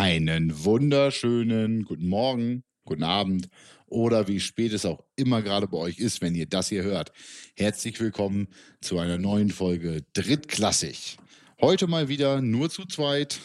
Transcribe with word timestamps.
Einen 0.00 0.64
wunderschönen 0.64 1.84
guten 1.84 2.08
Morgen, 2.08 2.64
guten 2.86 3.02
Abend 3.02 3.50
oder 3.84 4.28
wie 4.28 4.40
spät 4.40 4.72
es 4.72 4.86
auch 4.86 5.04
immer 5.14 5.42
gerade 5.42 5.68
bei 5.68 5.76
euch 5.76 5.98
ist, 5.98 6.22
wenn 6.22 6.34
ihr 6.34 6.46
das 6.46 6.70
hier 6.70 6.84
hört. 6.84 7.12
Herzlich 7.54 8.00
willkommen 8.00 8.48
zu 8.80 8.98
einer 8.98 9.18
neuen 9.18 9.50
Folge 9.50 10.02
Drittklassig. 10.14 11.18
Heute 11.60 11.86
mal 11.86 12.08
wieder 12.08 12.40
nur 12.40 12.70
zu 12.70 12.86
zweit 12.86 13.40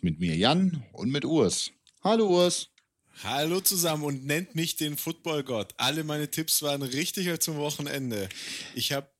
mit 0.00 0.18
mir 0.18 0.34
Jan 0.34 0.82
und 0.92 1.10
mit 1.10 1.26
Urs. 1.26 1.72
Hallo 2.02 2.26
Urs. 2.26 2.68
Hallo 3.22 3.60
zusammen 3.60 4.04
und 4.04 4.24
nennt 4.24 4.54
mich 4.54 4.76
den 4.76 4.96
Footballgott. 4.96 5.74
Alle 5.76 6.04
meine 6.04 6.30
Tipps 6.30 6.62
waren 6.62 6.80
richtiger 6.80 7.38
zum 7.38 7.58
Wochenende. 7.58 8.30
Ich 8.74 8.92
habe 8.92 9.10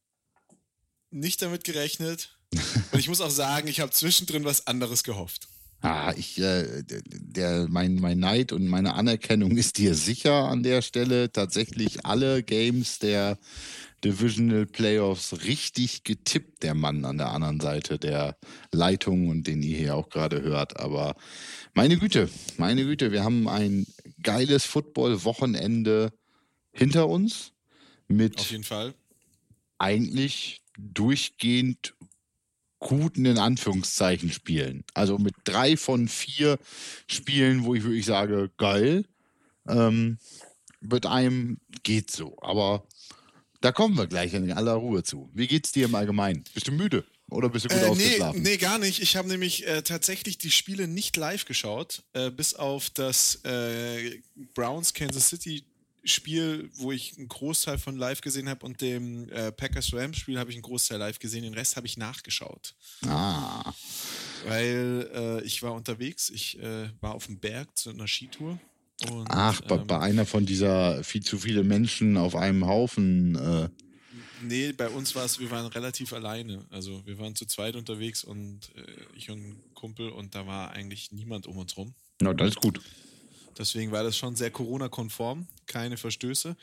nicht 1.10 1.42
damit 1.42 1.64
gerechnet 1.64 2.38
und 2.92 2.98
ich 2.98 3.10
muss 3.10 3.20
auch 3.20 3.28
sagen, 3.28 3.68
ich 3.68 3.80
habe 3.80 3.92
zwischendrin 3.92 4.44
was 4.44 4.66
anderes 4.66 5.04
gehofft. 5.04 5.48
Ah, 5.80 6.12
ich, 6.16 6.40
äh, 6.40 6.82
der, 6.84 7.66
mein, 7.68 7.96
mein 7.96 8.18
Neid 8.18 8.52
und 8.52 8.66
meine 8.66 8.94
Anerkennung 8.94 9.56
ist 9.56 9.78
dir 9.78 9.94
sicher 9.94 10.48
an 10.48 10.64
der 10.64 10.82
Stelle. 10.82 11.30
Tatsächlich 11.30 12.04
alle 12.04 12.42
Games 12.42 12.98
der 12.98 13.38
Divisional 14.04 14.66
Playoffs 14.66 15.44
richtig 15.44 16.02
getippt, 16.02 16.62
der 16.62 16.74
Mann 16.74 17.04
an 17.04 17.18
der 17.18 17.30
anderen 17.30 17.60
Seite 17.60 17.98
der 17.98 18.36
Leitung 18.72 19.28
und 19.28 19.46
den 19.46 19.62
ihr 19.62 19.78
hier 19.78 19.94
auch 19.96 20.08
gerade 20.08 20.42
hört. 20.42 20.78
Aber 20.80 21.14
meine 21.74 21.96
Güte, 21.96 22.28
meine 22.56 22.84
Güte, 22.84 23.12
wir 23.12 23.22
haben 23.22 23.48
ein 23.48 23.86
geiles 24.22 24.64
Football-Wochenende 24.66 26.12
hinter 26.72 27.08
uns 27.08 27.52
mit 28.08 28.38
Auf 28.38 28.50
jeden 28.50 28.64
Fall. 28.64 28.94
eigentlich 29.78 30.62
durchgehend 30.76 31.94
guten 32.78 33.24
in 33.24 33.38
Anführungszeichen 33.38 34.30
Spielen. 34.30 34.84
Also 34.94 35.18
mit 35.18 35.34
drei 35.44 35.76
von 35.76 36.08
vier 36.08 36.58
Spielen, 37.06 37.64
wo 37.64 37.74
ich 37.74 37.82
wirklich 37.82 38.06
sage, 38.06 38.50
geil. 38.56 39.04
Ähm, 39.68 40.18
mit 40.80 41.06
einem 41.06 41.58
geht 41.82 42.10
so. 42.10 42.36
Aber 42.40 42.86
da 43.60 43.72
kommen 43.72 43.96
wir 43.96 44.06
gleich 44.06 44.34
in 44.34 44.52
aller 44.52 44.74
Ruhe 44.74 45.02
zu. 45.02 45.28
Wie 45.34 45.46
geht's 45.46 45.72
dir 45.72 45.86
im 45.86 45.94
Allgemeinen? 45.94 46.44
Bist 46.54 46.68
du 46.68 46.72
müde? 46.72 47.04
Oder 47.30 47.50
bist 47.50 47.66
du 47.66 47.68
gut 47.68 47.82
äh, 47.82 47.86
ausgeschlafen? 47.86 48.42
Nee, 48.42 48.50
nee, 48.50 48.56
gar 48.56 48.78
nicht. 48.78 49.02
Ich 49.02 49.16
habe 49.16 49.28
nämlich 49.28 49.66
äh, 49.66 49.82
tatsächlich 49.82 50.38
die 50.38 50.50
Spiele 50.50 50.88
nicht 50.88 51.16
live 51.16 51.44
geschaut, 51.44 52.02
äh, 52.14 52.30
bis 52.30 52.54
auf 52.54 52.88
das 52.90 53.44
äh, 53.44 54.20
Browns 54.54 54.94
Kansas 54.94 55.28
City 55.28 55.64
Spiel, 56.08 56.70
wo 56.74 56.92
ich 56.92 57.16
einen 57.16 57.28
Großteil 57.28 57.78
von 57.78 57.96
live 57.96 58.20
gesehen 58.20 58.48
habe 58.48 58.64
und 58.64 58.80
dem 58.80 59.28
äh, 59.30 59.52
Packers 59.52 59.92
Rams 59.92 60.18
Spiel 60.18 60.38
habe 60.38 60.50
ich 60.50 60.56
einen 60.56 60.62
Großteil 60.62 60.98
live 60.98 61.18
gesehen. 61.18 61.42
Den 61.42 61.54
Rest 61.54 61.76
habe 61.76 61.86
ich 61.86 61.96
nachgeschaut. 61.96 62.74
Ah. 63.06 63.72
Weil 64.46 65.10
äh, 65.14 65.44
ich 65.44 65.62
war 65.62 65.72
unterwegs. 65.72 66.30
Ich 66.30 66.58
äh, 66.58 66.90
war 67.00 67.14
auf 67.14 67.26
dem 67.26 67.38
Berg 67.38 67.76
zu 67.76 67.90
einer 67.90 68.06
Skitour. 68.06 68.58
Und, 69.10 69.26
Ach, 69.30 69.60
bei, 69.62 69.76
ähm, 69.76 69.86
bei 69.86 70.00
einer 70.00 70.26
von 70.26 70.44
dieser 70.44 71.04
viel 71.04 71.22
zu 71.22 71.38
viele 71.38 71.62
Menschen 71.62 72.16
auf 72.16 72.34
einem 72.34 72.66
Haufen. 72.66 73.36
Äh, 73.36 73.68
Nee, 74.42 74.72
bei 74.72 74.88
uns 74.88 75.14
war 75.14 75.24
es, 75.24 75.38
wir 75.40 75.50
waren 75.50 75.66
relativ 75.66 76.12
alleine. 76.12 76.64
Also 76.70 77.04
wir 77.04 77.18
waren 77.18 77.34
zu 77.34 77.46
zweit 77.46 77.76
unterwegs 77.76 78.24
und 78.24 78.70
äh, 78.76 78.82
ich 79.16 79.30
und 79.30 79.40
ein 79.40 79.60
Kumpel 79.74 80.10
und 80.10 80.34
da 80.34 80.46
war 80.46 80.70
eigentlich 80.70 81.12
niemand 81.12 81.46
um 81.46 81.56
uns 81.56 81.76
rum. 81.76 81.94
na, 82.20 82.32
das 82.34 82.50
ist 82.50 82.60
gut. 82.60 82.80
Deswegen 83.58 83.92
war 83.92 84.04
das 84.04 84.16
schon 84.16 84.36
sehr 84.36 84.50
Corona-konform, 84.50 85.46
keine 85.66 85.96
Verstöße. 85.96 86.56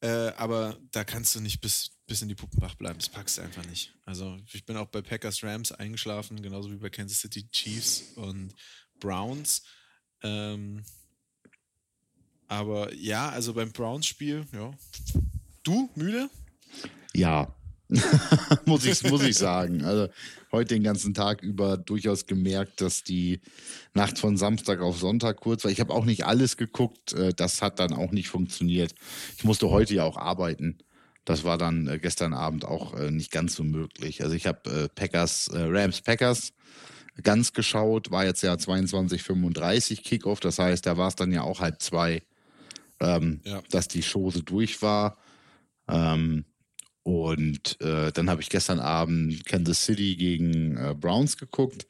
Äh, 0.00 0.32
aber 0.36 0.78
da 0.92 1.04
kannst 1.04 1.34
du 1.34 1.40
nicht 1.40 1.60
bis, 1.60 1.90
bis 2.06 2.22
in 2.22 2.28
die 2.28 2.34
Puppenbach 2.34 2.74
bleiben. 2.76 2.98
Das 2.98 3.08
packst 3.08 3.38
du 3.38 3.42
einfach 3.42 3.66
nicht. 3.66 3.92
Also 4.04 4.38
ich 4.52 4.64
bin 4.64 4.76
auch 4.76 4.86
bei 4.86 5.02
Packers 5.02 5.42
Rams 5.42 5.72
eingeschlafen, 5.72 6.40
genauso 6.40 6.70
wie 6.70 6.76
bei 6.76 6.88
Kansas 6.88 7.20
City 7.20 7.48
Chiefs 7.50 8.12
und 8.16 8.54
Browns. 9.00 9.64
Ähm, 10.22 10.84
aber 12.46 12.94
ja, 12.94 13.28
also 13.28 13.52
beim 13.52 13.72
Browns-Spiel, 13.72 14.46
ja. 14.52 14.72
Du, 15.62 15.90
müde? 15.96 16.30
Ja, 17.14 17.54
muss, 18.66 18.84
ich, 18.84 19.02
muss 19.04 19.22
ich 19.22 19.36
sagen. 19.38 19.84
Also 19.84 20.08
heute 20.52 20.74
den 20.74 20.82
ganzen 20.82 21.14
Tag 21.14 21.42
über 21.42 21.76
durchaus 21.76 22.26
gemerkt, 22.26 22.80
dass 22.80 23.02
die 23.02 23.40
Nacht 23.94 24.18
von 24.18 24.36
Samstag 24.36 24.80
auf 24.80 24.98
Sonntag 24.98 25.38
kurz 25.40 25.64
war. 25.64 25.70
Ich 25.70 25.80
habe 25.80 25.94
auch 25.94 26.04
nicht 26.04 26.26
alles 26.26 26.56
geguckt. 26.56 27.12
äh, 27.14 27.32
Das 27.34 27.62
hat 27.62 27.78
dann 27.78 27.92
auch 27.92 28.12
nicht 28.12 28.28
funktioniert. 28.28 28.94
Ich 29.36 29.44
musste 29.44 29.70
heute 29.70 29.94
ja 29.94 30.04
auch 30.04 30.16
arbeiten. 30.16 30.78
Das 31.24 31.44
war 31.44 31.58
dann 31.58 31.86
äh, 31.88 31.98
gestern 31.98 32.34
Abend 32.34 32.64
auch 32.64 32.94
äh, 32.94 33.10
nicht 33.10 33.30
ganz 33.30 33.54
so 33.54 33.64
möglich. 33.64 34.22
Also 34.22 34.34
ich 34.34 34.46
habe 34.46 34.88
Packers, 34.94 35.50
Rams 35.52 36.00
Packers 36.02 36.52
ganz 37.22 37.52
geschaut, 37.52 38.10
war 38.10 38.24
jetzt 38.24 38.42
ja 38.42 38.54
22:35 38.54 40.02
Kickoff. 40.02 40.40
Das 40.40 40.58
heißt, 40.58 40.86
da 40.86 40.96
war 40.96 41.08
es 41.08 41.16
dann 41.16 41.32
ja 41.32 41.42
auch 41.42 41.60
halb 41.60 41.82
zwei, 41.82 42.22
ähm, 43.00 43.40
Ja. 43.44 43.62
dass 43.70 43.88
die 43.88 44.02
Chose 44.02 44.42
durch 44.42 44.82
war. 44.82 45.16
Ähm, 45.88 46.44
und 47.08 47.80
äh, 47.80 48.12
dann 48.12 48.28
habe 48.28 48.42
ich 48.42 48.50
gestern 48.50 48.80
Abend 48.80 49.46
Kansas 49.46 49.82
City 49.82 50.14
gegen 50.14 50.76
äh, 50.76 50.94
Browns 50.94 51.38
geguckt. 51.38 51.86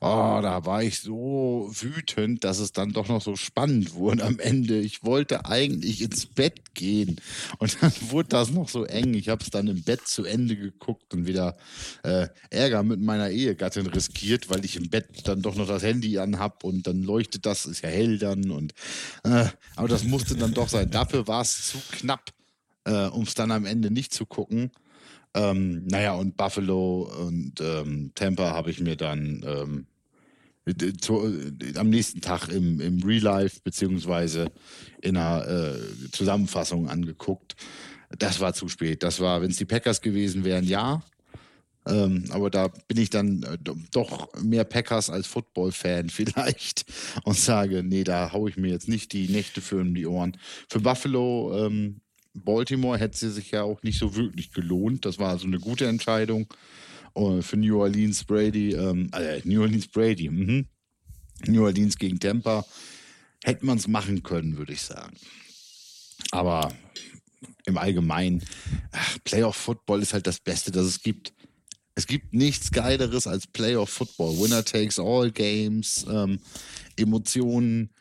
Oh, 0.00 0.40
da 0.42 0.66
war 0.66 0.82
ich 0.82 0.98
so 0.98 1.70
wütend, 1.70 2.42
dass 2.42 2.58
es 2.58 2.72
dann 2.72 2.90
doch 2.90 3.06
noch 3.06 3.22
so 3.22 3.36
spannend 3.36 3.94
wurde 3.94 4.24
am 4.24 4.40
Ende. 4.40 4.80
Ich 4.80 5.04
wollte 5.04 5.44
eigentlich 5.46 6.02
ins 6.02 6.26
Bett 6.26 6.74
gehen 6.74 7.20
und 7.58 7.80
dann 7.80 7.92
wurde 8.10 8.30
das 8.30 8.50
noch 8.50 8.68
so 8.68 8.84
eng. 8.84 9.14
Ich 9.14 9.28
habe 9.28 9.44
es 9.44 9.50
dann 9.50 9.68
im 9.68 9.84
Bett 9.84 10.08
zu 10.08 10.24
Ende 10.24 10.56
geguckt 10.56 11.14
und 11.14 11.28
wieder 11.28 11.56
äh, 12.02 12.26
Ärger 12.48 12.82
mit 12.82 13.00
meiner 13.00 13.30
Ehegattin 13.30 13.86
riskiert, 13.86 14.50
weil 14.50 14.64
ich 14.64 14.74
im 14.74 14.90
Bett 14.90 15.28
dann 15.28 15.42
doch 15.42 15.54
noch 15.54 15.68
das 15.68 15.84
Handy 15.84 16.18
anhab 16.18 16.64
und 16.64 16.88
dann 16.88 17.04
leuchtet 17.04 17.46
das, 17.46 17.66
ist 17.66 17.82
ja 17.82 17.88
hell 17.88 18.18
dann 18.18 18.50
und 18.50 18.74
äh, 19.22 19.44
aber 19.76 19.86
das 19.86 20.02
musste 20.02 20.34
dann 20.34 20.54
doch 20.54 20.68
sein. 20.68 20.90
Dafür 20.90 21.28
war 21.28 21.42
es 21.42 21.68
zu 21.68 21.78
knapp 21.92 22.32
äh, 22.90 23.06
um 23.08 23.22
es 23.22 23.34
dann 23.34 23.50
am 23.52 23.64
Ende 23.66 23.90
nicht 23.90 24.12
zu 24.12 24.26
gucken. 24.26 24.70
Ähm, 25.34 25.86
naja, 25.86 26.14
und 26.14 26.36
Buffalo 26.36 27.02
und 27.26 27.60
ähm, 27.60 28.10
Tampa 28.14 28.50
habe 28.50 28.70
ich 28.70 28.80
mir 28.80 28.96
dann 28.96 29.44
ähm, 29.46 29.86
äh, 30.66 31.78
am 31.78 31.88
nächsten 31.90 32.20
Tag 32.20 32.48
im, 32.48 32.80
im 32.80 33.02
Real 33.02 33.22
Life 33.22 33.60
beziehungsweise 33.62 34.50
in 35.02 35.16
einer 35.16 35.46
äh, 35.46 36.10
Zusammenfassung 36.12 36.88
angeguckt. 36.88 37.54
Das 38.18 38.40
war 38.40 38.54
zu 38.54 38.68
spät. 38.68 39.02
Das 39.04 39.20
war, 39.20 39.40
wenn 39.40 39.50
es 39.52 39.56
die 39.56 39.64
Packers 39.66 40.00
gewesen 40.00 40.44
wären, 40.44 40.64
ja. 40.64 41.02
Ähm, 41.86 42.24
aber 42.30 42.50
da 42.50 42.68
bin 42.88 42.98
ich 42.98 43.08
dann 43.08 43.42
äh, 43.44 43.56
do- 43.58 43.76
doch 43.92 44.28
mehr 44.42 44.64
Packers 44.64 45.08
als 45.10 45.26
Football-Fan 45.28 46.08
vielleicht 46.10 46.84
und 47.24 47.36
sage, 47.36 47.82
nee, 47.82 48.04
da 48.04 48.32
haue 48.32 48.50
ich 48.50 48.56
mir 48.56 48.70
jetzt 48.70 48.88
nicht 48.88 49.12
die 49.12 49.28
Nächte 49.28 49.60
für 49.60 49.80
um 49.80 49.94
die 49.94 50.06
Ohren. 50.06 50.36
Für 50.68 50.80
Buffalo, 50.80 51.66
ähm, 51.66 52.00
Baltimore 52.34 52.98
hätte 52.98 53.18
sie 53.18 53.30
sich 53.30 53.50
ja 53.50 53.62
auch 53.62 53.82
nicht 53.82 53.98
so 53.98 54.14
wirklich 54.14 54.52
gelohnt. 54.52 55.04
Das 55.04 55.18
war 55.18 55.30
also 55.30 55.46
eine 55.46 55.58
gute 55.58 55.86
Entscheidung. 55.86 56.46
Und 57.12 57.42
für 57.42 57.56
New 57.56 57.80
Orleans 57.80 58.24
Brady, 58.24 58.72
ähm, 58.72 59.10
äh, 59.12 59.40
New 59.44 59.60
Orleans 59.62 59.88
Brady, 59.88 60.28
mhm. 60.28 60.66
New 61.46 61.64
Orleans 61.64 61.98
gegen 61.98 62.20
Tampa, 62.20 62.64
hätte 63.42 63.66
man 63.66 63.78
es 63.78 63.88
machen 63.88 64.22
können, 64.22 64.56
würde 64.58 64.72
ich 64.72 64.82
sagen. 64.82 65.16
Aber 66.30 66.72
im 67.66 67.78
Allgemeinen, 67.78 68.42
Playoff 69.24 69.56
Football 69.56 70.02
ist 70.02 70.12
halt 70.12 70.26
das 70.26 70.38
Beste, 70.40 70.70
das 70.70 70.86
es 70.86 71.02
gibt. 71.02 71.32
Es 71.96 72.06
gibt 72.06 72.32
nichts 72.32 72.70
Geileres 72.70 73.26
als 73.26 73.46
Playoff 73.46 73.90
Football. 73.90 74.38
Winner 74.38 74.64
takes 74.64 74.98
all 74.98 75.30
Games, 75.30 76.06
ähm, 76.08 76.38
Emotionen, 76.96 77.90
äh, 77.90 77.99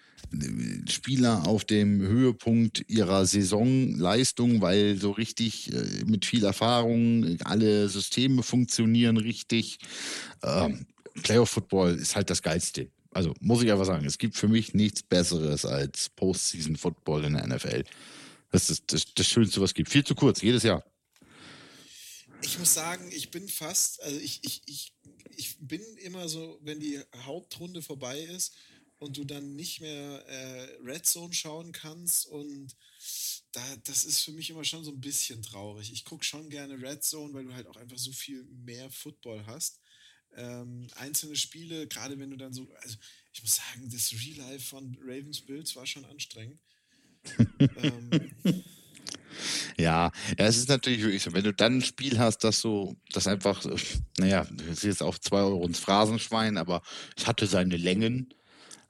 Spieler 0.88 1.47
auf 1.47 1.66
dem 1.66 2.02
Höhepunkt 2.02 2.85
ihrer 2.88 3.25
Saisonleistung, 3.25 4.62
weil 4.62 4.97
so 4.97 5.12
richtig 5.12 5.74
äh, 5.74 6.06
mit 6.06 6.25
viel 6.25 6.44
Erfahrung 6.44 7.38
alle 7.43 7.90
Systeme 7.90 8.43
funktionieren 8.43 9.17
richtig. 9.17 9.79
Ähm, 10.43 10.85
Playoff 11.23 11.49
Football 11.49 11.96
ist 11.96 12.16
halt 12.16 12.29
das 12.29 12.41
Geilste. 12.41 12.90
Also 13.11 13.34
muss 13.40 13.64
ich 13.64 13.72
einfach 13.72 13.85
sagen, 13.85 14.05
es 14.05 14.17
gibt 14.17 14.35
für 14.35 14.47
mich 14.47 14.73
nichts 14.73 15.02
Besseres 15.02 15.66
als 15.66 16.09
Postseason 16.09 16.76
Football 16.76 17.26
in 17.26 17.34
der 17.34 17.47
NFL. 17.47 17.84
Das 18.52 18.70
ist 18.70 18.91
das, 18.93 19.05
das 19.16 19.28
Schönste, 19.28 19.61
was 19.61 19.72
es 19.72 19.73
gibt. 19.73 19.90
Viel 19.90 20.03
zu 20.03 20.16
kurz, 20.16 20.41
jedes 20.41 20.64
Jahr. 20.64 20.84
Ich 22.41 22.58
muss 22.58 22.73
sagen, 22.73 23.11
ich 23.11 23.32
bin 23.32 23.47
fast, 23.47 24.02
also 24.03 24.17
ich, 24.17 24.40
ich, 24.43 24.61
ich, 24.66 24.93
ich 25.35 25.58
bin 25.59 25.82
immer 26.03 26.29
so, 26.29 26.59
wenn 26.61 26.79
die 26.79 26.99
Hauptrunde 27.26 27.82
vorbei 27.82 28.20
ist 28.20 28.53
und 28.99 29.17
du 29.17 29.23
dann 29.23 29.55
nicht 29.55 29.81
mehr 29.81 30.25
äh, 30.28 30.78
Red 30.84 31.05
Zone 31.05 31.34
schauen 31.34 31.72
kannst 31.72 32.28
und 32.28 32.75
da, 33.51 33.61
das 33.85 34.03
ist 34.03 34.19
für 34.19 34.31
mich 34.31 34.49
immer 34.49 34.63
schon 34.63 34.84
so 34.84 34.91
ein 34.91 35.01
bisschen 35.01 35.41
traurig. 35.41 35.91
Ich 35.91 36.05
gucke 36.05 36.23
schon 36.23 36.49
gerne 36.49 36.79
Red 36.79 37.03
Zone, 37.03 37.34
weil 37.34 37.46
du 37.46 37.53
halt 37.53 37.67
auch 37.67 37.78
einfach 37.78 37.97
so 37.97 38.11
viel 38.11 38.43
mehr 38.43 38.91
Football 38.91 39.46
hast. 39.47 39.79
Ähm, 40.35 40.87
einzelne 40.96 41.35
Spiele, 41.35 41.87
gerade 41.87 42.19
wenn 42.19 42.29
du 42.29 42.37
dann 42.37 42.53
so, 42.53 42.67
also 42.81 42.97
ich 43.34 43.41
muss 43.41 43.55
sagen, 43.55 43.90
das 43.90 44.11
Real 44.11 44.51
Life 44.51 44.67
von 44.67 44.96
Ravens 45.02 45.41
Bills 45.41 45.75
war 45.75 45.87
schon 45.87 46.05
anstrengend. 46.05 46.59
ähm, 47.59 48.31
Ja, 49.78 50.11
ja, 50.37 50.45
es 50.45 50.57
ist 50.57 50.69
natürlich 50.69 51.02
wirklich 51.02 51.23
so, 51.23 51.31
wenn 51.34 51.43
du 51.43 51.53
dann 51.53 51.78
ein 51.78 51.81
Spiel 51.81 52.19
hast, 52.19 52.40
das 52.40 52.59
so, 52.59 52.97
das 53.13 53.28
einfach, 53.28 53.63
naja, 54.17 54.45
das 54.52 54.67
ist 54.67 54.84
jetzt 54.84 55.03
auch 55.03 55.17
zwei 55.17 55.40
Euro 55.40 55.66
ins 55.66 55.79
Phrasenschwein, 55.79 56.57
aber 56.57 56.81
es 57.16 57.28
hatte 57.28 57.47
seine 57.47 57.78
Längen. 57.78 58.34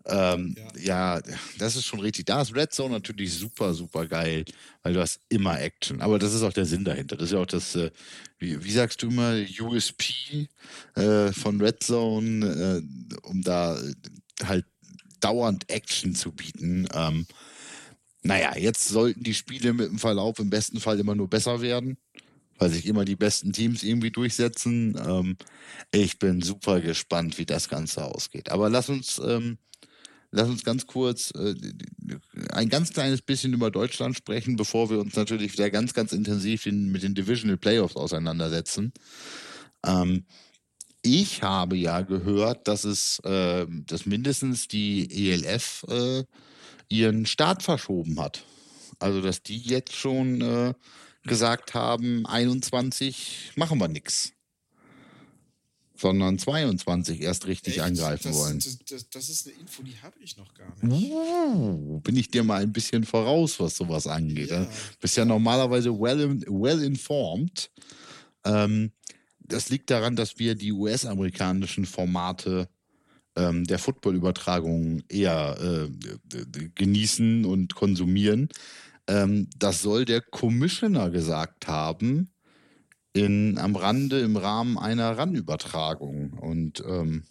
Ähm, 0.09 0.56
ja. 0.77 1.17
ja. 1.17 1.21
das 1.57 1.75
ist 1.75 1.85
schon 1.85 2.00
richtig. 2.00 2.25
Da 2.25 2.41
ist 2.41 2.56
Red 2.56 2.73
Zone 2.73 2.94
natürlich 2.94 3.33
super, 3.33 3.73
super 3.73 4.07
geil, 4.07 4.45
weil 4.83 4.94
du 4.94 5.01
hast 5.01 5.19
immer 5.29 5.59
Action. 5.59 6.01
Aber 6.01 6.19
das 6.19 6.33
ist 6.33 6.44
auch 6.44 6.53
der 6.53 6.65
Sinn 6.65 6.83
dahinter. 6.83 7.15
Das 7.15 7.25
ist 7.25 7.33
ja 7.33 7.39
auch 7.39 7.45
das, 7.45 7.75
äh, 7.75 7.91
wie, 8.38 8.63
wie, 8.63 8.71
sagst 8.71 9.01
du 9.01 9.07
immer, 9.07 9.35
USP 9.59 10.47
äh, 10.95 11.31
von 11.31 11.61
Red 11.61 11.83
Zone, 11.83 12.45
äh, 12.45 13.19
um 13.27 13.41
da 13.41 13.79
halt 14.44 14.65
dauernd 15.19 15.69
Action 15.69 16.15
zu 16.15 16.31
bieten. 16.31 16.88
Ähm, 16.94 17.25
naja, 18.21 18.57
jetzt 18.57 18.88
sollten 18.88 19.23
die 19.23 19.33
Spiele 19.33 19.73
mit 19.73 19.89
dem 19.89 20.00
Verlauf 20.00 20.39
im 20.39 20.50
besten 20.50 20.79
Fall 20.79 21.00
immer 21.00 21.15
nur 21.15 21.29
besser 21.29 21.62
werden, 21.62 21.97
weil 22.57 22.69
sich 22.69 22.85
immer 22.85 23.05
die 23.05 23.15
besten 23.15 23.53
Teams 23.53 23.83
irgendwie 23.83 24.12
durchsetzen. 24.12 25.00
Ähm, 25.05 25.38
ich 25.91 26.19
bin 26.19 26.41
super 26.41 26.81
gespannt, 26.81 27.38
wie 27.38 27.45
das 27.45 27.69
Ganze 27.69 28.03
ausgeht. 28.03 28.50
Aber 28.50 28.69
lass 28.69 28.89
uns, 28.89 29.21
ähm, 29.23 29.57
lass 30.31 30.47
uns 30.47 30.63
ganz 30.63 30.85
kurz 30.85 31.31
äh, 31.31 31.55
ein 32.51 32.69
ganz 32.69 32.91
kleines 32.91 33.21
bisschen 33.21 33.53
über 33.53 33.71
Deutschland 33.71 34.15
sprechen, 34.15 34.55
bevor 34.55 34.89
wir 34.89 34.99
uns 34.99 35.15
natürlich 35.15 35.53
wieder 35.53 35.69
ganz, 35.69 35.93
ganz 35.93 36.11
intensiv 36.11 36.65
in, 36.65 36.91
mit 36.91 37.03
den 37.03 37.15
Divisional 37.15 37.57
Playoffs 37.57 37.95
auseinandersetzen. 37.95 38.93
Ähm, 39.85 40.25
ich 41.01 41.43
habe 41.43 41.77
ja 41.77 42.01
gehört, 42.01 42.67
dass 42.67 42.83
es, 42.83 43.19
äh, 43.19 43.65
dass 43.69 44.05
mindestens 44.05 44.67
die 44.67 45.31
ELF 45.31 45.85
äh, 45.87 46.23
ihren 46.89 47.25
Start 47.25 47.63
verschoben 47.63 48.19
hat. 48.19 48.43
Also, 48.99 49.21
dass 49.21 49.41
die 49.41 49.57
jetzt 49.57 49.95
schon 49.95 50.41
äh, 50.41 50.73
gesagt 51.23 51.73
haben, 51.73 52.25
21 52.25 53.53
machen 53.55 53.79
wir 53.79 53.87
nichts. 53.87 54.33
Sondern 56.00 56.40
22 56.40 57.22
erst 57.22 57.48
richtig 57.48 57.78
Echt? 57.78 57.86
angreifen 57.86 58.30
das, 58.30 58.38
wollen. 58.38 58.60
Das, 58.60 58.80
das, 58.90 59.10
das, 59.10 59.30
ist 59.30 59.48
eine 59.48 59.57
Info, 59.57 59.84
die 59.84 59.96
habe 60.01 60.16
ich 60.22 60.38
noch 60.38 60.54
gar 60.54 60.74
nicht. 60.81 61.12
Oh, 61.12 62.00
bin 62.01 62.16
ich 62.16 62.30
dir 62.30 62.44
mal 62.44 62.62
ein 62.62 62.72
bisschen 62.72 63.04
voraus, 63.04 63.60
was 63.60 63.75
sowas 63.75 64.07
angeht. 64.07 64.50
Ja. 64.50 64.66
Bist 65.01 65.18
ja 65.18 65.25
normalerweise 65.25 65.92
well, 65.92 66.40
well 66.48 66.81
informed. 66.81 67.69
Ähm, 68.46 68.92
das 69.40 69.69
liegt 69.69 69.90
daran, 69.90 70.16
dass 70.16 70.40
wir 70.40 70.56
die 70.56 70.72
US-amerikanischen 70.72 71.86
Formate 71.86 72.69
ähm, 73.36 73.66
der 73.66 73.80
Football-Übertragung 73.80 75.04
eher 75.10 75.57
äh, 75.60 76.69
genießen 76.75 77.44
und 77.44 77.75
konsumieren. 77.75 78.50
Ähm, 79.07 79.50
das 79.57 79.81
soll 79.81 80.06
der 80.06 80.22
Commissioner 80.22 81.10
gesagt 81.10 81.68
haben 81.68 82.31
in, 83.13 83.57
am 83.57 83.75
Rande 83.75 84.19
im 84.19 84.38
Rahmen 84.38 84.77
einer 84.77 85.17
RAN-Übertragung. 85.17 86.33
Und 86.33 86.83
ähm, 86.88 87.23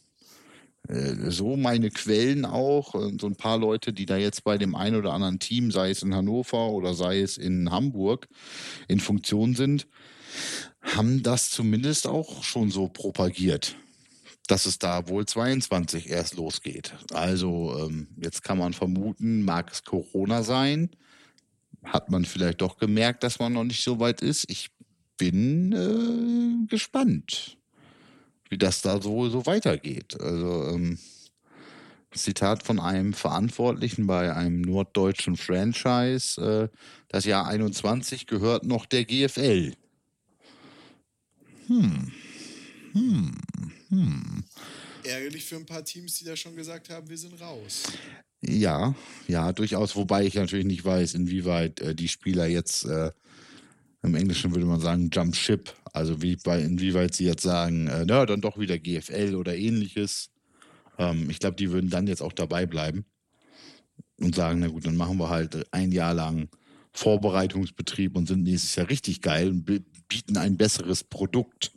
äh, 0.88 1.30
so 1.30 1.56
meine 1.56 1.90
Quellen 1.90 2.44
auch, 2.44 2.94
so 3.20 3.26
ein 3.26 3.36
paar 3.36 3.58
Leute, 3.58 3.92
die 3.92 4.06
da 4.06 4.16
jetzt 4.16 4.44
bei 4.44 4.58
dem 4.58 4.74
einen 4.74 4.96
oder 4.96 5.12
anderen 5.12 5.38
Team, 5.38 5.70
sei 5.70 5.90
es 5.90 6.02
in 6.02 6.14
Hannover 6.14 6.70
oder 6.70 6.94
sei 6.94 7.20
es 7.20 7.36
in 7.36 7.70
Hamburg, 7.70 8.28
in 8.88 9.00
Funktion 9.00 9.54
sind, 9.54 9.86
haben 10.82 11.22
das 11.22 11.50
zumindest 11.50 12.06
auch 12.06 12.42
schon 12.42 12.70
so 12.70 12.88
propagiert 12.88 13.76
dass 14.48 14.66
es 14.66 14.78
da 14.78 15.08
wohl 15.08 15.26
22 15.26 16.08
erst 16.08 16.36
losgeht. 16.36 16.94
Also 17.12 17.76
ähm, 17.78 18.08
jetzt 18.16 18.42
kann 18.42 18.58
man 18.58 18.72
vermuten, 18.72 19.42
mag 19.42 19.70
es 19.70 19.84
Corona 19.84 20.42
sein. 20.42 20.90
Hat 21.84 22.10
man 22.10 22.24
vielleicht 22.24 22.60
doch 22.62 22.78
gemerkt, 22.78 23.22
dass 23.22 23.38
man 23.38 23.52
noch 23.52 23.64
nicht 23.64 23.84
so 23.84 24.00
weit 24.00 24.20
ist. 24.22 24.50
Ich 24.50 24.70
bin 25.18 25.72
äh, 25.72 26.66
gespannt, 26.68 27.58
wie 28.48 28.56
das 28.56 28.80
da 28.80 29.02
so, 29.02 29.28
so 29.28 29.44
weitergeht. 29.44 30.18
Also 30.20 30.68
ähm, 30.68 30.98
Zitat 32.14 32.62
von 32.62 32.80
einem 32.80 33.12
Verantwortlichen 33.12 34.06
bei 34.06 34.34
einem 34.34 34.62
norddeutschen 34.62 35.36
Franchise, 35.36 36.70
äh, 36.72 36.76
das 37.08 37.24
Jahr 37.24 37.46
21 37.46 38.26
gehört 38.26 38.64
noch 38.64 38.86
der 38.86 39.04
GFL. 39.04 39.74
Hm. 41.66 42.12
Hm. 42.92 43.32
Hm. 43.90 44.44
Ärgerlich 45.04 45.44
für 45.44 45.56
ein 45.56 45.66
paar 45.66 45.84
Teams, 45.84 46.18
die 46.18 46.24
da 46.24 46.34
schon 46.36 46.56
gesagt 46.56 46.90
haben, 46.90 47.08
wir 47.08 47.18
sind 47.18 47.40
raus. 47.40 47.84
Ja, 48.40 48.94
ja, 49.26 49.52
durchaus. 49.52 49.96
Wobei 49.96 50.24
ich 50.24 50.34
natürlich 50.34 50.66
nicht 50.66 50.84
weiß, 50.84 51.14
inwieweit 51.14 51.80
äh, 51.80 51.94
die 51.94 52.08
Spieler 52.08 52.46
jetzt, 52.46 52.84
äh, 52.84 53.10
im 54.02 54.14
Englischen 54.14 54.54
würde 54.54 54.66
man 54.66 54.80
sagen, 54.80 55.10
Jump 55.12 55.34
Ship, 55.34 55.72
also 55.92 56.22
wie 56.22 56.36
bei, 56.36 56.60
inwieweit 56.62 57.14
sie 57.14 57.24
jetzt 57.24 57.42
sagen, 57.42 57.88
äh, 57.88 58.04
na, 58.06 58.26
dann 58.26 58.40
doch 58.40 58.58
wieder 58.58 58.78
GFL 58.78 59.34
oder 59.34 59.56
ähnliches. 59.56 60.30
Ähm, 60.98 61.28
ich 61.30 61.38
glaube, 61.38 61.56
die 61.56 61.70
würden 61.70 61.90
dann 61.90 62.06
jetzt 62.06 62.22
auch 62.22 62.32
dabei 62.32 62.66
bleiben 62.66 63.04
und 64.20 64.34
sagen, 64.34 64.60
na 64.60 64.68
gut, 64.68 64.86
dann 64.86 64.96
machen 64.96 65.18
wir 65.18 65.28
halt 65.28 65.66
ein 65.72 65.92
Jahr 65.92 66.14
lang 66.14 66.48
Vorbereitungsbetrieb 66.92 68.16
und 68.16 68.26
sind 68.26 68.42
nächstes 68.42 68.74
Jahr 68.76 68.88
richtig 68.88 69.20
geil 69.20 69.50
und 69.50 69.64
bieten 70.08 70.36
ein 70.36 70.56
besseres 70.56 71.04
Produkt 71.04 71.72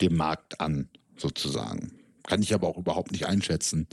dem 0.00 0.16
Markt 0.16 0.60
an 0.60 0.88
sozusagen. 1.16 1.92
Kann 2.24 2.42
ich 2.42 2.54
aber 2.54 2.68
auch 2.68 2.78
überhaupt 2.78 3.12
nicht 3.12 3.26
einschätzen, 3.26 3.86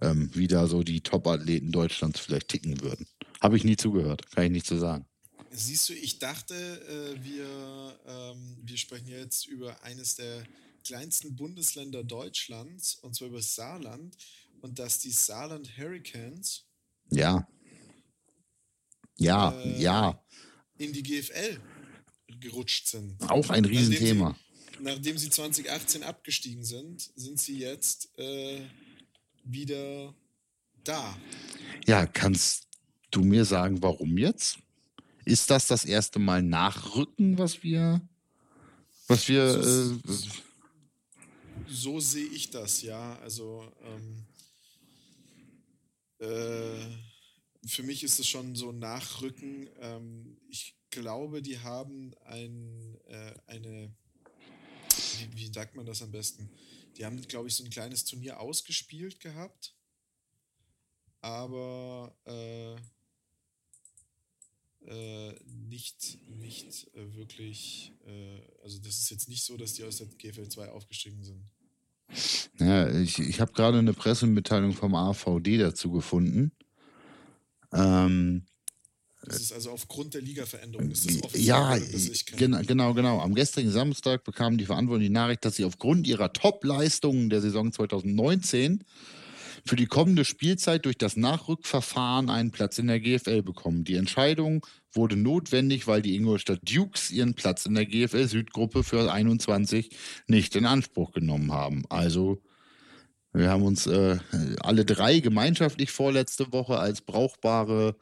ähm, 0.00 0.30
wie 0.34 0.46
da 0.46 0.66
so 0.66 0.82
die 0.82 1.00
Top-Athleten 1.00 1.72
Deutschlands 1.72 2.20
vielleicht 2.20 2.48
ticken 2.48 2.80
würden. 2.80 3.06
Habe 3.40 3.56
ich 3.56 3.64
nie 3.64 3.76
zugehört, 3.76 4.30
kann 4.32 4.44
ich 4.44 4.50
nicht 4.50 4.66
so 4.66 4.78
sagen. 4.78 5.07
Siehst 5.50 5.88
du, 5.88 5.94
ich 5.94 6.18
dachte, 6.18 6.54
äh, 6.54 7.24
wir, 7.24 8.00
ähm, 8.06 8.58
wir 8.62 8.76
sprechen 8.76 9.08
jetzt 9.08 9.46
über 9.46 9.82
eines 9.82 10.16
der 10.16 10.44
kleinsten 10.84 11.36
Bundesländer 11.36 12.04
Deutschlands, 12.04 12.96
und 12.96 13.14
zwar 13.14 13.28
über 13.28 13.38
das 13.38 13.54
Saarland, 13.54 14.16
und 14.60 14.78
dass 14.78 14.98
die 14.98 15.10
Saarland 15.10 15.76
Hurricanes. 15.76 16.64
Ja. 17.10 17.48
Ja, 19.16 19.58
äh, 19.60 19.82
ja. 19.82 20.22
In 20.76 20.92
die 20.92 21.02
GFL 21.02 21.60
gerutscht 22.40 22.88
sind. 22.88 23.20
Auch 23.28 23.50
ein 23.50 23.64
Riesenthema 23.64 24.36
nachdem 24.80 25.18
sie 25.18 25.30
2018 25.30 26.02
abgestiegen 26.02 26.64
sind, 26.64 27.10
sind 27.16 27.40
sie 27.40 27.58
jetzt 27.58 28.16
äh, 28.18 28.60
wieder 29.44 30.14
da. 30.84 31.16
Ja, 31.86 32.06
kannst 32.06 32.68
du 33.10 33.22
mir 33.22 33.44
sagen, 33.44 33.82
warum 33.82 34.18
jetzt? 34.18 34.58
Ist 35.28 35.50
das 35.50 35.66
das 35.66 35.84
erste 35.84 36.18
Mal 36.18 36.42
Nachrücken, 36.42 37.36
was 37.36 37.62
wir, 37.62 38.00
was 39.08 39.28
wir? 39.28 39.62
So, 39.62 39.94
äh, 39.94 40.18
so 41.68 42.00
sehe 42.00 42.28
ich 42.28 42.48
das, 42.48 42.80
ja. 42.80 43.18
Also 43.18 43.70
ähm, 43.82 44.24
äh, 46.18 47.66
für 47.66 47.82
mich 47.82 48.04
ist 48.04 48.18
es 48.18 48.26
schon 48.26 48.56
so 48.56 48.72
Nachrücken. 48.72 49.68
Ähm, 49.80 50.38
ich 50.48 50.74
glaube, 50.88 51.42
die 51.42 51.58
haben 51.58 52.14
ein, 52.24 52.96
äh, 53.08 53.34
eine 53.48 53.94
wie, 55.18 55.36
wie 55.36 55.52
sagt 55.52 55.74
man 55.76 55.84
das 55.84 56.00
am 56.00 56.10
besten? 56.10 56.48
Die 56.96 57.04
haben, 57.04 57.20
glaube 57.20 57.48
ich, 57.48 57.54
so 57.54 57.64
ein 57.64 57.70
kleines 57.70 58.06
Turnier 58.06 58.40
ausgespielt 58.40 59.20
gehabt, 59.20 59.76
aber 61.20 62.16
äh, 62.24 62.80
äh, 64.88 65.34
nicht, 65.68 66.18
nicht 66.28 66.88
äh, 66.94 67.14
wirklich, 67.16 67.92
äh, 68.06 68.40
also 68.62 68.78
das 68.78 68.98
ist 68.98 69.10
jetzt 69.10 69.28
nicht 69.28 69.44
so, 69.44 69.56
dass 69.56 69.74
die 69.74 69.84
aus 69.84 69.98
der 69.98 70.06
GFL 70.06 70.48
2 70.48 70.70
aufgestiegen 70.70 71.22
sind. 71.22 71.44
Ja, 72.58 72.90
ich, 72.98 73.18
ich 73.18 73.40
habe 73.40 73.52
gerade 73.52 73.78
eine 73.78 73.92
Pressemitteilung 73.92 74.72
vom 74.72 74.94
AVD 74.94 75.58
dazu 75.58 75.90
gefunden. 75.90 76.52
Ähm, 77.72 78.46
das 79.24 79.40
ist 79.40 79.52
also 79.52 79.72
aufgrund 79.72 80.14
der 80.14 80.22
Ligaveränderung. 80.22 80.90
Ist 80.90 81.06
das 81.06 81.34
ja, 81.34 81.76
genau, 82.36 82.62
genau, 82.62 82.94
genau. 82.94 83.20
Am 83.20 83.34
gestrigen 83.34 83.70
Samstag 83.70 84.24
bekamen 84.24 84.56
die 84.56 84.64
Verantwortlichen 84.64 85.12
die 85.12 85.14
Nachricht, 85.14 85.44
dass 85.44 85.56
sie 85.56 85.64
aufgrund 85.64 86.06
ihrer 86.06 86.32
Top-Leistungen 86.32 87.28
der 87.28 87.42
Saison 87.42 87.72
2019 87.72 88.84
für 89.68 89.76
die 89.76 89.86
kommende 89.86 90.24
Spielzeit 90.24 90.84
durch 90.84 90.98
das 90.98 91.16
Nachrückverfahren 91.16 92.30
einen 92.30 92.50
Platz 92.50 92.78
in 92.78 92.86
der 92.86 93.00
GFL 93.00 93.42
bekommen. 93.42 93.84
Die 93.84 93.96
Entscheidung 93.96 94.64
wurde 94.92 95.16
notwendig, 95.16 95.86
weil 95.86 96.02
die 96.02 96.16
Ingolstadt 96.16 96.60
Dukes 96.62 97.10
ihren 97.10 97.34
Platz 97.34 97.66
in 97.66 97.74
der 97.74 97.86
GFL 97.86 98.26
Südgruppe 98.26 98.82
für 98.82 99.12
21 99.12 99.90
nicht 100.26 100.56
in 100.56 100.66
Anspruch 100.66 101.12
genommen 101.12 101.52
haben. 101.52 101.84
Also 101.90 102.42
wir 103.32 103.50
haben 103.50 103.62
uns 103.62 103.86
äh, 103.86 104.18
alle 104.60 104.84
drei 104.84 105.20
gemeinschaftlich 105.20 105.90
vorletzte 105.90 106.52
Woche 106.52 106.78
als 106.78 107.00
brauchbare 107.02 107.96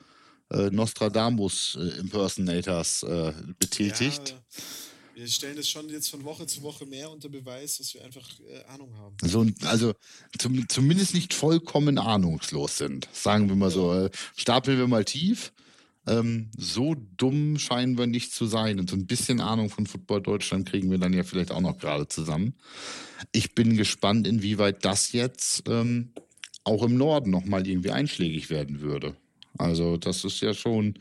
äh, 0.50 0.70
Nostradamus-Impersonators 0.70 3.02
äh, 3.02 3.32
betätigt. 3.58 4.30
Ja, 4.30 4.36
wir 5.16 5.26
stellen 5.28 5.56
das 5.56 5.68
schon 5.68 5.88
jetzt 5.88 6.10
von 6.10 6.24
Woche 6.24 6.46
zu 6.46 6.62
Woche 6.62 6.84
mehr 6.84 7.10
unter 7.10 7.30
Beweis, 7.30 7.78
dass 7.78 7.94
wir 7.94 8.04
einfach 8.04 8.28
äh, 8.40 8.64
Ahnung 8.64 8.94
haben. 8.98 9.16
So, 9.22 9.46
also 9.66 9.94
zum, 10.38 10.68
zumindest 10.68 11.14
nicht 11.14 11.32
vollkommen 11.32 11.96
ahnungslos 11.96 12.76
sind, 12.76 13.08
sagen 13.12 13.48
wir 13.48 13.56
mal 13.56 13.70
ja. 13.70 13.74
so. 13.74 13.94
Äh, 13.94 14.10
stapeln 14.36 14.76
wir 14.76 14.86
mal 14.86 15.06
tief. 15.06 15.54
Ähm, 16.06 16.50
so 16.56 16.94
dumm 17.16 17.58
scheinen 17.58 17.96
wir 17.96 18.06
nicht 18.06 18.32
zu 18.32 18.44
sein. 18.44 18.78
Und 18.78 18.90
so 18.90 18.96
ein 18.96 19.06
bisschen 19.06 19.40
Ahnung 19.40 19.70
von 19.70 19.86
Football 19.86 20.20
Deutschland 20.20 20.68
kriegen 20.68 20.90
wir 20.90 20.98
dann 20.98 21.14
ja 21.14 21.24
vielleicht 21.24 21.50
auch 21.50 21.62
noch 21.62 21.78
gerade 21.78 22.06
zusammen. 22.08 22.54
Ich 23.32 23.54
bin 23.54 23.78
gespannt, 23.78 24.26
inwieweit 24.26 24.84
das 24.84 25.12
jetzt 25.12 25.62
ähm, 25.66 26.12
auch 26.62 26.82
im 26.82 26.96
Norden 26.98 27.30
nochmal 27.30 27.66
irgendwie 27.66 27.90
einschlägig 27.90 28.50
werden 28.50 28.82
würde. 28.82 29.16
Also 29.58 29.96
das 29.96 30.24
ist 30.24 30.40
ja 30.40 30.54
schon, 30.54 30.94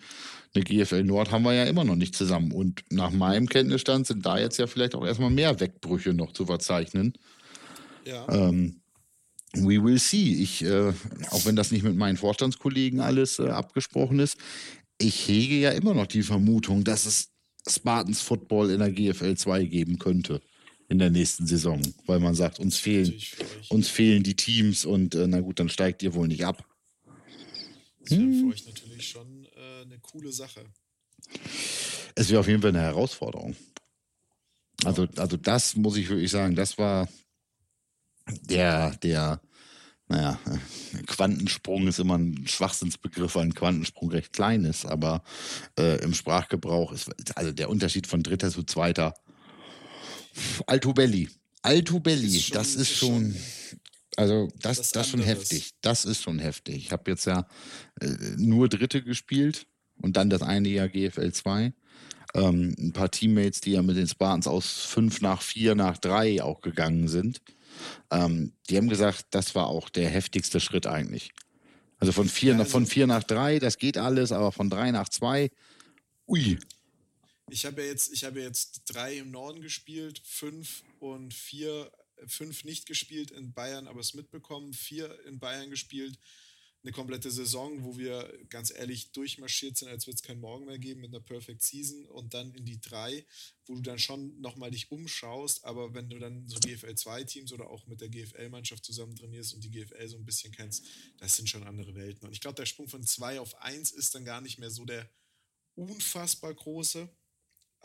eine 0.54 0.64
GFL 0.64 1.04
Nord 1.04 1.32
haben 1.32 1.44
wir 1.44 1.54
ja 1.54 1.66
immer 1.66 1.84
noch 1.84 1.96
nicht 1.96 2.16
zusammen. 2.16 2.52
Und 2.52 2.84
nach 2.90 3.12
meinem 3.12 3.48
Kenntnisstand 3.48 4.08
sind 4.08 4.26
da 4.26 4.38
jetzt 4.38 4.58
ja 4.58 4.68
vielleicht 4.68 4.96
auch 4.96 5.06
erstmal 5.06 5.30
mehr 5.30 5.60
Wegbrüche 5.60 6.14
noch 6.14 6.32
zu 6.32 6.46
verzeichnen. 6.46 7.14
Ja. 8.06 8.28
Ähm, 8.30 8.82
we 9.54 9.84
will 9.84 10.00
see. 10.00 10.42
Ich, 10.42 10.64
äh, 10.64 10.94
auch 11.32 11.46
wenn 11.46 11.56
das 11.56 11.72
nicht 11.72 11.84
mit 11.84 11.96
meinen 11.96 12.18
Vorstandskollegen 12.18 13.00
alles 13.00 13.40
äh, 13.40 13.50
abgesprochen 13.50 14.20
ist, 14.20 14.38
ich 14.98 15.28
hege 15.28 15.56
ja 15.56 15.72
immer 15.72 15.94
noch 15.94 16.08
die 16.08 16.24
Vermutung, 16.24 16.84
dass 16.84 17.06
es 17.06 17.30
Spartans 17.68 18.22
Football 18.22 18.72
in 18.72 18.80
der 18.80 18.92
GFL 18.92 19.36
2 19.36 19.66
geben 19.66 20.00
könnte 20.00 20.42
in 20.88 21.00
der 21.00 21.10
nächsten 21.10 21.48
Saison, 21.48 21.82
weil 22.06 22.20
man 22.20 22.36
sagt, 22.36 22.60
uns 22.60 22.78
fehlen, 22.78 23.14
uns 23.70 23.90
fehlen 23.90 24.24
die 24.24 24.36
Teams 24.36 24.86
und 24.86 25.16
äh, 25.16 25.28
na 25.28 25.42
gut, 25.42 25.60
dann 25.60 25.70
steigt 25.70 26.04
ihr 26.04 26.14
wohl 26.14 26.28
nicht 26.28 26.46
ab. 26.46 26.64
Das 28.06 28.18
wäre 28.18 28.30
hm. 28.30 28.40
für 28.42 28.54
euch 28.54 28.66
natürlich 28.66 29.08
schon 29.08 29.46
äh, 29.56 29.82
eine 29.82 30.00
coole 30.00 30.32
Sache. 30.32 30.64
Es 32.14 32.30
wäre 32.30 32.40
auf 32.40 32.48
jeden 32.48 32.62
Fall 32.62 32.70
eine 32.70 32.82
Herausforderung. 32.82 33.56
Also, 34.84 35.08
also 35.18 35.38
das 35.38 35.76
muss 35.76 35.98
ich 35.98 36.08
wirklich 36.10 36.30
sagen, 36.30 36.56
das 36.56 36.78
war 36.78 37.10
der, 38.42 38.92
der, 38.98 39.42
naja, 40.08 40.40
Quantensprung 41.08 41.88
ist 41.88 42.00
immer 42.00 42.18
ein 42.18 42.46
Schwachsinnsbegriff, 42.48 43.36
weil 43.36 43.46
ein 43.46 43.56
Quantensprung 43.56 44.12
recht 44.12 44.34
klein 44.34 44.66
ist, 44.66 44.86
aber 44.86 45.24
äh, 45.80 46.04
im 46.04 46.14
Sprachgebrauch 46.14 46.92
ist 46.92 47.10
also 47.36 47.52
der 47.52 47.70
Unterschied 47.70 48.06
von 48.06 48.22
dritter 48.22 48.52
zu 48.52 48.64
zweiter 48.64 49.16
Alto 50.68 50.94
Belli. 50.94 51.30
Alto 51.64 52.00
Belli, 52.00 52.28
das 52.28 52.36
ist 52.36 52.46
schon, 52.46 52.54
das 52.54 52.76
ist 52.76 52.98
schon 52.98 53.36
also 54.16 54.50
das, 54.62 54.78
das, 54.78 54.92
das 54.92 55.10
schon 55.10 55.22
heftig. 55.22 55.72
Das 55.82 56.06
ist 56.06 56.22
schon 56.22 56.40
heftig. 56.40 56.78
Ich 56.78 56.92
habe 56.92 57.12
jetzt 57.12 57.26
ja 57.26 57.48
äh, 58.02 58.08
nur 58.38 58.70
Dritte 58.70 59.04
gespielt 59.04 59.68
und 60.02 60.18
dann 60.18 60.30
das 60.30 60.42
eine 60.42 60.70
Jahr 60.70 60.90
GFL 60.90 61.32
2. 61.32 61.74
Ähm, 62.34 62.76
ein 62.78 62.94
paar 62.94 63.12
Teammates, 63.12 63.62
die 63.62 63.72
ja 63.72 63.82
mit 63.82 63.98
den 63.98 64.08
Spartans 64.08 64.48
aus 64.48 64.86
5 64.86 65.22
nach 65.22 65.42
4 65.42 65.76
nach 65.76 65.98
3 65.98 66.44
auch 66.44 66.62
gegangen 66.62 67.08
sind. 67.08 67.42
Ähm, 68.12 68.54
die 68.70 68.78
haben 68.78 68.90
gesagt, 68.90 69.28
das 69.32 69.56
war 69.56 69.68
auch 69.68 69.90
der 69.90 70.10
heftigste 70.10 70.60
Schritt 70.60 70.88
eigentlich. 70.88 71.32
Also 71.98 72.12
von 72.12 72.28
4 72.28 72.54
ja, 72.54 72.60
also 72.60 72.72
von 72.72 73.08
nach 73.08 73.24
3, 73.24 73.60
das 73.60 73.78
geht 73.78 73.98
alles, 73.98 74.32
aber 74.32 74.52
von 74.52 74.70
3 74.70 74.92
nach 74.92 75.10
2, 75.10 75.50
ui. 76.28 76.60
Ich 77.50 77.66
habe 77.66 77.82
ja 77.82 77.88
jetzt, 77.90 78.12
ich 78.12 78.24
habe 78.24 78.42
jetzt 78.42 78.82
drei 78.86 79.18
im 79.18 79.32
Norden 79.32 79.62
gespielt, 79.62 80.20
fünf 80.26 80.84
und 81.00 81.34
vier, 81.34 81.92
fünf 82.28 82.64
nicht 82.64 82.86
gespielt 82.86 83.32
in 83.32 83.54
Bayern, 83.54 83.88
aber 83.88 84.00
es 84.00 84.14
mitbekommen, 84.14 84.74
vier 84.74 85.24
in 85.26 85.40
Bayern 85.40 85.70
gespielt. 85.70 86.18
Eine 86.84 86.92
komplette 86.92 87.32
Saison, 87.32 87.84
wo 87.84 87.98
wir 87.98 88.32
ganz 88.50 88.72
ehrlich 88.72 89.12
durchmarschiert 89.12 89.76
sind, 89.76 89.88
als 89.88 90.06
würde 90.06 90.18
es 90.18 90.22
keinen 90.22 90.40
Morgen 90.40 90.66
mehr 90.66 90.78
geben 90.78 91.02
mit 91.02 91.10
einer 91.10 91.24
Perfect 91.24 91.64
Season 91.64 92.06
und 92.06 92.36
dann 92.36 92.54
in 92.54 92.64
die 92.64 92.80
drei, 92.80 93.26
wo 93.66 93.74
du 93.74 93.82
dann 93.82 93.98
schon 93.98 94.40
nochmal 94.40 94.70
dich 94.70 94.92
umschaust, 94.92 95.66
aber 95.66 95.96
wenn 95.96 96.10
du 96.10 96.20
dann 96.20 96.48
so 96.48 96.60
GFL 96.60 96.94
2 96.94 97.24
Teams 97.24 97.54
oder 97.54 97.72
auch 97.72 97.88
mit 97.88 98.02
der 98.02 98.10
GFL-Mannschaft 98.10 98.86
zusammen 98.86 99.16
trainierst 99.16 99.56
und 99.56 99.64
die 99.64 99.72
GFL 99.72 100.08
so 100.08 100.18
ein 100.18 100.26
bisschen 100.26 100.54
kennst, 100.54 100.86
das 101.18 101.36
sind 101.36 101.50
schon 101.50 101.64
andere 101.64 101.96
Welten. 101.96 102.28
Und 102.28 102.34
ich 102.34 102.42
glaube, 102.42 102.56
der 102.56 102.68
Sprung 102.68 102.88
von 102.88 103.04
2 103.04 103.40
auf 103.40 103.56
1 103.64 103.90
ist 103.90 104.14
dann 104.14 104.24
gar 104.24 104.42
nicht 104.42 104.60
mehr 104.60 104.70
so 104.70 104.86
der 104.86 105.10
unfassbar 105.74 106.54
große 106.54 107.10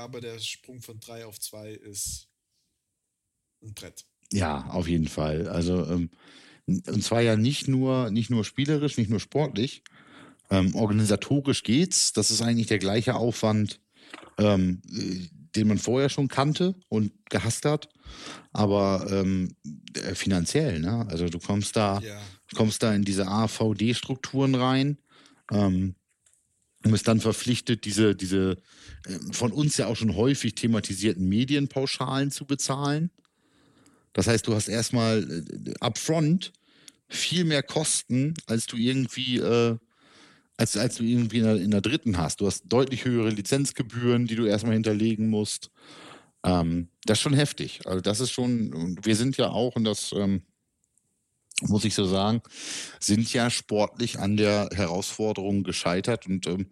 aber 0.00 0.22
der 0.22 0.38
Sprung 0.38 0.80
von 0.80 0.98
3 0.98 1.26
auf 1.26 1.38
2 1.38 1.72
ist 1.72 2.28
ein 3.62 3.74
Brett. 3.74 4.06
Ja, 4.32 4.66
auf 4.68 4.88
jeden 4.88 5.08
Fall. 5.08 5.48
Also, 5.48 5.86
ähm, 5.86 6.10
und 6.66 7.02
zwar 7.02 7.20
ja 7.20 7.36
nicht 7.36 7.68
nur, 7.68 8.10
nicht 8.10 8.30
nur 8.30 8.44
spielerisch, 8.44 8.96
nicht 8.96 9.10
nur 9.10 9.20
sportlich. 9.20 9.82
Ähm, 10.50 10.74
organisatorisch 10.74 11.62
geht's. 11.62 12.12
Das 12.12 12.30
ist 12.30 12.42
eigentlich 12.42 12.68
der 12.68 12.78
gleiche 12.78 13.14
Aufwand, 13.14 13.80
ähm, 14.38 14.82
den 15.56 15.68
man 15.68 15.78
vorher 15.78 16.08
schon 16.08 16.28
kannte 16.28 16.74
und 16.88 17.12
gehasst 17.28 17.64
hat. 17.64 17.88
Aber 18.52 19.06
ähm, 19.10 19.54
äh, 19.94 20.14
finanziell, 20.14 20.80
ne? 20.80 21.06
Also 21.08 21.28
du 21.28 21.38
kommst 21.38 21.76
da, 21.76 22.00
ja. 22.00 22.20
kommst 22.54 22.82
da 22.82 22.92
in 22.94 23.04
diese 23.04 23.28
AVD-Strukturen 23.28 24.54
rein. 24.54 24.98
Ähm, 25.52 25.94
und 26.84 26.94
ist 26.94 27.08
dann 27.08 27.20
verpflichtet, 27.20 27.84
diese, 27.84 28.14
diese 28.16 28.56
ähm, 29.06 29.32
von 29.32 29.52
uns 29.52 29.76
ja 29.76 29.86
auch 29.86 29.96
schon 29.96 30.16
häufig 30.16 30.54
thematisierten 30.54 31.28
Medienpauschalen 31.28 32.30
zu 32.30 32.46
bezahlen. 32.46 33.10
Das 34.12 34.26
heißt, 34.26 34.46
du 34.46 34.54
hast 34.54 34.68
erstmal 34.68 35.22
äh, 35.22 35.74
upfront 35.80 36.52
viel 37.08 37.44
mehr 37.44 37.62
Kosten, 37.62 38.34
als 38.46 38.66
du 38.66 38.76
irgendwie, 38.76 39.38
äh, 39.38 39.76
als, 40.56 40.76
als 40.76 40.96
du 40.96 41.04
irgendwie 41.04 41.38
in 41.38 41.44
der, 41.44 41.56
in 41.56 41.70
der, 41.70 41.80
dritten 41.80 42.18
hast. 42.18 42.40
Du 42.40 42.46
hast 42.46 42.64
deutlich 42.66 43.04
höhere 43.04 43.30
Lizenzgebühren, 43.30 44.26
die 44.26 44.36
du 44.36 44.44
erstmal 44.44 44.74
hinterlegen 44.74 45.28
musst. 45.28 45.70
Ähm, 46.44 46.88
das 47.04 47.18
ist 47.18 47.22
schon 47.22 47.34
heftig. 47.34 47.80
Also 47.86 48.00
das 48.00 48.20
ist 48.20 48.30
schon, 48.30 48.98
wir 49.02 49.16
sind 49.16 49.36
ja 49.36 49.50
auch, 49.50 49.76
und 49.76 49.84
das 49.84 50.12
ähm, 50.12 50.42
muss 51.62 51.84
ich 51.84 51.94
so 51.94 52.04
sagen, 52.06 52.42
sind 53.00 53.32
ja 53.32 53.50
sportlich 53.50 54.18
an 54.18 54.36
der 54.36 54.68
Herausforderung 54.72 55.62
gescheitert. 55.62 56.26
Und 56.26 56.46
ähm, 56.46 56.68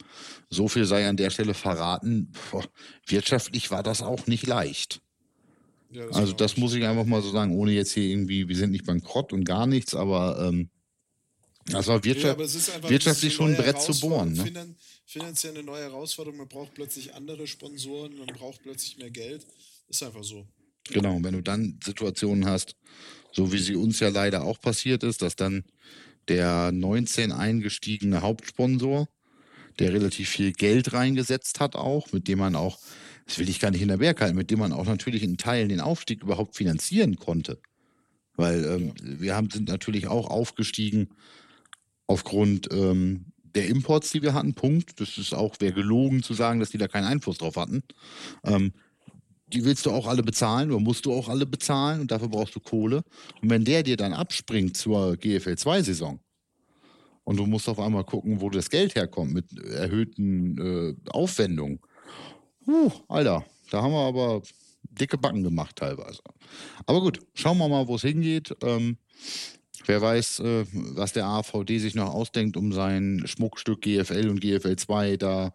so 0.49 0.69
viel 0.69 0.85
sei 0.85 1.09
an 1.09 1.17
der 1.17 1.31
Stelle 1.31 1.55
verraten, 1.55 2.33
boah, 2.51 2.65
wirtschaftlich 3.07 3.71
war 3.71 3.83
das 3.83 4.03
auch 4.03 4.27
nicht 4.27 4.47
leicht. 4.47 5.03
Ja, 5.91 6.07
das 6.07 6.17
also 6.17 6.33
das 6.33 6.57
muss 6.57 6.75
ich 6.75 6.85
einfach 6.85 7.05
mal 7.05 7.23
so 7.23 7.31
sagen, 7.31 7.57
ohne 7.57 7.73
jetzt 7.73 7.93
hier 7.93 8.05
irgendwie, 8.05 8.49
wir 8.49 8.57
sind 8.57 8.73
nicht 8.73 8.85
bankrott 8.85 9.33
und 9.33 9.45
gar 9.45 9.67
nichts, 9.67 9.95
aber 9.95 10.49
ähm, 10.49 10.71
das 11.67 11.87
war 11.87 12.03
Wirtschaft, 12.05 12.41
ja, 12.41 12.89
wirtschaftlich 12.91 13.35
schon 13.35 13.51
ein 13.51 13.57
Brett 13.57 13.81
zu 13.81 13.99
bohren. 14.01 14.33
Ne? 14.33 14.45
Finan 14.45 14.77
finanziell 15.07 15.55
eine 15.55 15.63
neue 15.63 15.83
Herausforderung, 15.83 16.39
man 16.39 16.49
braucht 16.49 16.75
plötzlich 16.75 17.15
andere 17.15 17.47
Sponsoren, 17.47 18.17
man 18.19 18.27
braucht 18.27 18.63
plötzlich 18.63 18.99
mehr 18.99 19.11
Geld. 19.11 19.47
Ist 19.89 20.03
einfach 20.03 20.23
so. 20.23 20.47
Genau, 20.91 21.19
wenn 21.23 21.35
du 21.35 21.43
dann 21.43 21.79
Situationen 21.83 22.47
hast, 22.47 22.77
so 23.33 23.53
wie 23.53 23.59
sie 23.59 23.75
uns 23.75 24.01
ja 24.01 24.09
leider 24.09 24.45
auch 24.45 24.61
passiert 24.61 25.03
ist, 25.03 25.23
dass 25.23 25.37
dann 25.37 25.65
der 26.29 26.73
19 26.73 27.33
eingestiegene 27.33 28.21
Hauptsponsor, 28.21 29.09
der 29.79 29.93
relativ 29.93 30.29
viel 30.29 30.53
Geld 30.53 30.93
reingesetzt 30.93 31.61
hat 31.61 31.77
auch, 31.77 32.13
mit 32.13 32.29
dem 32.29 32.39
man 32.39 32.55
auch, 32.55 32.79
das 33.29 33.39
will 33.39 33.49
ich 33.51 33.61
gar 33.61 33.71
nicht 33.71 33.83
in 33.83 33.89
der 33.89 33.99
Berg 33.99 34.23
halten, 34.23 34.37
mit 34.37 34.51
dem 34.51 34.59
man 34.59 34.73
auch 34.73 34.87
natürlich 34.87 35.23
in 35.23 35.37
Teilen 35.37 35.69
den 35.69 35.81
Aufstieg 35.81 36.23
überhaupt 36.23 36.57
finanzieren 36.57 37.17
konnte. 37.17 37.61
Weil 38.37 38.65
ähm, 38.65 38.95
wir 39.03 39.37
haben, 39.37 39.51
sind 39.51 39.69
natürlich 39.69 40.07
auch 40.07 40.31
aufgestiegen 40.31 41.11
aufgrund 42.07 42.73
ähm, 42.73 43.27
der 43.55 43.69
Imports, 43.69 44.13
die 44.13 44.23
wir 44.23 44.33
hatten. 44.33 44.55
Punkt. 44.55 44.99
Das 44.99 45.19
ist 45.19 45.35
auch, 45.35 45.57
wäre 45.61 45.75
gelogen 45.75 46.23
zu 46.23 46.33
sagen, 46.33 46.59
dass 46.59 46.71
die 46.71 46.79
da 46.79 46.89
keinen 46.89 47.05
Einfluss 47.05 47.37
drauf 47.37 47.57
hatten. 47.57 47.83
Ähm, 48.45 48.73
die 49.53 49.63
willst 49.65 49.85
du 49.85 49.91
auch 49.91 50.07
alle 50.07 50.23
bezahlen 50.23 50.71
oder 50.71 50.81
musst 50.81 51.05
du 51.05 51.13
auch 51.13 51.29
alle 51.29 51.45
bezahlen 51.45 52.01
und 52.01 52.11
dafür 52.11 52.29
brauchst 52.29 52.55
du 52.55 52.61
Kohle. 52.61 53.03
Und 53.43 53.51
wenn 53.51 53.65
der 53.65 53.83
dir 53.83 53.99
dann 53.99 54.15
abspringt 54.15 54.75
zur 54.75 55.19
GFL 55.19 55.51
2-Saison 55.51 56.19
und 57.25 57.37
du 57.37 57.45
musst 57.45 57.69
auf 57.69 57.79
einmal 57.79 58.05
gucken, 58.05 58.41
wo 58.41 58.49
das 58.49 58.71
Geld 58.71 58.95
herkommt 58.95 59.35
mit 59.35 59.59
erhöhten 59.59 60.57
äh, 60.59 61.11
Aufwendungen, 61.11 61.81
uh, 62.69 62.91
Alter, 63.09 63.45
da 63.71 63.83
haben 63.83 63.93
wir 63.93 64.07
aber 64.07 64.43
dicke 64.83 65.19
Backen 65.19 65.43
gemacht 65.43 65.77
teilweise. 65.77 66.21
Aber 66.87 67.01
gut, 67.01 67.21
schauen 67.35 67.59
wir 67.59 67.69
mal, 67.69 67.89
wo 67.89 67.97
es 67.97 68.03
hingeht. 68.03 68.55
Ähm, 68.63 68.99
wer 69.87 70.01
weiß, 70.01 70.41
äh, 70.41 70.67
was 70.73 71.13
der 71.13 71.27
AVD 71.27 71.79
sich 71.79 71.95
noch 71.95 72.13
ausdenkt, 72.13 72.57
um 72.57 72.73
sein 72.73 73.23
Schmuckstück 73.27 73.83
GFL 73.83 74.29
und 74.29 74.41
GFL 74.41 74.77
2 74.77 75.17
da 75.17 75.55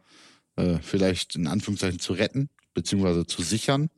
äh, 0.56 0.78
vielleicht 0.82 1.36
in 1.36 1.48
Anführungszeichen 1.48 2.00
zu 2.00 2.14
retten 2.14 2.50
beziehungsweise 2.74 3.26
zu 3.26 3.42
sichern. 3.42 3.90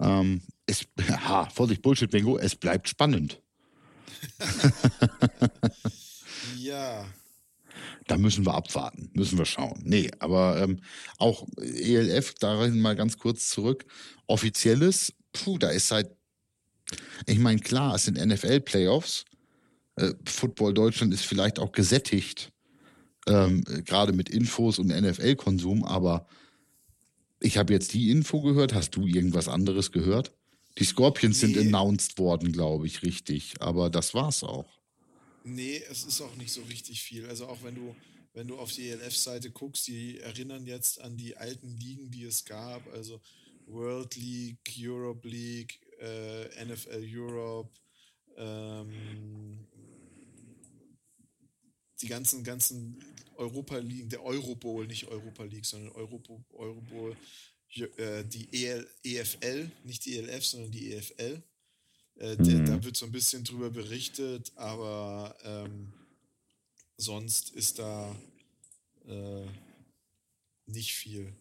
Ähm, 0.00 0.42
es, 0.66 0.86
ha, 1.28 1.48
Vorsicht, 1.50 1.82
Bullshit-Bingo, 1.82 2.38
es 2.38 2.56
bleibt 2.56 2.88
spannend. 2.88 3.40
ja. 6.58 7.04
Da 8.06 8.18
müssen 8.18 8.44
wir 8.44 8.54
abwarten, 8.54 9.10
müssen 9.14 9.38
wir 9.38 9.46
schauen. 9.46 9.80
Nee, 9.82 10.10
aber 10.18 10.60
ähm, 10.62 10.80
auch 11.18 11.46
ELF, 11.56 12.34
darin 12.34 12.80
mal 12.80 12.96
ganz 12.96 13.18
kurz 13.18 13.48
zurück. 13.48 13.86
Offizielles, 14.26 15.14
puh, 15.32 15.58
da 15.58 15.70
ist 15.70 15.90
halt, 15.90 16.10
ich 17.26 17.38
meine, 17.38 17.60
klar, 17.60 17.94
es 17.94 18.04
sind 18.04 18.18
NFL-Playoffs. 18.18 19.24
Äh, 19.96 20.12
Football 20.26 20.74
Deutschland 20.74 21.14
ist 21.14 21.24
vielleicht 21.24 21.58
auch 21.58 21.72
gesättigt, 21.72 22.52
ähm, 23.26 23.64
gerade 23.84 24.12
mit 24.12 24.28
Infos 24.28 24.78
und 24.78 24.88
NFL-Konsum, 24.88 25.84
aber 25.84 26.26
ich 27.40 27.58
habe 27.58 27.72
jetzt 27.72 27.94
die 27.94 28.10
Info 28.10 28.40
gehört. 28.40 28.74
Hast 28.74 28.96
du 28.96 29.06
irgendwas 29.06 29.48
anderes 29.48 29.92
gehört? 29.92 30.32
Die 30.78 30.84
Scorpions 30.84 31.42
nee. 31.42 31.52
sind 31.52 31.58
announced 31.58 32.18
worden, 32.18 32.52
glaube 32.52 32.86
ich, 32.86 33.02
richtig. 33.02 33.54
Aber 33.60 33.90
das 33.90 34.14
war's 34.14 34.42
auch. 34.42 34.66
Nee, 35.44 35.82
es 35.90 36.04
ist 36.04 36.22
auch 36.22 36.34
nicht 36.36 36.52
so 36.52 36.62
richtig 36.62 37.02
viel. 37.02 37.26
Also 37.28 37.46
auch 37.46 37.62
wenn 37.62 37.74
du, 37.74 37.94
wenn 38.32 38.48
du 38.48 38.58
auf 38.58 38.72
die 38.72 38.88
ELF-Seite 38.88 39.50
guckst, 39.50 39.86
die 39.86 40.18
erinnern 40.18 40.66
jetzt 40.66 41.00
an 41.02 41.18
die 41.18 41.36
alten 41.36 41.76
Ligen, 41.76 42.10
die 42.10 42.24
es 42.24 42.46
gab. 42.46 42.90
Also 42.94 43.20
World 43.66 44.16
League, 44.16 44.74
Europe 44.78 45.28
League, 45.28 45.78
äh, 46.00 46.64
NFL 46.64 47.06
Europe, 47.12 47.70
ähm, 48.36 49.66
die 52.00 52.08
ganzen, 52.08 52.42
ganzen 52.42 53.04
Europa 53.36 53.76
League, 53.76 54.08
der 54.08 54.22
Eurobowl, 54.22 54.86
nicht 54.86 55.06
Europa 55.08 55.44
League, 55.44 55.66
sondern 55.66 55.92
Eurobo, 55.92 56.42
Eurobowl, 56.52 57.16
äh, 57.96 58.24
die 58.24 58.48
EL, 58.64 58.88
EFL, 59.02 59.70
nicht 59.84 60.06
die 60.06 60.16
ELF, 60.16 60.44
sondern 60.44 60.72
die 60.72 60.94
EFL. 60.94 61.42
Äh, 62.18 62.36
mhm. 62.36 62.66
Da 62.66 62.84
wird 62.84 62.96
so 62.96 63.06
ein 63.06 63.12
bisschen 63.12 63.44
drüber 63.44 63.70
berichtet, 63.70 64.52
aber 64.56 65.34
ähm, 65.44 65.92
sonst 66.96 67.50
ist 67.50 67.78
da 67.78 68.14
äh, 69.06 69.46
nicht 70.66 70.92
viel. 70.94 71.32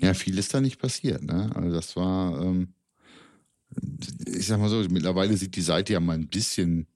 Ja, 0.00 0.14
viel 0.14 0.38
ist 0.38 0.52
da 0.52 0.60
nicht 0.60 0.78
passiert. 0.78 1.22
Ne? 1.22 1.50
Also 1.54 1.72
das 1.72 1.96
war, 1.96 2.42
ähm, 2.42 2.74
ich 4.26 4.46
sag 4.46 4.58
mal 4.58 4.68
so, 4.68 4.84
mittlerweile 4.90 5.36
sieht 5.36 5.56
die 5.56 5.62
Seite 5.62 5.94
ja 5.94 6.00
mal 6.00 6.16
ein 6.16 6.28
bisschen 6.28 6.86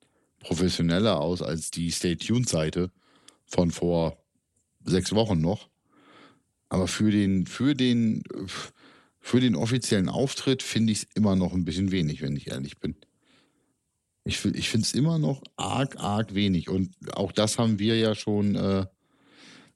professioneller 0.41 1.21
aus 1.21 1.43
als 1.43 1.71
die 1.71 1.91
Stay 1.91 2.17
Tuned 2.17 2.49
Seite 2.49 2.91
von 3.47 3.71
vor 3.71 4.23
sechs 4.85 5.13
Wochen 5.13 5.41
noch. 5.41 5.69
Aber 6.69 6.87
für 6.87 7.11
den, 7.11 7.47
für 7.47 7.75
den, 7.75 8.23
für 9.21 9.41
den 9.41 9.57
offiziellen 9.57 10.09
Auftritt 10.09 10.63
finde 10.63 10.93
ich 10.93 10.99
es 10.99 11.09
immer 11.15 11.37
noch 11.37 11.53
ein 11.53 11.65
bisschen 11.65 11.91
wenig, 11.91 12.23
wenn 12.23 12.37
ich 12.37 12.49
ehrlich 12.49 12.79
bin. 12.79 12.97
Ich, 14.25 14.45
ich 14.45 14.69
finde 14.69 14.85
es 14.85 14.95
immer 14.95 15.19
noch 15.19 15.43
arg, 15.57 15.97
arg 15.99 16.35
wenig. 16.35 16.69
Und 16.69 16.95
auch 17.15 17.33
das 17.33 17.59
haben 17.59 17.79
wir 17.79 17.97
ja 17.97 18.15
schon, 18.15 18.55
äh, 18.55 18.87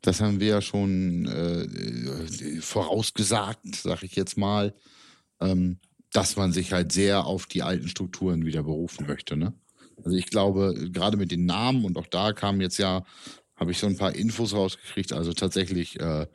das 0.02 0.20
haben 0.20 0.40
wir 0.40 0.48
ja 0.48 0.60
schon 0.60 1.26
äh, 1.26 2.60
vorausgesagt, 2.60 3.76
sag 3.76 4.02
ich 4.02 4.14
jetzt 4.14 4.36
mal, 4.36 4.74
ähm, 5.40 5.78
dass 6.12 6.36
man 6.36 6.52
sich 6.52 6.72
halt 6.72 6.92
sehr 6.92 7.24
auf 7.24 7.46
die 7.46 7.62
alten 7.62 7.88
Strukturen 7.88 8.44
wieder 8.44 8.62
berufen 8.62 9.06
möchte. 9.06 9.36
Ne? 9.36 9.54
Also 10.04 10.16
ich 10.16 10.26
glaube, 10.26 10.74
gerade 10.92 11.16
mit 11.16 11.30
den 11.30 11.46
Namen 11.46 11.84
und 11.84 11.96
auch 11.96 12.06
da 12.06 12.32
kam 12.32 12.60
jetzt 12.60 12.78
ja, 12.78 13.04
habe 13.56 13.70
ich 13.70 13.78
so 13.78 13.86
ein 13.86 13.96
paar 13.96 14.14
Infos 14.14 14.52
rausgekriegt. 14.52 15.12
Also 15.12 15.32
tatsächlich, 15.32 15.98
äh, 16.00 16.26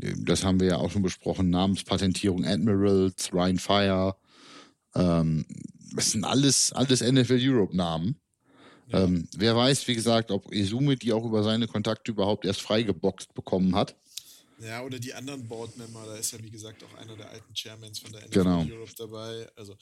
das 0.00 0.44
haben 0.44 0.60
wir 0.60 0.68
ja 0.68 0.76
auch 0.76 0.90
schon 0.90 1.02
besprochen, 1.02 1.50
Namenspatentierung 1.50 2.44
Admirals, 2.44 3.32
Ryan 3.32 3.58
Fire, 3.58 4.16
ähm, 4.94 5.46
das 5.94 6.12
sind 6.12 6.24
alles, 6.24 6.72
alles 6.72 7.00
NFL 7.00 7.38
Europe 7.40 7.76
Namen. 7.76 8.20
Ja. 8.88 9.04
Ähm, 9.04 9.28
wer 9.36 9.56
weiß, 9.56 9.86
wie 9.88 9.94
gesagt, 9.94 10.30
ob 10.30 10.52
Izumi 10.52 10.96
die 10.96 11.12
auch 11.12 11.24
über 11.24 11.42
seine 11.42 11.66
Kontakte 11.66 12.10
überhaupt 12.10 12.44
erst 12.44 12.60
freigeboxt 12.60 13.34
bekommen 13.34 13.74
hat. 13.76 13.96
Ja, 14.60 14.82
oder 14.82 14.98
die 14.98 15.14
anderen 15.14 15.46
Boardmember, 15.46 16.04
da 16.06 16.16
ist 16.16 16.32
ja 16.32 16.42
wie 16.42 16.50
gesagt 16.50 16.84
auch 16.84 16.94
einer 16.98 17.16
der 17.16 17.30
alten 17.30 17.54
Chairmans 17.54 17.98
von 17.98 18.12
der 18.12 18.22
NFL 18.22 18.30
genau. 18.30 18.60
Europe 18.64 18.92
dabei. 18.96 19.48
Also 19.56 19.76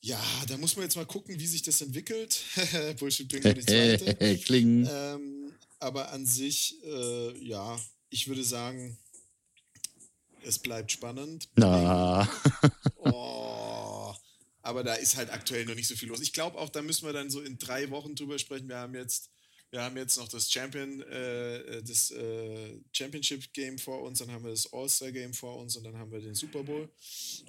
ja, 0.00 0.22
da 0.48 0.56
muss 0.56 0.76
man 0.76 0.84
jetzt 0.84 0.96
mal 0.96 1.06
gucken, 1.06 1.38
wie 1.38 1.46
sich 1.46 1.62
das 1.62 1.80
entwickelt. 1.80 2.40
Bullshit 2.98 3.28
Bingo 3.28 3.52
die 3.52 3.60
zweite. 3.60 4.38
Klingen. 4.44 4.88
Ähm, 4.90 5.52
aber 5.80 6.12
an 6.12 6.24
sich, 6.24 6.76
äh, 6.84 7.46
ja, 7.46 7.78
ich 8.10 8.28
würde 8.28 8.44
sagen, 8.44 8.96
es 10.44 10.58
bleibt 10.58 10.92
spannend. 10.92 11.48
Na. 11.56 12.28
oh, 12.96 14.14
aber 14.62 14.82
da 14.82 14.94
ist 14.94 15.16
halt 15.16 15.30
aktuell 15.30 15.64
noch 15.66 15.74
nicht 15.74 15.88
so 15.88 15.96
viel 15.96 16.08
los. 16.08 16.20
Ich 16.20 16.32
glaube 16.32 16.58
auch, 16.58 16.68
da 16.68 16.82
müssen 16.82 17.06
wir 17.06 17.12
dann 17.12 17.30
so 17.30 17.40
in 17.40 17.58
drei 17.58 17.90
Wochen 17.90 18.14
drüber 18.14 18.38
sprechen. 18.38 18.68
Wir 18.68 18.78
haben 18.78 18.94
jetzt, 18.94 19.30
wir 19.70 19.82
haben 19.82 19.96
jetzt 19.96 20.16
noch 20.16 20.28
das 20.28 20.50
Champion, 20.50 21.02
äh, 21.02 21.82
das 21.82 22.10
äh, 22.10 22.80
Championship 22.92 23.52
Game 23.52 23.78
vor 23.78 24.02
uns, 24.02 24.20
dann 24.20 24.30
haben 24.30 24.44
wir 24.44 24.50
das 24.50 24.72
All-Star 24.72 25.12
Game 25.12 25.34
vor 25.34 25.58
uns 25.58 25.76
und 25.76 25.84
dann 25.84 25.98
haben 25.98 26.12
wir 26.12 26.20
den 26.20 26.34
Super 26.34 26.62
Bowl. 26.62 26.88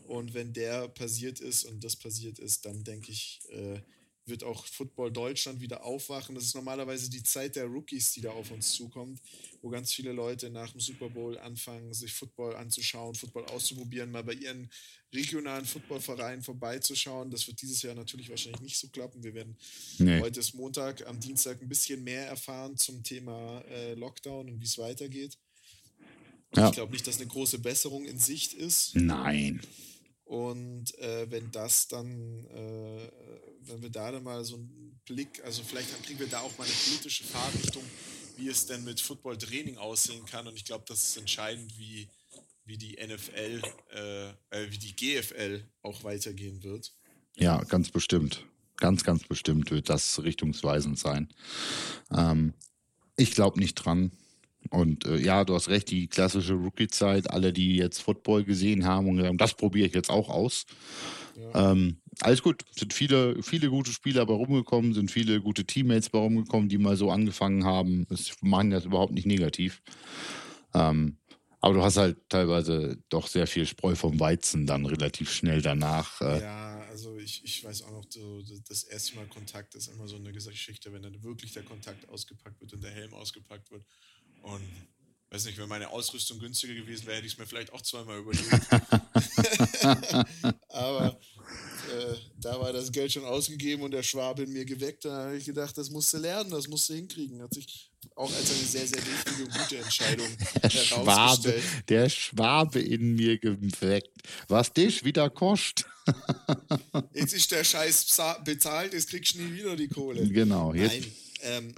Und 0.08 0.34
wenn 0.34 0.54
der 0.54 0.88
passiert 0.90 1.40
ist 1.40 1.66
und 1.66 1.84
das 1.84 1.96
passiert 1.96 2.40
ist, 2.40 2.66
dann 2.66 2.84
denke 2.84 3.12
ich, 3.12 3.41
äh, 3.50 3.80
wird 4.28 4.44
auch 4.44 4.66
Football 4.66 5.12
Deutschland 5.12 5.62
wieder 5.62 5.84
aufwachen. 5.84 6.36
Das 6.36 6.46
ist 6.46 6.56
normalerweise 6.56 7.10
die 7.10 7.24
Zeit 7.24 7.56
der 7.56 7.66
Rookies, 7.66 8.12
die 8.14 8.22
da 8.22 8.32
auf 8.32 8.52
uns 8.52 8.74
zukommt, 8.74 9.22
wo 9.62 9.70
ganz 9.70 9.94
viele 9.94 10.12
Leute 10.12 10.50
nach 10.50 10.72
dem 10.72 10.80
Super 10.80 11.10
Bowl 11.10 11.38
anfangen, 11.38 11.94
sich 11.94 12.14
Football 12.14 12.56
anzuschauen, 12.56 13.16
Football 13.16 13.46
auszuprobieren, 13.46 14.12
mal 14.12 14.24
bei 14.24 14.34
ihren 14.34 14.70
regionalen 15.14 15.66
Footballvereinen 15.66 16.44
vorbeizuschauen. 16.44 17.30
Das 17.32 17.48
wird 17.48 17.62
dieses 17.62 17.82
Jahr 17.82 17.96
natürlich 17.96 18.30
wahrscheinlich 18.30 18.62
nicht 18.62 18.78
so 18.78 18.88
klappen. 18.90 19.24
Wir 19.24 19.34
werden 19.34 19.58
nee. 20.00 20.20
heute 20.20 20.40
ist 20.40 20.54
Montag, 20.54 21.06
am 21.08 21.20
Dienstag 21.20 21.62
ein 21.62 21.70
bisschen 21.70 22.04
mehr 22.04 22.28
erfahren 22.28 22.78
zum 22.78 23.04
Thema 23.04 23.62
äh, 23.70 23.94
Lockdown 23.94 24.50
und 24.50 24.60
wie 24.60 24.66
es 24.66 24.78
weitergeht. 24.78 25.38
Ja. 26.56 26.70
Ich 26.70 26.74
glaube 26.74 26.92
nicht, 26.94 27.06
dass 27.06 27.18
eine 27.18 27.28
große 27.28 27.60
Besserung 27.60 28.06
in 28.06 28.18
Sicht 28.18 28.54
ist. 28.54 28.96
Nein. 28.96 29.62
Und 30.26 30.98
äh, 30.98 31.30
wenn 31.30 31.52
das 31.52 31.88
dann, 31.88 32.46
äh, 32.46 33.12
wenn 33.62 33.82
wir 33.84 33.92
da 33.92 34.12
dann 34.12 34.24
mal 34.24 34.44
so 34.44 34.56
einen 34.56 35.00
Blick, 35.06 35.44
also 35.44 35.64
vielleicht 35.64 36.04
kriegen 36.04 36.20
wir 36.20 36.28
da 36.28 36.40
auch 36.40 36.58
mal 36.58 36.64
eine 36.64 36.74
politische 36.74 37.24
Fahrrichtung, 37.24 37.84
wie 38.38 38.50
es 38.50 38.66
denn 38.66 38.84
mit 38.84 39.00
Football-Training 39.00 39.78
aussehen 39.78 40.26
kann. 40.26 40.48
Und 40.48 40.56
ich 40.56 40.66
glaube, 40.66 40.84
das 40.88 41.10
ist 41.10 41.18
entscheidend, 41.18 41.78
wie, 41.78 42.10
wie 42.66 42.78
die 42.78 42.98
NFL, 42.98 43.62
äh, 43.94 44.30
äh 44.50 44.72
wie 44.72 44.78
die 44.80 44.96
GFL 44.96 45.64
auch 45.84 46.04
weitergehen 46.04 46.64
wird. 46.64 46.92
Ja, 47.36 47.64
ganz 47.64 47.92
bestimmt. 47.92 48.46
Ganz, 48.78 49.04
ganz 49.04 49.24
bestimmt 49.24 49.70
wird 49.72 49.90
das 49.90 50.22
richtungsweisend 50.24 50.98
sein. 50.98 51.32
Ähm, 52.12 52.54
ich 53.16 53.32
glaube 53.32 53.60
nicht 53.60 53.76
dran. 53.76 54.12
Und 54.69 55.06
äh, 55.06 55.17
ja, 55.17 55.43
du 55.43 55.54
hast 55.54 55.69
recht, 55.69 55.89
die 55.91 56.08
klassische 56.08 56.54
Rookie-Zeit, 56.54 57.30
alle, 57.30 57.54
die 57.54 57.75
jetzt 57.75 58.01
Football 58.01 58.43
gesehen 58.43 58.86
haben 58.86 59.08
und 59.08 59.17
gesagt 59.17 59.41
das 59.41 59.54
probiere 59.54 59.88
ich 59.88 59.93
jetzt 59.93 60.10
auch 60.10 60.30
aus. 60.30 60.65
Ja. 61.38 61.71
Ähm, 61.71 61.97
alles 62.21 62.41
gut, 62.41 62.63
sind 62.71 62.93
viele, 62.93 63.41
viele 63.43 63.69
gute 63.69 63.91
Spieler 63.91 64.25
bei 64.25 64.34
rumgekommen, 64.34 64.93
sind 64.93 65.12
viele 65.12 65.41
gute 65.41 65.65
Teammates 65.65 66.10
bei 66.10 66.19
rumgekommen, 66.19 66.69
die 66.69 66.78
mal 66.78 66.95
so 66.95 67.12
angefangen 67.12 67.65
haben. 67.65 68.06
Das 68.10 68.32
machen 68.41 68.71
das 68.71 68.86
überhaupt 68.86 69.13
nicht 69.13 69.28
negativ. 69.28 69.82
Ähm, 70.73 71.17
aber 71.65 71.73
du 71.73 71.82
hast 71.82 71.97
halt 71.97 72.17
teilweise 72.30 73.01
doch 73.10 73.25
sehr 73.25 73.47
viel 73.47 73.65
Spreu 73.65 73.95
vom 73.95 74.19
Weizen 74.19 74.67
dann 74.67 74.86
relativ 74.86 75.32
schnell 75.32 75.63
danach. 75.63 76.21
Äh 76.21 76.41
ja, 76.41 76.80
also 76.89 77.17
ich, 77.17 77.43
ich 77.43 77.63
weiß 77.63 77.82
auch 77.84 77.91
noch, 77.91 78.06
so, 78.08 78.39
das 78.69 78.84
erste 78.84 79.15
Mal 79.15 79.25
Kontakt 79.25 79.73
ist 79.73 79.88
immer 79.88 80.08
so 80.08 80.15
eine 80.17 80.32
Geschichte, 80.32 80.93
wenn 80.93 81.01
dann 81.01 81.23
wirklich 81.23 81.54
der 81.54 81.63
Kontakt 81.63 82.08
ausgepackt 82.08 82.62
wird 82.62 82.73
und 82.73 82.84
der 82.84 82.91
Helm 82.91 83.15
ausgepackt 83.15 83.71
wird. 83.71 83.84
Und 84.45 84.62
weiß 85.31 85.45
nicht, 85.45 85.58
wenn 85.58 85.67
meine 85.67 85.89
Ausrüstung 85.89 86.39
günstiger 86.39 86.75
gewesen 86.75 87.08
wäre, 87.08 87.17
hätte 87.17 87.27
ich 87.27 87.34
es 87.34 87.39
mir 87.39 87.47
vielleicht 87.47 87.73
auch 87.73 87.81
zweimal 87.81 88.19
überlegt. 88.19 88.47
Aber 90.69 91.19
äh, 91.91 92.15
da 92.39 92.60
war 92.60 92.71
das 92.71 92.91
Geld 92.91 93.12
schon 93.12 93.25
ausgegeben 93.25 93.81
und 93.81 93.91
der 93.91 94.03
Schwabe 94.03 94.43
in 94.43 94.53
mir 94.53 94.65
geweckt. 94.65 95.05
Da 95.05 95.25
habe 95.25 95.38
ich 95.38 95.45
gedacht, 95.45 95.75
das 95.77 95.89
musst 95.89 96.13
du 96.13 96.17
lernen, 96.17 96.51
das 96.51 96.67
musst 96.67 96.88
du 96.89 96.93
hinkriegen. 96.93 97.41
Hat 97.41 97.55
sich 97.55 97.89
auch 98.15 98.31
als 98.31 98.51
eine 98.51 98.65
sehr, 98.65 98.88
sehr 98.88 98.99
wichtige 98.99 99.45
und 99.45 99.58
gute 99.58 99.77
Entscheidung 99.77 100.27
der 100.62 100.69
Schwabe, 100.69 101.62
der 101.89 102.10
Schwabe 102.10 102.79
in 102.79 103.15
mir 103.15 103.39
geweckt. 103.39 104.21
Was 104.47 104.73
dich 104.73 105.03
wieder 105.03 105.31
kostet. 105.31 105.88
jetzt 107.13 107.34
ist 107.34 107.51
der 107.51 107.63
Scheiß 107.63 108.15
bezahlt, 108.43 108.93
jetzt 108.93 109.10
kriegst 109.10 109.34
du 109.34 109.41
nie 109.41 109.55
wieder 109.55 109.75
die 109.75 109.88
Kohle. 109.88 110.27
Genau. 110.27 110.71
Jetzt. 110.71 110.93
Nein, 110.93 111.12
ähm, 111.41 111.75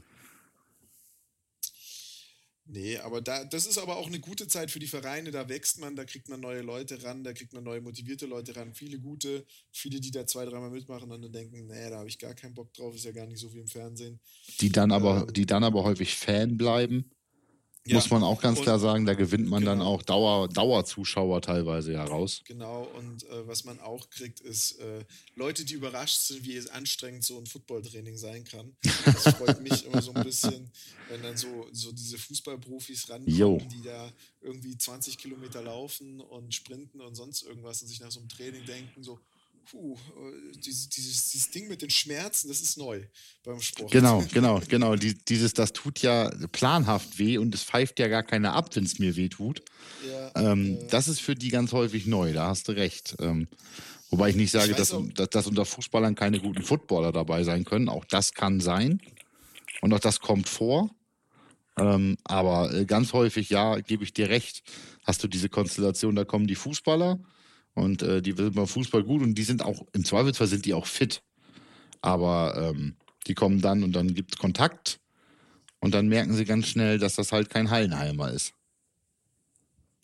Nee, 2.69 2.97
aber 2.97 3.21
da, 3.21 3.45
das 3.45 3.65
ist 3.65 3.77
aber 3.77 3.95
auch 3.95 4.07
eine 4.07 4.19
gute 4.19 4.47
Zeit 4.47 4.71
für 4.71 4.79
die 4.79 4.87
Vereine. 4.87 5.31
Da 5.31 5.47
wächst 5.47 5.79
man, 5.79 5.95
da 5.95 6.03
kriegt 6.03 6.27
man 6.27 6.41
neue 6.41 6.61
Leute 6.61 7.01
ran, 7.03 7.23
da 7.23 7.31
kriegt 7.31 7.53
man 7.53 7.63
neue 7.63 7.79
motivierte 7.79 8.25
Leute 8.25 8.55
ran. 8.57 8.73
Viele 8.73 8.99
gute, 8.99 9.45
viele, 9.71 10.01
die 10.01 10.11
da 10.11 10.25
zwei, 10.27 10.45
dreimal 10.45 10.69
mitmachen 10.69 11.09
und 11.09 11.21
dann 11.21 11.31
denken, 11.31 11.67
nee, 11.67 11.89
da 11.89 11.99
habe 11.99 12.09
ich 12.09 12.19
gar 12.19 12.33
keinen 12.33 12.53
Bock 12.53 12.73
drauf, 12.73 12.93
ist 12.93 13.05
ja 13.05 13.11
gar 13.11 13.25
nicht 13.25 13.39
so 13.39 13.53
wie 13.53 13.59
im 13.59 13.67
Fernsehen. 13.67 14.19
Die 14.59 14.69
dann 14.69 14.91
aber, 14.91 15.25
ähm, 15.27 15.33
die 15.33 15.45
dann 15.45 15.63
aber 15.63 15.83
häufig 15.83 16.15
Fan 16.15 16.57
bleiben 16.57 17.09
ja. 17.87 17.95
Muss 17.95 18.09
man 18.09 18.23
auch 18.23 18.41
ganz 18.41 18.59
und, 18.59 18.63
klar 18.63 18.79
sagen, 18.79 19.05
da 19.05 19.13
gewinnt 19.13 19.47
man 19.47 19.61
genau. 19.61 19.71
dann 19.71 19.81
auch 19.81 20.03
Dauer, 20.03 20.47
Dauerzuschauer 20.49 21.41
teilweise 21.41 21.93
heraus. 21.93 22.41
Genau, 22.45 22.83
und 22.97 23.23
äh, 23.23 23.47
was 23.47 23.63
man 23.63 23.79
auch 23.79 24.09
kriegt, 24.09 24.39
ist 24.41 24.79
äh, 24.79 25.05
Leute, 25.35 25.65
die 25.65 25.75
überrascht 25.75 26.19
sind, 26.19 26.45
wie 26.45 26.57
anstrengend 26.69 27.23
so 27.23 27.37
ein 27.37 27.45
Footballtraining 27.45 28.17
sein 28.17 28.43
kann. 28.43 28.75
Das 29.05 29.35
freut 29.35 29.61
mich 29.61 29.85
immer 29.85 30.01
so 30.01 30.13
ein 30.13 30.23
bisschen, 30.23 30.69
wenn 31.09 31.21
dann 31.21 31.37
so, 31.37 31.67
so 31.71 31.91
diese 31.91 32.17
Fußballprofis 32.17 33.09
rankommen, 33.09 33.37
jo. 33.37 33.57
die 33.71 33.81
da 33.81 34.11
irgendwie 34.41 34.77
20 34.77 35.17
Kilometer 35.17 35.61
laufen 35.61 36.19
und 36.19 36.53
sprinten 36.53 37.01
und 37.01 37.15
sonst 37.15 37.43
irgendwas 37.43 37.81
und 37.81 37.87
sich 37.87 37.99
nach 37.99 38.11
so 38.11 38.19
einem 38.19 38.29
Training 38.29 38.65
denken, 38.65 39.03
so, 39.03 39.19
puh, 39.69 39.95
äh, 39.95 40.57
dieses, 40.57 40.89
dieses, 40.89 41.29
dieses 41.29 41.51
Ding 41.51 41.67
mit 41.67 41.81
den 41.81 41.89
Schmerzen, 41.89 42.47
das 42.47 42.61
ist 42.61 42.77
neu 42.77 43.03
beim 43.43 43.59
Sport. 43.61 43.91
Genau, 43.91 44.23
genau, 44.33 44.61
genau. 44.67 44.95
Die, 44.95 45.13
dieses, 45.13 45.53
das 45.53 45.73
tut 45.73 46.01
ja 46.01 46.29
planhaft 46.51 47.19
weh 47.19 47.37
und 47.37 47.53
es 47.53 47.63
pfeift 47.63 47.99
ja 47.99 48.07
gar 48.07 48.23
keiner 48.23 48.53
ab, 48.53 48.75
wenn 48.75 48.85
es 48.85 48.99
mir 48.99 49.15
weh 49.15 49.29
tut. 49.29 49.61
Ja, 50.09 50.51
ähm, 50.51 50.77
äh, 50.77 50.87
das 50.87 51.07
ist 51.07 51.21
für 51.21 51.35
die 51.35 51.49
ganz 51.49 51.71
häufig 51.73 52.05
neu, 52.05 52.33
da 52.33 52.47
hast 52.47 52.67
du 52.67 52.73
recht. 52.73 53.15
Ähm, 53.19 53.47
wobei 54.09 54.29
ich 54.29 54.35
nicht 54.35 54.51
sage, 54.51 54.71
ich 54.71 54.77
dass, 54.77 54.95
dass, 55.15 55.29
dass 55.29 55.47
unter 55.47 55.65
Fußballern 55.65 56.15
keine 56.15 56.39
guten 56.39 56.63
Footballer 56.63 57.11
dabei 57.11 57.43
sein 57.43 57.65
können. 57.65 57.89
Auch 57.89 58.05
das 58.05 58.33
kann 58.33 58.59
sein. 58.59 59.01
Und 59.81 59.93
auch 59.93 59.99
das 59.99 60.19
kommt 60.19 60.49
vor. 60.49 60.89
Ähm, 61.77 62.17
aber 62.23 62.73
äh, 62.73 62.85
ganz 62.85 63.13
häufig, 63.13 63.49
ja, 63.49 63.79
gebe 63.79 64.03
ich 64.03 64.13
dir 64.13 64.29
recht, 64.29 64.63
hast 65.03 65.23
du 65.23 65.27
diese 65.27 65.47
Konstellation, 65.47 66.15
da 66.15 66.25
kommen 66.25 66.47
die 66.47 66.55
Fußballer 66.55 67.19
und 67.77 68.01
äh, 68.01 68.23
die 68.23 68.31
sind 68.31 68.55
beim 68.55 68.65
Fußball 68.65 69.03
gut 69.03 69.21
und 69.21 69.35
die 69.35 69.43
sind 69.43 69.63
auch, 69.63 69.85
im 69.93 70.03
Zweifelsfall 70.03 70.47
sind 70.47 70.65
die 70.65 70.73
auch 70.73 70.87
fit. 70.87 71.21
Aber 72.01 72.55
ähm, 72.57 72.95
die 73.27 73.35
kommen 73.35 73.61
dann 73.61 73.83
und 73.83 73.91
dann 73.91 74.15
gibt 74.15 74.33
es 74.33 74.39
Kontakt 74.39 74.99
Und 75.79 75.93
dann 75.93 76.07
merken 76.07 76.33
sie 76.35 76.45
ganz 76.45 76.67
schnell, 76.67 76.97
dass 76.97 77.15
das 77.15 77.31
halt 77.31 77.51
kein 77.51 77.69
Hallenheimer 77.69 78.31
ist. 78.31 78.53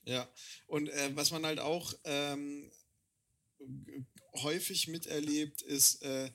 Ja, 0.06 0.30
und 0.68 0.88
äh, 0.90 1.16
was 1.16 1.32
man 1.32 1.48
halt 1.48 1.60
auch 1.60 1.96
ähm, 2.04 2.70
häufig 4.36 4.88
miterlebt, 4.88 5.64
ist, 5.64 6.04
äh, 6.04 6.30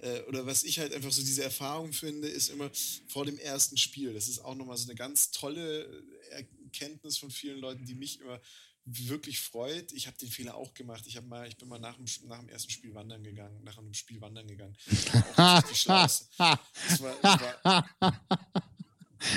äh, 0.00 0.22
oder 0.28 0.46
was 0.46 0.62
ich 0.62 0.78
halt 0.78 0.94
einfach 0.94 1.12
so 1.12 1.20
diese 1.20 1.44
Erfahrung 1.44 1.92
finde, 1.92 2.26
ist 2.26 2.48
immer 2.48 2.70
vor 3.06 3.26
dem 3.26 3.38
ersten 3.38 3.76
Spiel. 3.76 4.14
Das 4.14 4.28
ist 4.28 4.38
auch 4.38 4.54
nochmal 4.54 4.78
so 4.78 4.88
eine 4.88 4.96
ganz 4.96 5.30
tolle 5.30 6.04
Erkenntnis 6.30 7.18
von 7.18 7.30
vielen 7.30 7.60
Leuten, 7.60 7.84
die 7.84 7.94
mich 7.94 8.20
immer 8.22 8.40
wirklich 8.84 9.40
freut. 9.40 9.92
Ich 9.92 10.06
habe 10.06 10.16
den 10.18 10.30
Fehler 10.30 10.54
auch 10.56 10.74
gemacht. 10.74 11.04
Ich, 11.06 11.20
mal, 11.22 11.46
ich 11.46 11.56
bin 11.56 11.68
mal 11.68 11.78
nach 11.78 11.96
dem, 11.96 12.06
nach 12.26 12.40
dem 12.40 12.48
ersten 12.48 12.70
Spiel 12.70 12.94
wandern 12.94 13.22
gegangen, 13.22 13.62
nach 13.62 13.78
einem 13.78 13.94
Spiel 13.94 14.20
wandern 14.20 14.46
gegangen. 14.46 14.76
Auch 15.36 15.56
nicht 15.56 15.70
die 15.70 15.74
Schlauste. 15.76 16.26
Das 16.38 17.00
war, 17.00 17.16
das 17.22 17.40
war 17.40 17.90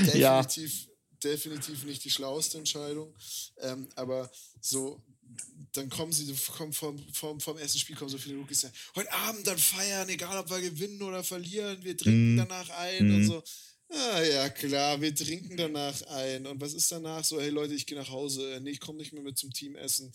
definitiv, 0.06 0.86
ja. 0.86 0.92
definitiv 1.24 1.84
nicht 1.84 2.04
die 2.04 2.10
schlauste 2.10 2.58
Entscheidung. 2.58 3.14
Ähm, 3.60 3.90
aber 3.96 4.32
so, 4.62 5.04
dann 5.74 5.90
kommen 5.90 6.12
sie, 6.12 6.34
kommen 6.56 6.74
vom, 6.74 7.00
vom, 7.14 7.40
vom 7.40 7.58
ersten 7.58 7.80
Spiel 7.80 7.96
kommen 7.96 8.10
so 8.10 8.18
viele 8.18 8.38
Rookies, 8.38 8.62
ja, 8.62 8.72
heute 8.96 9.12
Abend 9.12 9.46
dann 9.48 9.58
feiern, 9.58 10.08
egal 10.10 10.38
ob 10.38 10.50
wir 10.50 10.62
gewinnen 10.62 11.02
oder 11.02 11.24
verlieren, 11.24 11.84
wir 11.84 11.98
trinken 11.98 12.36
mm. 12.36 12.38
danach 12.38 12.70
ein 12.70 13.08
mm. 13.08 13.16
und 13.16 13.22
mhm. 13.22 13.28
so. 13.28 13.44
Ah 13.96 14.24
ja, 14.24 14.50
klar, 14.50 15.00
wir 15.02 15.14
trinken 15.14 15.56
danach 15.56 16.02
ein. 16.08 16.48
Und 16.48 16.60
was 16.60 16.74
ist 16.74 16.92
danach? 16.92 17.24
So, 17.24 17.40
hey 17.40 17.50
Leute, 17.50 17.76
ich 17.76 17.86
gehe 17.86 17.98
nach 17.98 18.10
Hause. 18.10 18.60
Nee, 18.62 18.72
ich 18.72 18.80
komme 18.80 18.98
nicht 18.98 19.14
mehr 19.14 19.22
mit 19.22 19.38
zum 19.38 19.54
Teamessen. 19.54 20.12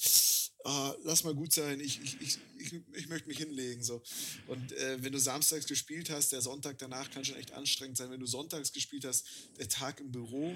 Ah, 0.64 0.94
lass 1.04 1.22
mal 1.22 1.34
gut 1.34 1.52
sein, 1.52 1.78
ich, 1.78 2.00
ich, 2.02 2.20
ich, 2.20 2.38
ich, 2.58 2.80
ich 2.92 3.08
möchte 3.08 3.28
mich 3.28 3.38
hinlegen. 3.38 3.82
So. 3.84 4.02
Und 4.48 4.72
äh, 4.72 5.02
wenn 5.02 5.12
du 5.12 5.18
samstags 5.18 5.66
gespielt 5.66 6.10
hast, 6.10 6.32
der 6.32 6.40
Sonntag 6.40 6.78
danach 6.78 7.08
kann 7.10 7.24
schon 7.24 7.36
echt 7.36 7.52
anstrengend 7.52 7.96
sein. 7.96 8.10
Wenn 8.10 8.20
du 8.20 8.26
sonntags 8.26 8.72
gespielt 8.72 9.04
hast, 9.04 9.24
der 9.58 9.68
Tag 9.68 10.00
im 10.00 10.10
Büro 10.10 10.54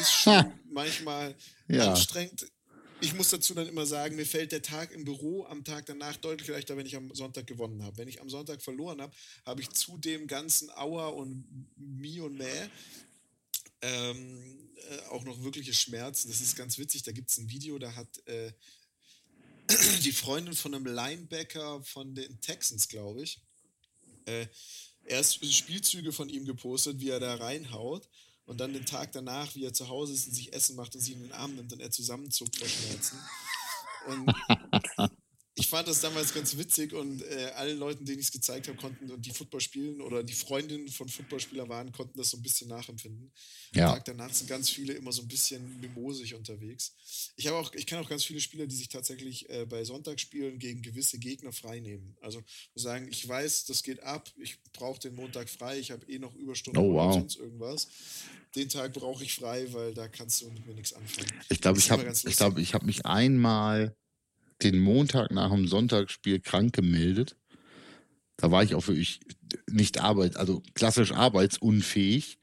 ist 0.00 0.12
schon 0.22 0.52
manchmal 0.70 1.34
ja. 1.66 1.90
anstrengend 1.90 2.46
ich 3.02 3.14
muss 3.14 3.30
dazu 3.30 3.52
dann 3.54 3.68
immer 3.68 3.84
sagen, 3.84 4.14
mir 4.14 4.24
fällt 4.24 4.52
der 4.52 4.62
Tag 4.62 4.92
im 4.92 5.04
Büro 5.04 5.44
am 5.46 5.64
Tag 5.64 5.86
danach 5.86 6.16
deutlich 6.16 6.48
leichter, 6.48 6.76
wenn 6.76 6.86
ich 6.86 6.96
am 6.96 7.12
Sonntag 7.14 7.46
gewonnen 7.48 7.82
habe. 7.82 7.98
Wenn 7.98 8.08
ich 8.08 8.20
am 8.20 8.30
Sonntag 8.30 8.62
verloren 8.62 9.02
habe, 9.02 9.14
habe 9.44 9.60
ich 9.60 9.70
zu 9.70 9.98
dem 9.98 10.28
ganzen 10.28 10.70
Auer 10.70 11.16
und 11.16 11.44
Mi 11.76 12.20
und 12.20 12.38
Mäh 12.38 12.68
ähm, 13.82 14.70
äh, 14.88 14.98
auch 15.10 15.24
noch 15.24 15.42
wirkliche 15.42 15.74
Schmerzen. 15.74 16.28
Das 16.28 16.40
ist 16.40 16.56
ganz 16.56 16.78
witzig. 16.78 17.02
Da 17.02 17.10
gibt 17.10 17.30
es 17.30 17.38
ein 17.38 17.50
Video, 17.50 17.78
da 17.78 17.94
hat 17.94 18.26
äh, 18.28 18.52
die 20.04 20.12
Freundin 20.12 20.54
von 20.54 20.74
einem 20.74 20.86
Linebacker 20.86 21.82
von 21.82 22.14
den 22.14 22.40
Texans, 22.40 22.88
glaube 22.88 23.22
ich, 23.22 23.40
äh, 24.26 24.46
erst 25.04 25.44
Spielzüge 25.44 26.12
von 26.12 26.28
ihm 26.28 26.44
gepostet, 26.44 27.00
wie 27.00 27.08
er 27.08 27.20
da 27.20 27.34
reinhaut 27.34 28.08
und 28.46 28.60
dann 28.60 28.72
den 28.72 28.86
Tag 28.86 29.12
danach, 29.12 29.54
wie 29.54 29.64
er 29.64 29.72
zu 29.72 29.88
Hause 29.88 30.12
ist 30.12 30.26
und 30.26 30.34
sich 30.34 30.52
Essen 30.52 30.76
macht 30.76 30.94
und 30.94 31.00
sie 31.00 31.12
in 31.12 31.22
den 31.22 31.32
Arm 31.32 31.54
nimmt 31.54 31.72
und 31.72 31.80
er 31.80 31.90
zusammenzuckt 31.90 32.56
vor 32.56 32.68
Schmerzen. 32.68 33.18
Und 34.08 34.34
ich 35.54 35.68
fand 35.68 35.86
das 35.86 36.00
damals 36.00 36.32
ganz 36.32 36.56
witzig 36.56 36.94
und 36.94 37.20
äh, 37.22 37.50
alle 37.56 37.74
Leuten, 37.74 38.06
denen 38.06 38.20
ich 38.20 38.26
es 38.26 38.32
gezeigt 38.32 38.68
habe, 38.68 38.78
konnten 38.78 39.10
und 39.10 39.26
die 39.26 39.32
Football 39.32 39.60
spielen 39.60 40.00
oder 40.00 40.22
die 40.22 40.32
Freundinnen 40.32 40.88
von 40.88 41.10
Footballspieler 41.10 41.68
waren, 41.68 41.92
konnten 41.92 42.16
das 42.16 42.30
so 42.30 42.38
ein 42.38 42.42
bisschen 42.42 42.68
nachempfinden. 42.68 43.30
Ja. 43.74 43.88
Am 43.88 43.94
Tag 43.94 44.06
danach 44.06 44.32
sind 44.32 44.48
ganz 44.48 44.70
viele 44.70 44.94
immer 44.94 45.12
so 45.12 45.20
ein 45.20 45.28
bisschen 45.28 45.78
mimosig 45.80 46.34
unterwegs. 46.34 46.94
Ich 47.36 47.46
habe 47.48 47.58
auch, 47.58 47.74
ich 47.74 47.86
kenne 47.86 48.00
auch 48.00 48.08
ganz 48.08 48.24
viele 48.24 48.40
Spieler, 48.40 48.66
die 48.66 48.74
sich 48.74 48.88
tatsächlich 48.88 49.48
äh, 49.50 49.66
bei 49.66 49.84
Sonntagsspielen 49.84 50.58
gegen 50.58 50.80
gewisse 50.80 51.18
Gegner 51.18 51.52
freinehmen. 51.52 52.16
Also 52.22 52.42
sagen, 52.74 53.08
ich 53.10 53.28
weiß, 53.28 53.66
das 53.66 53.82
geht 53.82 54.02
ab, 54.02 54.32
ich 54.38 54.58
brauche 54.72 55.00
den 55.00 55.14
Montag 55.14 55.50
frei, 55.50 55.78
ich 55.78 55.90
habe 55.90 56.06
eh 56.10 56.18
noch 56.18 56.34
Überstunden 56.34 56.82
oh, 56.82 56.94
wow. 56.94 57.04
oder 57.04 57.12
sonst 57.20 57.36
irgendwas. 57.36 57.88
Den 58.56 58.70
Tag 58.70 58.94
brauche 58.94 59.22
ich 59.22 59.34
frei, 59.34 59.70
weil 59.72 59.92
da 59.92 60.08
kannst 60.08 60.40
du 60.40 60.50
mit 60.50 60.66
mir 60.66 60.74
nichts 60.74 60.94
anfangen. 60.94 61.32
Ich 61.50 61.60
glaube, 61.60 61.78
ich 61.78 61.90
habe 61.90 62.10
ich 62.10 62.36
glaube, 62.36 62.60
ich 62.62 62.72
habe 62.72 62.86
mich 62.86 63.04
einmal 63.04 63.94
den 64.64 64.78
Montag 64.78 65.30
nach 65.30 65.50
dem 65.50 65.66
Sonntagsspiel 65.66 66.40
krank 66.40 66.72
gemeldet. 66.72 67.36
Da 68.36 68.50
war 68.50 68.62
ich 68.62 68.74
auch 68.74 68.86
wirklich 68.88 69.20
nicht 69.70 70.00
arbeit, 70.00 70.36
also 70.36 70.62
klassisch 70.74 71.12
arbeitsunfähig, 71.12 72.38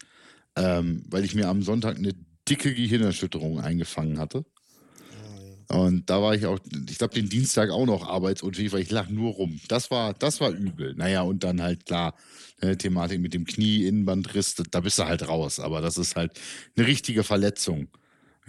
ähm, 0.56 1.04
weil 1.10 1.26
ich 1.26 1.36
mir 1.36 1.48
am 1.48 1.62
Sonntag 1.62 1.98
eine 1.98 2.14
dicke 2.48 2.74
Gehirnerschütterung 2.74 3.60
eingefangen 3.60 4.20
hatte. 4.20 4.46
Und 5.68 6.10
da 6.10 6.20
war 6.20 6.34
ich 6.34 6.48
auch, 6.48 6.58
ich 6.90 6.98
glaube, 6.98 7.14
den 7.14 7.30
Dienstag 7.30 7.70
auch 7.70 7.86
noch 7.86 8.08
arbeitsunfähig, 8.08 8.72
weil 8.72 8.82
ich 8.82 8.90
lag 8.90 9.08
nur 9.10 9.34
rum. 9.34 9.60
Das 9.68 9.92
war, 9.92 10.16
das 10.16 10.42
war 10.42 10.50
übel. 10.50 10.96
Naja, 10.96 11.22
und 11.22 11.44
dann 11.44 11.62
halt 11.62 11.86
klar, 11.86 12.16
eine 12.60 12.76
Thematik 12.76 13.20
mit 13.20 13.36
dem 13.36 13.46
Knie, 13.46 13.86
Innenbandriss, 13.86 14.56
da 14.56 14.80
bist 14.80 14.98
du 14.98 15.06
halt 15.06 15.28
raus. 15.28 15.60
Aber 15.60 15.80
das 15.82 15.98
ist 15.98 16.16
halt 16.16 16.40
eine 16.76 16.88
richtige 16.88 17.24
Verletzung 17.24 17.88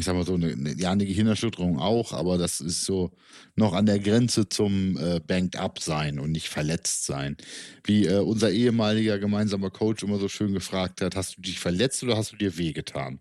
ich 0.01 0.07
sag 0.07 0.15
mal 0.15 0.25
so, 0.25 0.35
eine, 0.35 0.75
ja, 0.79 0.93
eine 0.93 1.05
Gehirnerschütterung 1.05 1.79
auch, 1.79 2.15
aber 2.15 2.39
das 2.39 2.63
ist 2.63 2.85
so 2.85 3.11
noch 3.55 3.75
an 3.75 3.85
der 3.85 3.99
Grenze 3.99 4.49
zum 4.49 4.97
äh, 4.97 5.21
Banked 5.21 5.57
Up 5.57 5.79
sein 5.79 6.19
und 6.19 6.33
nicht 6.33 6.49
verletzt 6.49 7.05
sein. 7.05 7.37
Wie 7.85 8.07
äh, 8.07 8.21
unser 8.21 8.51
ehemaliger 8.51 9.19
gemeinsamer 9.19 9.71
Coach 9.71 10.03
immer 10.03 10.19
so 10.19 10.29
schön 10.29 10.55
gefragt 10.55 11.03
hat, 11.03 11.17
hast 11.17 11.37
du 11.37 11.43
dich 11.43 11.61
verletzt 11.61 12.03
oder 12.03 12.17
hast 12.17 12.33
du 12.33 12.37
dir 12.37 12.57
wehgetan? 12.57 13.21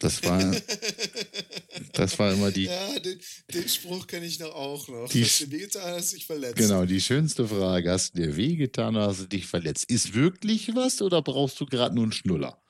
Das 0.00 0.22
war, 0.24 0.40
das 1.92 2.18
war 2.18 2.32
immer 2.32 2.50
die. 2.50 2.64
Ja, 2.64 2.98
den, 2.98 3.20
den 3.54 3.68
Spruch 3.68 4.06
kenne 4.06 4.26
ich 4.26 4.40
noch 4.40 4.54
auch 4.54 4.88
noch. 4.88 5.08
Die, 5.10 5.24
hast 5.24 5.40
du 5.40 5.46
dir 5.46 5.58
wehgetan, 5.58 5.94
hast 5.94 6.12
du 6.12 6.16
dich 6.16 6.26
verletzt? 6.26 6.56
Genau, 6.56 6.84
die 6.84 7.00
schönste 7.00 7.46
Frage: 7.46 7.92
Hast 7.92 8.16
du 8.16 8.22
dir 8.22 8.36
wehgetan 8.36 8.96
oder 8.96 9.06
hast 9.06 9.20
du 9.20 9.26
dich 9.26 9.46
verletzt? 9.46 9.84
Ist 9.88 10.14
wirklich 10.14 10.74
was 10.74 11.02
oder 11.02 11.22
brauchst 11.22 11.60
du 11.60 11.66
gerade 11.66 11.94
nur 11.94 12.04
einen 12.04 12.12
Schnuller? 12.12 12.60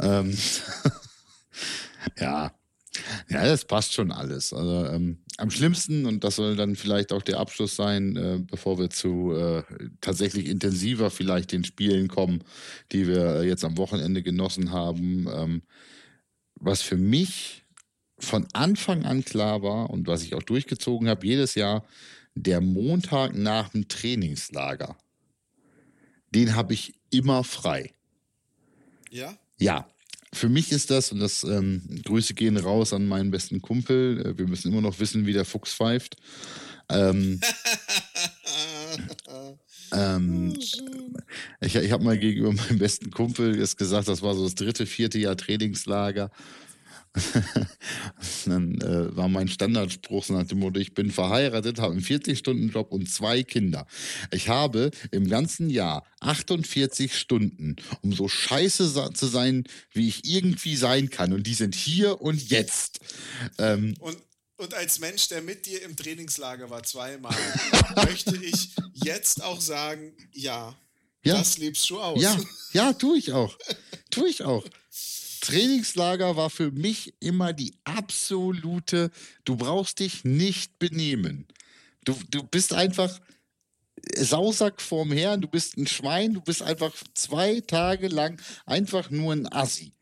Ähm, 0.00 0.36
ja. 2.18 2.52
Ja, 3.28 3.44
das 3.44 3.64
passt 3.64 3.94
schon 3.94 4.10
alles. 4.10 4.52
Also 4.52 4.86
ähm, 4.86 5.18
am 5.36 5.50
schlimmsten, 5.50 6.06
und 6.06 6.24
das 6.24 6.36
soll 6.36 6.56
dann 6.56 6.74
vielleicht 6.74 7.12
auch 7.12 7.22
der 7.22 7.38
Abschluss 7.38 7.76
sein, 7.76 8.16
äh, 8.16 8.40
bevor 8.40 8.78
wir 8.78 8.90
zu 8.90 9.32
äh, 9.32 9.62
tatsächlich 10.00 10.48
intensiver 10.48 11.10
vielleicht 11.10 11.52
den 11.52 11.64
Spielen 11.64 12.08
kommen, 12.08 12.42
die 12.90 13.06
wir 13.06 13.44
jetzt 13.44 13.64
am 13.64 13.78
Wochenende 13.78 14.22
genossen 14.22 14.72
haben. 14.72 15.28
Ähm, 15.32 15.62
was 16.56 16.82
für 16.82 16.96
mich 16.96 17.64
von 18.18 18.46
Anfang 18.52 19.04
an 19.04 19.24
klar 19.24 19.62
war 19.62 19.90
und 19.90 20.06
was 20.06 20.22
ich 20.22 20.34
auch 20.34 20.42
durchgezogen 20.42 21.08
habe, 21.08 21.26
jedes 21.26 21.54
Jahr, 21.54 21.84
der 22.34 22.60
Montag 22.60 23.34
nach 23.34 23.70
dem 23.70 23.88
Trainingslager, 23.88 24.96
den 26.30 26.54
habe 26.54 26.74
ich 26.74 26.94
immer 27.10 27.44
frei. 27.44 27.94
Ja? 29.10 29.36
Ja, 29.58 29.88
für 30.32 30.48
mich 30.48 30.72
ist 30.72 30.90
das, 30.90 31.12
und 31.12 31.18
das 31.18 31.44
ähm, 31.44 31.82
Grüße 32.04 32.34
gehen 32.34 32.56
raus 32.56 32.92
an 32.92 33.06
meinen 33.06 33.30
besten 33.30 33.60
Kumpel, 33.60 34.24
äh, 34.24 34.38
wir 34.38 34.46
müssen 34.46 34.72
immer 34.72 34.80
noch 34.80 35.00
wissen, 35.00 35.26
wie 35.26 35.32
der 35.32 35.44
Fuchs 35.44 35.74
pfeift. 35.74 36.16
Ähm, 36.88 37.40
ähm, 39.92 40.56
ich 41.60 41.76
ich 41.76 41.92
habe 41.92 42.04
mal 42.04 42.18
gegenüber 42.18 42.52
meinem 42.52 42.78
besten 42.78 43.10
Kumpel 43.10 43.58
jetzt 43.58 43.76
gesagt, 43.76 44.08
das 44.08 44.22
war 44.22 44.34
so 44.34 44.44
das 44.44 44.54
dritte, 44.54 44.86
vierte 44.86 45.18
Jahr 45.18 45.36
Trainingslager. 45.36 46.30
dann 48.46 48.80
äh, 48.80 49.16
war 49.16 49.28
mein 49.28 49.48
Standardspruch 49.48 50.24
so 50.24 50.34
nach 50.34 50.46
dem 50.46 50.60
Motto, 50.60 50.78
ich 50.78 50.94
bin 50.94 51.10
verheiratet, 51.10 51.78
habe 51.78 51.92
einen 51.92 52.02
40-Stunden-Job 52.02 52.92
und 52.92 53.10
zwei 53.10 53.42
Kinder. 53.42 53.86
Ich 54.30 54.48
habe 54.48 54.90
im 55.10 55.28
ganzen 55.28 55.70
Jahr 55.70 56.06
48 56.20 57.16
Stunden, 57.16 57.76
um 58.02 58.12
so 58.12 58.28
scheiße 58.28 59.12
zu 59.12 59.26
sein, 59.26 59.64
wie 59.92 60.08
ich 60.08 60.24
irgendwie 60.24 60.76
sein 60.76 61.10
kann. 61.10 61.32
Und 61.32 61.46
die 61.46 61.54
sind 61.54 61.74
hier 61.74 62.20
und 62.20 62.50
jetzt. 62.50 63.00
Ähm, 63.58 63.94
und 64.00 64.16
und 64.60 64.74
als 64.74 64.98
Mensch, 64.98 65.26
der 65.28 65.40
mit 65.40 65.64
dir 65.64 65.80
im 65.82 65.96
Trainingslager 65.96 66.68
war 66.68 66.82
zweimal, 66.82 67.34
möchte 68.04 68.36
ich 68.36 68.68
jetzt 68.92 69.42
auch 69.42 69.58
sagen, 69.58 70.12
ja, 70.32 70.76
ja, 71.24 71.38
das 71.38 71.56
lebst 71.56 71.88
du 71.88 71.98
aus. 71.98 72.22
Ja, 72.22 72.38
ja, 72.72 72.92
tue 72.92 73.16
ich 73.16 73.32
auch. 73.32 73.56
tue 74.10 74.28
ich 74.28 74.42
auch. 74.42 74.64
Trainingslager 75.40 76.36
war 76.36 76.50
für 76.50 76.70
mich 76.70 77.14
immer 77.20 77.52
die 77.52 77.74
absolute, 77.84 79.10
du 79.44 79.56
brauchst 79.56 80.00
dich 80.00 80.24
nicht 80.24 80.78
benehmen. 80.78 81.46
Du, 82.04 82.14
du 82.30 82.42
bist 82.42 82.72
einfach 82.72 83.20
Sausack 84.16 84.80
vorm 84.80 85.12
Herrn, 85.12 85.40
du 85.40 85.48
bist 85.48 85.76
ein 85.76 85.86
Schwein, 85.86 86.34
du 86.34 86.40
bist 86.40 86.62
einfach 86.62 86.94
zwei 87.14 87.60
Tage 87.60 88.08
lang 88.08 88.40
einfach 88.66 89.10
nur 89.10 89.32
ein 89.32 89.50
Assi. 89.52 89.92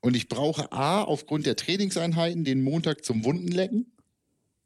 Und 0.00 0.16
ich 0.16 0.28
brauche 0.28 0.72
A, 0.72 1.02
aufgrund 1.02 1.46
der 1.46 1.56
Trainingseinheiten, 1.56 2.44
den 2.44 2.62
Montag 2.62 3.04
zum 3.04 3.24
Wundenlecken. 3.24 3.92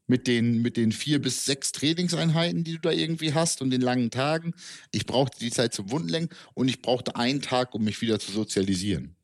Mit 0.08 0.26
den, 0.26 0.60
mit 0.60 0.76
den 0.76 0.92
vier 0.92 1.22
bis 1.22 1.44
sechs 1.44 1.72
Trainingseinheiten, 1.72 2.64
die 2.64 2.72
du 2.72 2.80
da 2.80 2.90
irgendwie 2.90 3.32
hast 3.32 3.62
und 3.62 3.70
den 3.70 3.80
langen 3.80 4.10
Tagen. 4.10 4.52
Ich 4.90 5.06
brauchte 5.06 5.38
die 5.38 5.50
Zeit 5.50 5.72
zum 5.72 5.90
Wundenlecken 5.90 6.28
und 6.54 6.68
ich 6.68 6.82
brauchte 6.82 7.16
einen 7.16 7.40
Tag, 7.40 7.74
um 7.74 7.84
mich 7.84 8.02
wieder 8.02 8.18
zu 8.18 8.32
sozialisieren. 8.32 9.16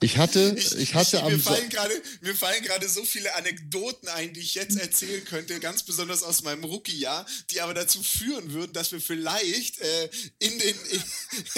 Ich 0.00 0.18
hatte, 0.18 0.54
ich, 0.58 0.76
ich 0.76 0.94
hatte 0.94 1.16
ich, 1.16 1.22
am 1.22 1.32
mir 1.32 1.38
fallen 1.38 1.70
gerade, 1.70 2.02
mir 2.20 2.34
fallen 2.34 2.62
gerade 2.62 2.86
so 2.88 3.04
viele 3.04 3.34
Anekdoten 3.36 4.08
ein, 4.08 4.34
die 4.34 4.40
ich 4.40 4.54
jetzt 4.54 4.78
erzählen 4.78 5.24
könnte, 5.24 5.58
ganz 5.60 5.82
besonders 5.82 6.22
aus 6.22 6.42
meinem 6.42 6.64
Rookie-Jahr, 6.64 7.24
die 7.50 7.62
aber 7.62 7.72
dazu 7.72 8.02
führen 8.02 8.52
würden, 8.52 8.74
dass 8.74 8.92
wir 8.92 9.00
vielleicht 9.00 9.80
äh, 9.80 10.10
in 10.40 10.58
den 10.58 10.76
in, 10.90 11.02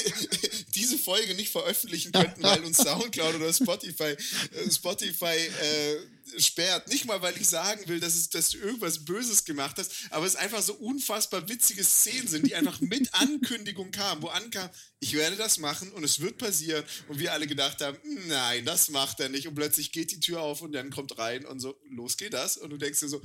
diese 0.76 0.96
Folge 0.96 1.34
nicht 1.34 1.50
veröffentlichen 1.50 2.12
könnten, 2.12 2.42
weil 2.42 2.62
uns 2.62 2.76
SoundCloud 2.84 3.34
oder 3.34 3.52
Spotify 3.52 4.14
äh, 4.14 4.70
Spotify 4.70 5.34
äh, 5.34 5.96
sperrt. 6.38 6.88
Nicht 6.88 7.04
mal, 7.04 7.22
weil 7.22 7.36
ich 7.36 7.48
sagen 7.48 7.86
will, 7.88 8.00
dass, 8.00 8.14
es, 8.14 8.30
dass 8.30 8.50
du 8.50 8.58
irgendwas 8.58 9.04
Böses 9.04 9.44
gemacht 9.44 9.76
hast, 9.78 9.92
aber 10.10 10.26
es 10.26 10.36
einfach 10.36 10.62
so 10.62 10.74
unfassbar 10.74 11.48
witzige 11.48 11.84
Szenen 11.84 12.28
sind, 12.28 12.46
die 12.46 12.54
einfach 12.54 12.80
mit 12.80 13.12
Ankündigung 13.14 13.90
kamen, 13.90 14.22
wo 14.22 14.28
ankam, 14.28 14.68
ich 15.00 15.14
werde 15.14 15.36
das 15.36 15.58
machen 15.58 15.90
und 15.92 16.04
es 16.04 16.20
wird 16.20 16.38
passieren. 16.38 16.84
Und 17.08 17.18
wir 17.18 17.32
alle 17.32 17.46
gedacht 17.46 17.80
haben, 17.80 17.98
nein, 18.26 18.64
das 18.64 18.90
macht 18.90 19.20
er 19.20 19.28
nicht. 19.28 19.46
Und 19.46 19.54
plötzlich 19.54 19.92
geht 19.92 20.10
die 20.12 20.20
Tür 20.20 20.40
auf 20.40 20.62
und 20.62 20.72
dann 20.72 20.90
kommt 20.90 21.18
rein 21.18 21.44
und 21.44 21.60
so, 21.60 21.78
los 21.90 22.16
geht 22.16 22.32
das. 22.32 22.56
Und 22.56 22.70
du 22.70 22.76
denkst 22.76 23.00
dir 23.00 23.08
so, 23.08 23.22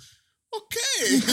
okay. 0.52 1.24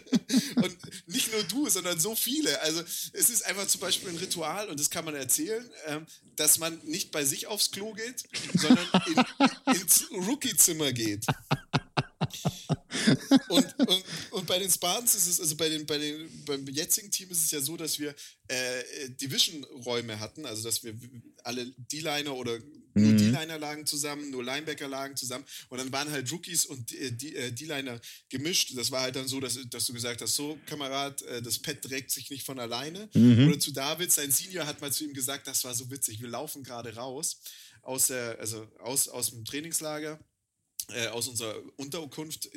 und 0.56 0.76
nicht 1.06 1.32
nur 1.32 1.42
du, 1.44 1.68
sondern 1.68 1.98
so 1.98 2.14
viele. 2.14 2.60
Also 2.62 2.82
es 3.12 3.30
ist 3.30 3.44
einfach 3.46 3.66
zum 3.66 3.80
Beispiel 3.80 4.10
ein 4.10 4.16
Ritual, 4.16 4.68
und 4.68 4.78
das 4.78 4.90
kann 4.90 5.04
man 5.04 5.14
erzählen, 5.14 5.68
ähm, 5.86 6.06
dass 6.36 6.58
man 6.58 6.78
nicht 6.84 7.10
bei 7.10 7.24
sich 7.24 7.46
aufs 7.46 7.70
Klo 7.70 7.92
geht, 7.92 8.24
sondern 8.54 8.86
in, 9.06 9.74
ins 9.74 10.10
Rookie-Zimmer 10.10 10.92
geht. 10.92 11.26
und, 13.48 13.78
und, 13.78 14.04
und, 14.30 14.46
bei 14.46 14.58
den 14.58 14.70
Spartans 14.70 15.14
ist 15.14 15.26
es, 15.26 15.40
also 15.40 15.56
bei 15.56 15.68
den, 15.68 15.86
bei 15.86 15.96
den, 15.96 16.28
beim 16.44 16.66
jetzigen 16.68 17.10
Team 17.10 17.30
ist 17.30 17.42
es 17.42 17.50
ja 17.50 17.60
so, 17.60 17.76
dass 17.76 17.98
wir 17.98 18.14
äh, 18.48 19.08
Division-Räume 19.10 20.20
hatten, 20.20 20.44
also 20.44 20.62
dass 20.62 20.84
wir 20.84 20.94
alle 21.44 21.72
D-Liner 21.78 22.34
oder 22.34 22.58
nur 22.94 23.12
mhm. 23.12 23.18
D-Liner 23.18 23.58
lagen 23.58 23.86
zusammen, 23.86 24.30
nur 24.30 24.44
Linebacker 24.44 24.88
lagen 24.88 25.16
zusammen 25.16 25.44
und 25.68 25.78
dann 25.78 25.92
waren 25.92 26.10
halt 26.10 26.30
Rookies 26.30 26.66
und 26.66 26.92
äh, 26.92 27.06
äh, 27.06 27.52
D-Liner 27.52 28.00
gemischt. 28.28 28.76
Das 28.76 28.90
war 28.90 29.02
halt 29.02 29.16
dann 29.16 29.28
so, 29.28 29.40
dass, 29.40 29.58
dass 29.70 29.86
du 29.86 29.92
gesagt 29.94 30.20
hast, 30.20 30.36
so 30.36 30.58
Kamerad, 30.66 31.22
äh, 31.22 31.40
das 31.40 31.58
Pad 31.58 31.80
trägt 31.80 32.10
sich 32.10 32.28
nicht 32.30 32.44
von 32.44 32.58
alleine. 32.58 33.08
Mhm. 33.14 33.48
Oder 33.48 33.58
zu 33.58 33.72
David, 33.72 34.12
sein 34.12 34.30
Senior 34.30 34.66
hat 34.66 34.80
mal 34.80 34.92
zu 34.92 35.04
ihm 35.04 35.14
gesagt, 35.14 35.46
das 35.46 35.64
war 35.64 35.74
so 35.74 35.90
witzig, 35.90 36.20
wir 36.20 36.28
laufen 36.28 36.62
gerade 36.62 36.94
raus 36.94 37.40
aus 37.82 38.08
der, 38.08 38.38
also 38.38 38.66
aus, 38.80 39.08
aus 39.08 39.30
dem 39.30 39.44
Trainingslager 39.44 40.18
äh, 40.88 41.08
aus 41.08 41.28
unserer 41.28 41.56
Unterkunft. 41.76 42.48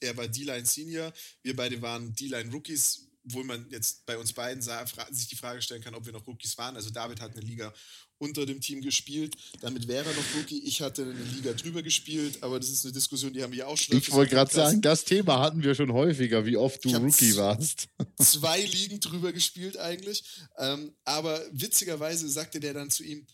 Er 0.00 0.16
war 0.16 0.28
D-Line 0.28 0.66
Senior, 0.66 1.12
wir 1.42 1.56
beide 1.56 1.80
waren 1.82 2.14
D-Line 2.14 2.50
Rookies, 2.52 3.10
wo 3.24 3.42
man 3.42 3.66
jetzt 3.70 4.06
bei 4.06 4.16
uns 4.16 4.32
beiden 4.32 4.62
sah, 4.62 4.84
sich 5.10 5.28
die 5.28 5.36
Frage 5.36 5.60
stellen 5.60 5.82
kann, 5.82 5.94
ob 5.94 6.06
wir 6.06 6.12
noch 6.12 6.26
Rookies 6.26 6.56
waren. 6.58 6.76
Also 6.76 6.90
David 6.90 7.20
hat 7.20 7.32
eine 7.32 7.42
Liga 7.42 7.72
unter 8.18 8.44
dem 8.44 8.60
Team 8.60 8.82
gespielt. 8.82 9.36
Damit 9.60 9.88
wäre 9.88 10.08
er 10.08 10.14
noch 10.14 10.36
Rookie. 10.36 10.62
Ich 10.64 10.82
hatte 10.82 11.02
eine 11.02 11.12
Liga 11.12 11.52
drüber 11.54 11.82
gespielt, 11.82 12.42
aber 12.42 12.60
das 12.60 12.68
ist 12.68 12.84
eine 12.84 12.92
Diskussion, 12.92 13.32
die 13.32 13.42
haben 13.42 13.52
wir 13.52 13.66
auch 13.66 13.76
schon. 13.76 13.96
Ich 13.96 14.10
wollte 14.12 14.34
gerade 14.34 14.52
sagen, 14.52 14.82
das 14.82 15.04
Thema 15.04 15.40
hatten 15.40 15.62
wir 15.62 15.74
schon 15.74 15.92
häufiger, 15.92 16.44
wie 16.44 16.56
oft 16.56 16.84
du 16.84 16.94
Rookie 16.96 17.36
warst. 17.36 17.88
Zwei 18.18 18.60
Ligen 18.62 19.00
drüber 19.00 19.32
gespielt 19.32 19.78
eigentlich. 19.78 20.24
Ähm, 20.58 20.94
aber 21.04 21.42
witzigerweise 21.52 22.28
sagte 22.28 22.60
der 22.60 22.74
dann 22.74 22.90
zu 22.90 23.04
ihm, 23.04 23.26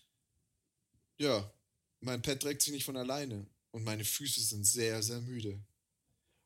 ja, 1.18 1.52
mein 2.00 2.22
Pet 2.22 2.40
trägt 2.40 2.62
sich 2.62 2.72
nicht 2.72 2.84
von 2.84 2.96
alleine 2.96 3.46
und 3.76 3.84
meine 3.84 4.04
Füße 4.04 4.40
sind 4.40 4.66
sehr, 4.66 5.02
sehr 5.02 5.20
müde. 5.20 5.62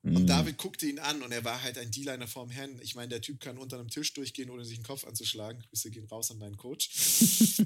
Mhm. 0.03 0.17
Und 0.17 0.27
David 0.27 0.59
guckte 0.59 0.87
ihn 0.87 0.99
an 0.99 1.23
und 1.23 1.31
er 1.31 1.45
war 1.45 1.63
halt 1.63 1.79
ein 1.79 1.93
D-Liner 1.93 2.27
vorm 2.27 2.51
Herrn. 2.51 2.81
Ich 2.83 2.97
meine, 2.97 3.09
der 3.09 3.21
Typ 3.21 3.41
kann 3.41 3.57
unter 3.57 3.79
einem 3.79 3.89
Tisch 3.89 4.13
durchgehen, 4.15 4.51
ohne 4.51 4.65
sich 4.65 4.79
den 4.79 4.85
Kopf 4.85 5.05
anzuschlagen. 5.05 5.63
Grüße 5.63 5.91
gehen 5.91 6.07
raus 6.07 6.33
an 6.33 6.39
meinen 6.39 6.57
Coach. 6.57 6.91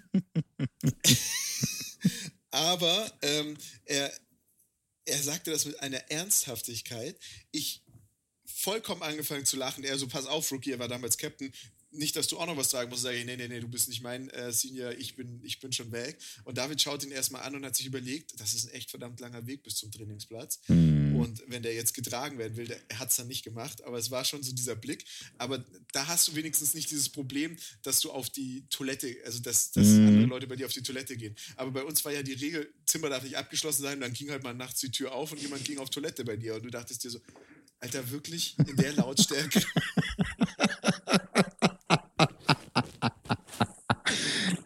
Aber 2.50 3.10
ähm, 3.22 3.56
er, 3.86 4.12
er 5.06 5.22
sagte 5.22 5.50
das 5.50 5.64
mit 5.64 5.80
einer 5.80 6.10
Ernsthaftigkeit. 6.10 7.18
Ich 7.50 7.82
vollkommen 8.44 9.02
angefangen 9.02 9.46
zu 9.46 9.56
lachen. 9.56 9.82
Er 9.82 9.96
so, 9.96 10.08
pass 10.08 10.26
auf, 10.26 10.52
Rookie, 10.52 10.72
er 10.72 10.78
war 10.78 10.88
damals 10.88 11.16
Captain 11.16 11.52
nicht, 11.94 12.16
dass 12.16 12.26
du 12.26 12.38
auch 12.38 12.46
noch 12.46 12.56
was 12.56 12.70
sagen 12.70 12.90
musst, 12.90 13.02
sage 13.02 13.16
ich, 13.16 13.24
nee, 13.24 13.36
nee, 13.36 13.48
nee, 13.48 13.60
du 13.60 13.68
bist 13.68 13.88
nicht 13.88 14.02
mein 14.02 14.28
äh, 14.30 14.52
Senior, 14.52 14.92
ich 14.92 15.16
bin, 15.16 15.40
ich 15.42 15.60
bin 15.60 15.72
schon 15.72 15.92
weg. 15.92 16.18
Und 16.44 16.58
David 16.58 16.80
schaut 16.80 17.04
ihn 17.04 17.10
erstmal 17.10 17.42
an 17.42 17.54
und 17.54 17.64
hat 17.64 17.76
sich 17.76 17.86
überlegt, 17.86 18.38
das 18.40 18.54
ist 18.54 18.66
ein 18.66 18.74
echt 18.74 18.90
verdammt 18.90 19.20
langer 19.20 19.46
Weg 19.46 19.62
bis 19.62 19.76
zum 19.76 19.90
Trainingsplatz. 19.90 20.60
Mhm. 20.68 21.16
Und 21.16 21.42
wenn 21.46 21.62
der 21.62 21.74
jetzt 21.74 21.94
getragen 21.94 22.38
werden 22.38 22.56
will, 22.56 22.66
der, 22.66 22.80
er 22.88 22.98
hat 22.98 23.10
es 23.10 23.16
dann 23.16 23.28
nicht 23.28 23.44
gemacht, 23.44 23.82
aber 23.84 23.98
es 23.98 24.10
war 24.10 24.24
schon 24.24 24.42
so 24.42 24.52
dieser 24.52 24.76
Blick. 24.76 25.04
Aber 25.38 25.64
da 25.92 26.06
hast 26.06 26.28
du 26.28 26.34
wenigstens 26.34 26.74
nicht 26.74 26.90
dieses 26.90 27.08
Problem, 27.08 27.56
dass 27.82 28.00
du 28.00 28.10
auf 28.10 28.30
die 28.30 28.66
Toilette, 28.68 29.16
also 29.24 29.40
dass, 29.40 29.72
dass 29.72 29.86
mhm. 29.86 30.08
andere 30.08 30.26
Leute 30.26 30.46
bei 30.46 30.56
dir 30.56 30.66
auf 30.66 30.72
die 30.72 30.82
Toilette 30.82 31.16
gehen. 31.16 31.34
Aber 31.56 31.70
bei 31.70 31.82
uns 31.84 32.04
war 32.04 32.12
ja 32.12 32.22
die 32.22 32.34
Regel, 32.34 32.72
Zimmer 32.86 33.08
darf 33.08 33.22
nicht 33.22 33.36
abgeschlossen 33.36 33.82
sein, 33.82 33.94
und 33.94 34.00
dann 34.00 34.12
ging 34.12 34.30
halt 34.30 34.42
mal 34.42 34.54
nachts 34.54 34.80
die 34.80 34.90
Tür 34.90 35.12
auf 35.12 35.32
und 35.32 35.40
jemand 35.40 35.64
ging 35.64 35.78
auf 35.78 35.90
Toilette 35.90 36.24
bei 36.24 36.36
dir. 36.36 36.54
Und 36.56 36.64
du 36.64 36.70
dachtest 36.70 37.04
dir 37.04 37.10
so, 37.10 37.20
Alter, 37.80 38.10
wirklich 38.10 38.56
in 38.66 38.76
der 38.76 38.94
Lautstärke. 38.94 39.62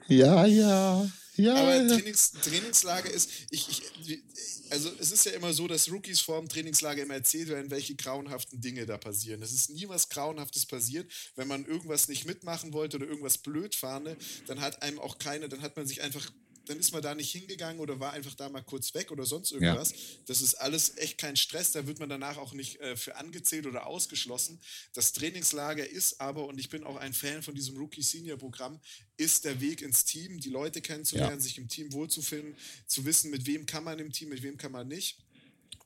Ja, 0.08 0.46
ja. 0.46 1.08
Ja, 1.36 1.54
Aber 1.54 1.86
Trainings, 1.86 2.32
Trainingslager 2.32 3.10
ist, 3.10 3.30
ich, 3.50 3.68
ich, 3.68 4.22
also 4.70 4.90
es 4.98 5.12
ist 5.12 5.24
ja 5.24 5.32
immer 5.32 5.52
so, 5.52 5.68
dass 5.68 5.88
Rookies 5.88 6.20
vor 6.20 6.40
dem 6.40 6.48
Trainingslager 6.48 7.02
immer 7.02 7.14
erzählt 7.14 7.48
werden, 7.48 7.70
welche 7.70 7.94
grauenhaften 7.94 8.60
Dinge 8.60 8.86
da 8.86 8.98
passieren. 8.98 9.40
Es 9.40 9.52
ist 9.52 9.70
nie 9.70 9.88
was 9.88 10.08
Grauenhaftes 10.08 10.66
passiert. 10.66 11.08
Wenn 11.36 11.46
man 11.46 11.64
irgendwas 11.64 12.08
nicht 12.08 12.26
mitmachen 12.26 12.72
wollte 12.72 12.96
oder 12.96 13.06
irgendwas 13.06 13.38
blöd 13.38 13.76
fahne, 13.76 14.16
dann 14.48 14.60
hat 14.60 14.82
einem 14.82 14.98
auch 14.98 15.18
keine, 15.18 15.48
dann 15.48 15.62
hat 15.62 15.76
man 15.76 15.86
sich 15.86 16.02
einfach 16.02 16.28
dann 16.68 16.78
ist 16.78 16.92
man 16.92 17.02
da 17.02 17.14
nicht 17.14 17.31
hingegangen 17.31 17.81
oder 17.81 17.98
war 18.00 18.12
einfach 18.12 18.35
da 18.35 18.48
mal 18.48 18.62
kurz 18.62 18.94
weg 18.94 19.11
oder 19.11 19.24
sonst 19.24 19.52
irgendwas. 19.52 19.90
Ja. 19.90 19.96
Das 20.26 20.42
ist 20.42 20.54
alles 20.54 20.96
echt 20.96 21.18
kein 21.18 21.37
Stress, 21.37 21.72
da 21.72 21.87
wird 21.87 21.98
man 21.98 22.09
danach 22.09 22.37
auch 22.37 22.52
nicht 22.52 22.81
äh, 22.81 22.96
für 22.96 23.16
angezählt 23.16 23.66
oder 23.66 23.87
ausgeschlossen. 23.87 24.61
Das 24.92 25.12
Trainingslager 25.12 25.88
ist 25.88 26.20
aber, 26.20 26.46
und 26.46 26.59
ich 26.59 26.68
bin 26.68 26.85
auch 26.85 26.96
ein 26.96 27.14
Fan 27.14 27.42
von 27.42 27.54
diesem 27.54 27.76
Rookie-Senior-Programm, 27.76 28.81
ist 29.16 29.44
der 29.44 29.61
Weg 29.61 29.83
ins 29.83 30.04
Team, 30.04 30.40
die 30.40 30.50
Leute 30.50 30.81
kennenzulernen, 30.81 31.38
ja. 31.38 31.40
sich 31.40 31.59
im 31.59 31.68
Team 31.68 31.92
wohlzufinden, 31.92 32.57
zu 32.87 33.04
wissen, 33.04 33.31
mit 33.31 33.46
wem 33.46 33.66
kann 33.66 33.85
man 33.85 33.98
im 33.98 34.12
Team, 34.12 34.28
mit 34.28 34.42
wem 34.42 34.57
kann 34.57 34.72
man 34.72 34.88
nicht. 34.88 35.18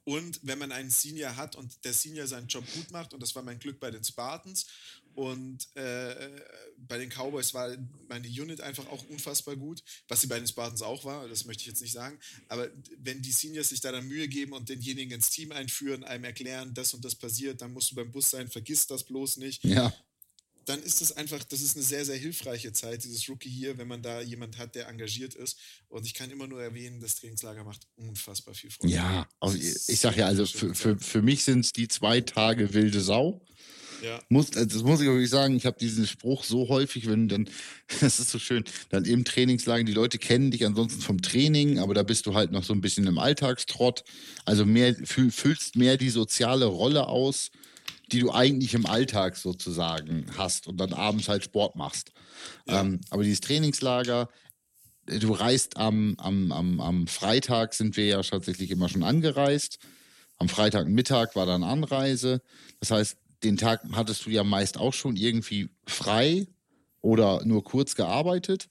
Und 0.04 0.40
wenn 0.42 0.58
man 0.58 0.72
einen 0.72 0.90
Senior 0.90 1.36
hat 1.36 1.54
und 1.54 1.84
der 1.84 1.92
Senior 1.92 2.26
seinen 2.26 2.48
Job 2.48 2.64
gut 2.74 2.90
macht, 2.90 3.14
und 3.14 3.22
das 3.22 3.34
war 3.36 3.42
mein 3.42 3.58
Glück 3.60 3.78
bei 3.78 3.90
den 3.90 4.02
Spartans, 4.02 4.66
und 5.14 5.68
äh, 5.76 6.30
bei 6.78 6.98
den 6.98 7.10
Cowboys 7.10 7.54
war 7.54 7.76
meine 8.08 8.28
Unit 8.28 8.60
einfach 8.60 8.86
auch 8.88 9.04
unfassbar 9.08 9.56
gut, 9.56 9.82
was 10.08 10.20
sie 10.20 10.26
bei 10.26 10.38
den 10.38 10.46
Spartans 10.48 10.82
auch 10.82 11.04
war, 11.04 11.28
das 11.28 11.44
möchte 11.44 11.62
ich 11.62 11.68
jetzt 11.68 11.82
nicht 11.82 11.92
sagen. 11.92 12.18
Aber 12.48 12.70
wenn 12.98 13.22
die 13.22 13.32
Seniors 13.32 13.68
sich 13.68 13.80
da 13.80 13.92
dann 13.92 14.06
Mühe 14.06 14.28
geben 14.28 14.52
und 14.52 14.68
denjenigen 14.68 15.12
ins 15.12 15.30
Team 15.30 15.52
einführen, 15.52 16.04
einem 16.04 16.24
erklären, 16.24 16.74
das 16.74 16.94
und 16.94 17.04
das 17.04 17.14
passiert, 17.14 17.60
dann 17.60 17.72
musst 17.72 17.90
du 17.90 17.94
beim 17.94 18.10
Bus 18.10 18.30
sein, 18.30 18.48
vergiss 18.48 18.86
das 18.86 19.04
bloß 19.04 19.36
nicht. 19.38 19.64
Ja. 19.64 19.92
Dann 20.64 20.80
ist 20.82 21.00
das 21.00 21.12
einfach, 21.12 21.42
das 21.42 21.60
ist 21.60 21.76
eine 21.76 21.84
sehr, 21.84 22.04
sehr 22.04 22.16
hilfreiche 22.16 22.72
Zeit, 22.72 23.02
dieses 23.02 23.28
Rookie 23.28 23.50
hier, 23.50 23.78
wenn 23.78 23.88
man 23.88 24.00
da 24.00 24.20
jemand 24.20 24.58
hat, 24.58 24.76
der 24.76 24.88
engagiert 24.88 25.34
ist. 25.34 25.58
Und 25.88 26.06
ich 26.06 26.14
kann 26.14 26.30
immer 26.30 26.46
nur 26.46 26.62
erwähnen, 26.62 27.00
das 27.00 27.16
Trainingslager 27.16 27.64
macht 27.64 27.88
unfassbar 27.96 28.54
viel 28.54 28.70
Freude. 28.70 28.94
Ja, 28.94 29.28
ich 29.54 29.98
sage 29.98 30.20
ja, 30.20 30.26
also 30.26 30.46
für, 30.46 30.74
für, 30.74 30.98
für 30.98 31.20
mich 31.20 31.42
sind 31.42 31.60
es 31.60 31.72
die 31.72 31.88
zwei 31.88 32.20
Tage 32.20 32.74
wilde 32.74 33.00
Sau. 33.00 33.44
Ja. 34.02 34.20
Muss, 34.28 34.50
äh, 34.50 34.66
das 34.66 34.82
muss 34.82 35.00
ich 35.00 35.06
wirklich 35.06 35.30
sagen, 35.30 35.56
ich 35.56 35.64
habe 35.64 35.78
diesen 35.78 36.06
Spruch 36.06 36.44
so 36.44 36.68
häufig, 36.68 37.08
wenn 37.08 37.28
dann, 37.28 37.48
das 38.00 38.18
ist 38.18 38.30
so 38.30 38.38
schön, 38.38 38.64
dann 38.90 39.04
im 39.04 39.24
Trainingslager, 39.24 39.84
die 39.84 39.92
Leute 39.92 40.18
kennen 40.18 40.50
dich 40.50 40.66
ansonsten 40.66 41.00
vom 41.00 41.22
Training, 41.22 41.78
aber 41.78 41.94
da 41.94 42.02
bist 42.02 42.26
du 42.26 42.34
halt 42.34 42.50
noch 42.52 42.64
so 42.64 42.72
ein 42.72 42.80
bisschen 42.80 43.06
im 43.06 43.18
Alltagstrott. 43.18 44.04
Also 44.44 44.66
mehr, 44.66 44.94
füllst 45.04 45.76
mehr 45.76 45.96
die 45.96 46.10
soziale 46.10 46.66
Rolle 46.66 47.06
aus, 47.06 47.50
die 48.10 48.20
du 48.20 48.32
eigentlich 48.32 48.74
im 48.74 48.86
Alltag 48.86 49.36
sozusagen 49.36 50.26
hast 50.36 50.66
und 50.66 50.76
dann 50.78 50.92
abends 50.92 51.28
halt 51.28 51.44
Sport 51.44 51.76
machst. 51.76 52.12
Ja. 52.66 52.80
Ähm, 52.80 53.00
aber 53.10 53.22
dieses 53.22 53.40
Trainingslager, 53.40 54.28
äh, 55.06 55.18
du 55.18 55.32
reist 55.32 55.76
am, 55.76 56.16
am, 56.18 56.52
am, 56.52 56.80
am 56.80 57.06
Freitag, 57.06 57.74
sind 57.74 57.96
wir 57.96 58.06
ja 58.06 58.22
tatsächlich 58.22 58.70
immer 58.70 58.88
schon 58.88 59.02
angereist. 59.02 59.78
Am 60.38 60.48
Freitagmittag 60.48 61.36
war 61.36 61.46
dann 61.46 61.62
Anreise. 61.62 62.42
Das 62.80 62.90
heißt, 62.90 63.16
den 63.44 63.56
Tag 63.56 63.82
hattest 63.92 64.26
du 64.26 64.30
ja 64.30 64.44
meist 64.44 64.78
auch 64.78 64.94
schon 64.94 65.16
irgendwie 65.16 65.70
frei 65.86 66.46
oder 67.00 67.44
nur 67.44 67.64
kurz 67.64 67.94
gearbeitet, 67.94 68.68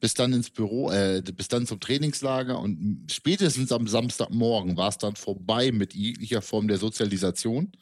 bis 0.00 0.14
dann 0.14 0.32
ins 0.32 0.50
Büro, 0.50 0.90
äh, 0.90 1.22
bis 1.34 1.48
dann 1.48 1.66
zum 1.66 1.80
Trainingslager 1.80 2.58
und 2.58 3.06
spätestens 3.10 3.72
am 3.72 3.88
Samstagmorgen 3.88 4.76
war 4.76 4.88
es 4.88 4.98
dann 4.98 5.16
vorbei 5.16 5.72
mit 5.72 5.94
jeglicher 5.94 6.42
Form 6.42 6.68
der 6.68 6.78
Sozialisation. 6.78 7.72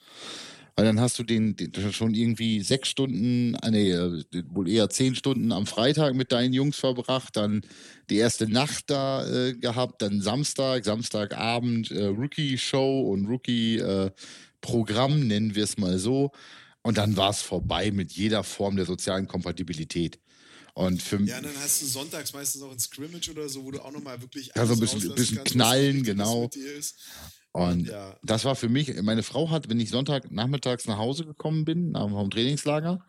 Weil 0.77 0.87
dann 0.87 1.01
hast 1.01 1.21
du 1.21 1.23
den, 1.23 1.55
den 1.55 1.73
schon 1.93 2.15
irgendwie 2.15 2.61
sechs 2.61 2.89
Stunden, 2.89 3.55
äh, 3.55 3.71
nee, 3.71 3.93
äh, 3.93 4.25
wohl 4.49 4.69
eher 4.69 4.91
zehn 4.91 5.15
Stunden 5.15 5.53
am 5.53 5.67
Freitag 5.67 6.15
mit 6.15 6.33
deinen 6.33 6.53
Jungs 6.53 6.77
verbracht, 6.77 7.37
dann 7.37 7.63
die 8.11 8.17
erste 8.17 8.49
Nacht 8.49 8.91
da 8.91 9.25
äh, 9.25 9.55
gehabt, 9.55 10.03
dann 10.03 10.21
Samstag, 10.21 10.85
Samstagabend 10.85 11.93
äh, 11.93 12.07
Rookie-Show 12.07 13.03
und 13.03 13.27
Rookie 13.27 13.79
äh, 13.79 14.11
Programm, 14.65 15.27
nennen 15.27 15.55
wir 15.55 15.65
es 15.65 15.77
mal 15.77 15.99
so. 15.99 16.33
Und 16.83 16.97
dann 16.97 17.17
war 17.19 17.31
es 17.31 17.43
vorbei 17.43 17.91
mit 17.91 18.13
jeder 18.13 18.43
Form 18.43 18.77
der 18.77 18.87
sozialen 18.87 19.29
Kompatibilität. 19.29 20.19
Und 20.73 21.03
für 21.03 21.21
ja, 21.23 21.41
dann 21.41 21.53
hast 21.63 21.83
du 21.83 21.87
sonntags 21.87 22.33
meistens 22.33 22.63
auch 22.63 22.73
ein 22.73 22.79
Scrimmage 22.79 23.31
oder 23.31 23.49
so, 23.49 23.65
wo 23.65 23.71
du 23.71 23.85
auch 23.85 23.93
nochmal 23.93 24.21
wirklich. 24.23 24.51
Ja, 24.57 24.67
so 24.67 24.73
ein 24.73 24.81
bisschen, 24.81 25.15
bisschen 25.15 25.37
kannst, 25.37 25.53
knallen, 25.53 26.03
genau. 26.03 26.51
Und 27.53 27.87
ja. 27.87 28.17
das 28.25 28.45
war 28.45 28.57
für 28.57 28.69
mich, 28.69 29.01
meine 29.03 29.23
Frau 29.23 29.51
hat, 29.51 29.69
wenn 29.69 29.79
ich 29.79 29.91
Sonntag 29.91 30.33
nachmittags 30.33 30.87
nach 30.87 30.99
Hause 30.99 31.27
gekommen 31.27 31.65
bin, 31.65 31.93
nach 31.93 32.07
dem 32.07 32.31
Trainingslager, 32.31 33.05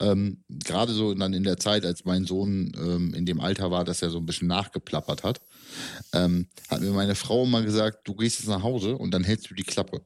ähm, 0.00 0.44
gerade 0.48 0.92
so 0.92 1.12
dann 1.14 1.32
in 1.32 1.42
der 1.42 1.56
Zeit, 1.56 1.84
als 1.84 2.04
mein 2.04 2.24
Sohn 2.24 2.72
ähm, 2.76 3.14
in 3.14 3.26
dem 3.26 3.40
Alter 3.40 3.70
war, 3.70 3.84
dass 3.84 4.02
er 4.02 4.10
so 4.10 4.18
ein 4.18 4.26
bisschen 4.26 4.46
nachgeplappert 4.46 5.24
hat, 5.24 5.40
ähm, 6.12 6.46
hat 6.68 6.82
mir 6.82 6.92
meine 6.92 7.16
Frau 7.16 7.46
mal 7.46 7.64
gesagt, 7.64 8.06
du 8.06 8.14
gehst 8.14 8.38
jetzt 8.38 8.48
nach 8.48 8.62
Hause 8.62 8.96
und 8.96 9.10
dann 9.10 9.24
hältst 9.24 9.50
du 9.50 9.54
die 9.54 9.64
Klappe. 9.64 10.02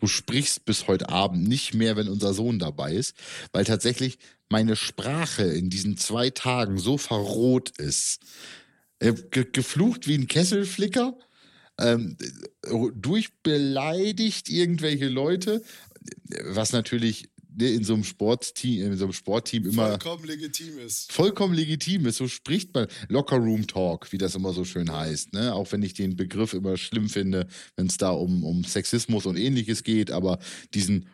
Du 0.00 0.06
sprichst 0.06 0.64
bis 0.64 0.88
heute 0.88 1.08
Abend 1.10 1.46
nicht 1.46 1.74
mehr, 1.74 1.96
wenn 1.96 2.08
unser 2.08 2.34
Sohn 2.34 2.58
dabei 2.58 2.94
ist, 2.94 3.14
weil 3.52 3.64
tatsächlich 3.64 4.18
meine 4.48 4.74
Sprache 4.74 5.44
in 5.44 5.70
diesen 5.70 5.96
zwei 5.96 6.30
Tagen 6.30 6.78
so 6.78 6.98
verroht 6.98 7.78
ist. 7.78 8.20
Ge 8.98 9.46
geflucht 9.52 10.06
wie 10.08 10.14
ein 10.16 10.26
Kesselflicker, 10.26 11.16
ähm, 11.78 12.16
durchbeleidigt 12.94 14.48
irgendwelche 14.48 15.08
Leute, 15.08 15.62
was 16.44 16.72
natürlich 16.72 17.30
in 17.58 17.84
so 17.84 17.94
einem 17.94 18.04
Sportteam, 18.04 18.86
in 18.92 18.96
so 18.96 19.04
einem 19.04 19.12
Sportteam 19.12 19.66
immer 19.66 19.88
vollkommen 19.88 20.24
legitim 20.24 20.78
ist. 20.78 21.12
Vollkommen 21.12 21.54
legitim 21.54 22.06
ist. 22.06 22.16
So 22.16 22.28
spricht 22.28 22.74
man 22.74 22.86
Locker 23.08 23.36
Room 23.36 23.66
Talk, 23.66 24.12
wie 24.12 24.18
das 24.18 24.34
immer 24.34 24.52
so 24.52 24.64
schön 24.64 24.92
heißt. 24.92 25.32
Ne? 25.32 25.54
Auch 25.54 25.70
wenn 25.72 25.82
ich 25.82 25.94
den 25.94 26.16
Begriff 26.16 26.54
immer 26.54 26.76
schlimm 26.76 27.08
finde, 27.08 27.46
wenn 27.76 27.86
es 27.86 27.96
da 27.96 28.10
um, 28.10 28.44
um 28.44 28.64
Sexismus 28.64 29.26
und 29.26 29.36
ähnliches 29.36 29.82
geht, 29.82 30.10
aber 30.10 30.38
diesen 30.74 31.06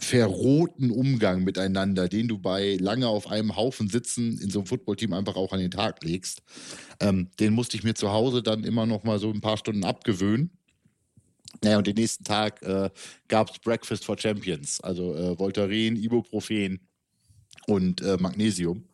verrohten 0.00 0.90
Umgang 0.90 1.42
miteinander, 1.42 2.08
den 2.08 2.28
du 2.28 2.38
bei 2.38 2.76
lange 2.80 3.08
auf 3.08 3.26
einem 3.26 3.56
Haufen 3.56 3.88
sitzen 3.88 4.38
in 4.38 4.48
so 4.48 4.60
einem 4.60 4.66
Footballteam 4.66 5.12
einfach 5.12 5.34
auch 5.34 5.52
an 5.52 5.58
den 5.58 5.72
Tag 5.72 6.04
legst, 6.04 6.42
ähm, 7.00 7.28
den 7.40 7.52
musste 7.52 7.76
ich 7.76 7.82
mir 7.82 7.94
zu 7.94 8.12
Hause 8.12 8.42
dann 8.42 8.62
immer 8.62 8.86
noch 8.86 9.02
mal 9.02 9.18
so 9.18 9.30
ein 9.30 9.40
paar 9.40 9.56
Stunden 9.56 9.84
abgewöhnen. 9.84 10.57
Naja, 11.62 11.78
und 11.78 11.86
den 11.86 11.96
nächsten 11.96 12.24
Tag 12.24 12.62
äh, 12.62 12.90
gab 13.26 13.50
es 13.50 13.58
Breakfast 13.58 14.04
for 14.04 14.18
Champions, 14.18 14.80
also 14.80 15.14
äh, 15.14 15.38
Voltaren, 15.38 15.96
Ibuprofen 15.96 16.80
und 17.66 18.00
äh, 18.02 18.16
Magnesium. 18.18 18.84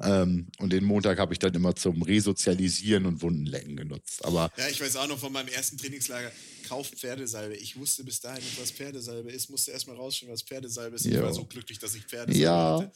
Ähm, 0.00 0.48
und 0.58 0.72
den 0.72 0.84
Montag 0.84 1.18
habe 1.18 1.32
ich 1.32 1.38
dann 1.38 1.54
immer 1.54 1.74
zum 1.74 2.02
Resozialisieren 2.02 3.06
und 3.06 3.22
Wundenlecken 3.22 3.76
genutzt. 3.76 4.24
Aber 4.24 4.50
ja, 4.56 4.68
ich 4.68 4.80
weiß 4.80 4.96
auch 4.96 5.08
noch 5.08 5.18
von 5.18 5.32
meinem 5.32 5.48
ersten 5.48 5.78
Trainingslager, 5.78 6.30
kauf 6.68 6.88
Pferdesalbe. 6.88 7.56
Ich 7.56 7.78
wusste 7.78 8.04
bis 8.04 8.20
dahin 8.20 8.44
nicht, 8.44 8.60
was 8.60 8.70
Pferdesalbe 8.70 9.30
ist, 9.30 9.48
musste 9.48 9.70
erstmal 9.72 9.96
rausfinden, 9.96 10.34
was 10.34 10.42
Pferdesalbe 10.42 10.96
ist. 10.96 11.06
Ich 11.06 11.20
war 11.20 11.32
so 11.32 11.44
glücklich, 11.44 11.78
dass 11.78 11.94
ich 11.94 12.04
Pferdesalbe 12.04 12.38
ja. 12.38 12.78
hatte. 12.80 12.92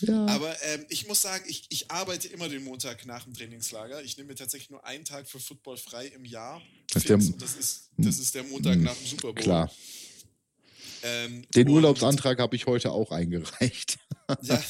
Ja. 0.00 0.26
Aber 0.26 0.54
ähm, 0.62 0.86
ich 0.88 1.06
muss 1.06 1.22
sagen, 1.22 1.44
ich, 1.48 1.66
ich 1.70 1.90
arbeite 1.90 2.28
immer 2.28 2.48
den 2.48 2.64
Montag 2.64 3.06
nach 3.06 3.24
dem 3.24 3.34
Trainingslager. 3.34 4.02
Ich 4.02 4.16
nehme 4.16 4.28
mir 4.28 4.34
tatsächlich 4.34 4.70
nur 4.70 4.84
einen 4.84 5.04
Tag 5.04 5.28
für 5.28 5.40
Football 5.40 5.76
frei 5.76 6.06
im 6.08 6.24
Jahr. 6.24 6.62
Das, 6.92 7.04
der, 7.04 7.18
das, 7.18 7.56
ist, 7.56 7.90
das 7.96 8.18
ist 8.18 8.34
der 8.34 8.44
Montag 8.44 8.78
nach 8.78 8.94
dem 8.94 9.06
Super 9.06 9.32
Bowl. 9.32 9.42
Klar. 9.42 9.72
Ähm, 11.02 11.44
den 11.54 11.68
Urlaubsantrag 11.68 12.38
habe 12.38 12.56
ich 12.56 12.66
heute 12.66 12.90
auch 12.90 13.10
eingereicht. 13.10 13.98
ja. 14.42 14.62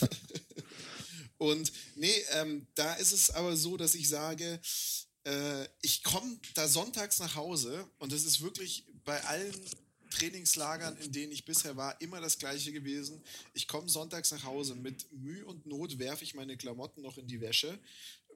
Und 1.38 1.72
nee, 1.96 2.12
ähm, 2.34 2.66
da 2.74 2.94
ist 2.94 3.12
es 3.12 3.30
aber 3.30 3.56
so, 3.56 3.76
dass 3.76 3.94
ich 3.94 4.08
sage, 4.08 4.60
äh, 5.24 5.64
ich 5.82 6.02
komme 6.02 6.38
da 6.54 6.68
sonntags 6.68 7.20
nach 7.20 7.36
Hause 7.36 7.86
und 7.98 8.12
das 8.12 8.24
ist 8.24 8.42
wirklich 8.42 8.84
bei 9.04 9.22
allen 9.24 9.54
Trainingslagern, 10.18 10.96
in 10.98 11.12
denen 11.12 11.33
ich 11.33 11.44
bisher 11.44 11.76
war, 11.76 12.00
immer 12.00 12.20
das 12.20 12.38
gleiche 12.38 12.72
gewesen. 12.72 13.22
Ich 13.54 13.68
komme 13.68 13.88
sonntags 13.88 14.31
nach 14.33 14.44
Hause, 14.44 14.74
mit 14.74 15.11
Mühe 15.12 15.46
und 15.46 15.66
Not 15.66 15.98
werfe 15.98 16.24
ich 16.24 16.35
meine 16.35 16.57
Klamotten 16.57 17.02
noch 17.02 17.18
in 17.18 17.26
die 17.26 17.40
Wäsche, 17.40 17.78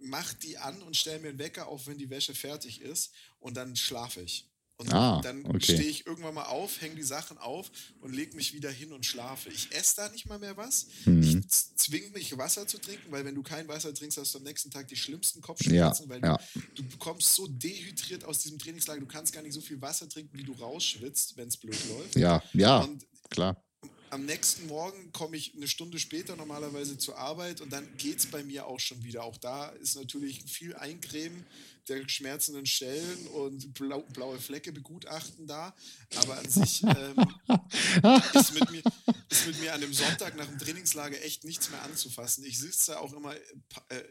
mache 0.00 0.36
die 0.36 0.58
an 0.58 0.80
und 0.82 0.96
stelle 0.96 1.18
mir 1.20 1.28
einen 1.30 1.38
Wecker 1.38 1.66
auf, 1.66 1.86
wenn 1.86 1.98
die 1.98 2.10
Wäsche 2.10 2.34
fertig 2.34 2.80
ist 2.80 3.12
und 3.40 3.56
dann 3.56 3.76
schlafe 3.76 4.20
ich. 4.22 4.46
Und 4.82 4.92
ah, 4.92 5.20
dann 5.22 5.46
okay. 5.46 5.62
stehe 5.62 5.88
ich 5.88 6.06
irgendwann 6.06 6.34
mal 6.34 6.46
auf, 6.46 6.80
hänge 6.80 6.96
die 6.96 7.02
Sachen 7.02 7.38
auf 7.38 7.70
und 8.00 8.14
lege 8.14 8.34
mich 8.34 8.52
wieder 8.52 8.70
hin 8.70 8.92
und 8.92 9.06
schlafe. 9.06 9.48
Ich 9.48 9.72
esse 9.72 9.96
da 9.96 10.08
nicht 10.08 10.26
mal 10.26 10.38
mehr 10.38 10.56
was. 10.56 10.86
Mhm. 11.04 11.22
Ich 11.22 11.76
zwinge 11.76 12.10
mich, 12.10 12.36
Wasser 12.36 12.66
zu 12.66 12.78
trinken, 12.78 13.12
weil 13.12 13.24
wenn 13.24 13.34
du 13.34 13.42
kein 13.42 13.68
Wasser 13.68 13.94
trinkst, 13.94 14.18
hast 14.18 14.34
du 14.34 14.38
am 14.38 14.44
nächsten 14.44 14.70
Tag 14.70 14.88
die 14.88 14.96
schlimmsten 14.96 15.40
Kopfschmerzen, 15.40 16.04
ja, 16.04 16.10
weil 16.10 16.20
ja. 16.22 16.38
Du, 16.74 16.82
du 16.82 16.96
kommst 16.96 17.34
so 17.34 17.46
dehydriert 17.46 18.24
aus 18.24 18.40
diesem 18.40 18.58
Trainingslager, 18.58 19.00
du 19.00 19.06
kannst 19.06 19.32
gar 19.32 19.42
nicht 19.42 19.54
so 19.54 19.60
viel 19.60 19.80
Wasser 19.80 20.08
trinken, 20.08 20.36
wie 20.36 20.44
du 20.44 20.52
rausschwitzt, 20.52 21.36
wenn 21.36 21.48
es 21.48 21.56
blöd 21.56 21.78
läuft. 21.88 22.16
Ja, 22.16 22.42
ja, 22.52 22.80
und 22.80 23.06
klar. 23.30 23.62
Am 24.10 24.26
nächsten 24.26 24.66
Morgen 24.66 25.10
komme 25.12 25.38
ich 25.38 25.54
eine 25.56 25.66
Stunde 25.66 25.98
später 25.98 26.36
normalerweise 26.36 26.98
zur 26.98 27.16
Arbeit 27.16 27.62
und 27.62 27.72
dann 27.72 27.88
geht 27.96 28.18
es 28.18 28.26
bei 28.26 28.42
mir 28.42 28.66
auch 28.66 28.78
schon 28.78 29.02
wieder. 29.04 29.24
Auch 29.24 29.38
da 29.38 29.70
ist 29.70 29.96
natürlich 29.96 30.42
viel 30.44 30.76
Eincremen 30.76 31.46
der 31.88 32.08
schmerzenden 32.08 32.66
Stellen 32.66 33.26
und 33.28 33.74
blau, 33.74 34.02
blaue 34.12 34.38
Flecke 34.38 34.72
begutachten 34.72 35.46
da. 35.46 35.74
Aber 36.16 36.38
an 36.38 36.48
sich 36.48 36.82
ähm, 36.82 37.16
ist, 38.34 38.54
mit 38.54 38.70
mir, 38.70 38.82
ist 39.28 39.46
mit 39.46 39.60
mir 39.60 39.74
an 39.74 39.80
dem 39.80 39.92
Sonntag 39.92 40.36
nach 40.36 40.46
dem 40.46 40.58
Trainingslager 40.58 41.22
echt 41.22 41.44
nichts 41.44 41.70
mehr 41.70 41.82
anzufassen. 41.82 42.44
Ich 42.44 42.58
sitze 42.58 42.92
da 42.92 42.98
auch 42.98 43.12
immer 43.12 43.34
äh, 43.34 44.02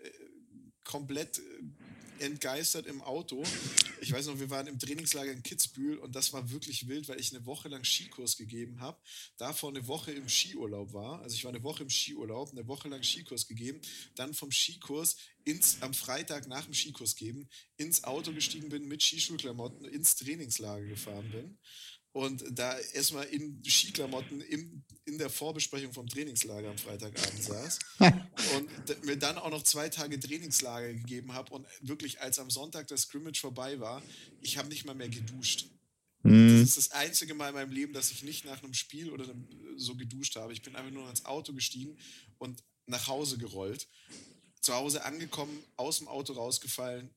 komplett 0.84 1.40
äh, 1.40 1.42
entgeistert 2.22 2.86
im 2.86 3.02
Auto. 3.02 3.44
Ich 4.02 4.12
weiß 4.12 4.28
noch, 4.28 4.40
wir 4.40 4.50
waren 4.50 4.68
im 4.68 4.80
Trainingslager 4.80 5.32
in 5.32 5.44
Kitzbühel 5.44 5.98
und 5.98 6.16
das 6.16 6.34
war 6.34 6.50
wirklich 6.52 6.88
wild, 6.88 7.08
weil 7.10 7.20
ich 7.20 7.36
eine 7.36 7.46
Woche 7.46 7.70
lang 7.70 7.84
Skikurs 7.84 8.38
gegeben 8.38 8.80
habe, 8.80 9.00
davor 9.38 9.70
eine 9.70 9.88
Woche 9.88 10.12
im 10.12 10.30
Skiurlaub 10.30 10.94
war. 10.94 11.22
Also 11.22 11.36
ich 11.36 11.44
war 11.44 11.52
eine 11.52 11.64
Woche 11.64 11.84
im 11.84 11.90
Skiurlaub, 11.90 12.52
eine 12.52 12.68
Woche 12.68 12.88
lang 12.88 13.04
Skikurs 13.04 13.48
gegeben, 13.48 13.82
dann 14.16 14.34
vom 14.34 14.52
Skikurs 14.52 15.18
ins, 15.44 15.82
am 15.82 15.94
Freitag 15.94 16.48
nach 16.48 16.66
dem 16.66 16.74
Skikurs 16.74 17.16
geben, 17.16 17.50
ins 17.78 18.04
Auto 18.04 18.32
gestiegen 18.34 18.70
bin 18.70 18.88
mit 18.88 19.04
Skischulklamotten, 19.04 19.86
ins 19.86 20.16
Trainingslager 20.16 20.86
gefahren 20.86 21.30
bin 21.32 21.58
und 22.14 22.44
da 22.52 22.78
erstmal 22.78 23.26
in 23.26 23.64
Skiklamotten 23.66 24.42
im, 24.42 24.84
in 25.06 25.18
der 25.18 25.30
Vorbesprechung 25.30 25.94
vom 25.94 26.08
Trainingslager 26.08 26.70
am 26.70 26.78
Freitagabend 26.78 27.44
saß 27.44 27.80
und 28.00 29.06
mir 29.06 29.18
dann 29.18 29.38
auch 29.38 29.50
noch 29.50 29.64
zwei 29.64 29.90
Tage 29.90 30.20
Trainingslager 30.20 30.94
gegeben 30.94 31.34
habe 31.34 31.54
und 31.54 31.66
wirklich 31.82 32.20
als 32.22 32.40
am 32.40 32.50
Sonntag 32.50 32.88
das 32.88 33.04
Scrimmage 33.04 33.40
vorbei 33.40 33.80
war, 33.80 34.02
ich 34.42 34.58
habe 34.58 34.68
nicht 34.68 34.86
mal 34.86 34.96
mehr 34.96 35.10
geduscht. 35.10 35.68
Mhm. 36.24 36.60
Das 36.60 36.70
ist 36.70 36.78
das 36.78 36.92
einzige 36.92 37.34
Mal 37.34 37.50
in 37.50 37.56
meinem 37.56 37.72
Leben, 37.72 37.94
dass 37.94 38.12
ich 38.12 38.24
nicht 38.24 38.46
nach 38.46 38.62
einem 38.62 38.74
Spiel 38.74 39.10
oder 39.10 39.26
so 39.78 39.96
geduscht 39.96 40.36
habe. 40.36 40.54
Ich 40.54 40.62
bin 40.62 40.76
einfach 40.76 40.92
nur 40.92 41.10
ins 41.10 41.26
Auto 41.26 41.54
gestiegen 41.54 41.98
und 42.38 42.64
nach 42.86 43.08
Hause 43.08 43.38
gerollt. 43.38 43.88
Zu 44.60 44.76
Hause 44.76 45.06
angekommen, 45.06 45.58
aus 45.78 45.98
dem 45.98 46.08
Auto 46.08 46.34
rausgefallen, 46.34 47.10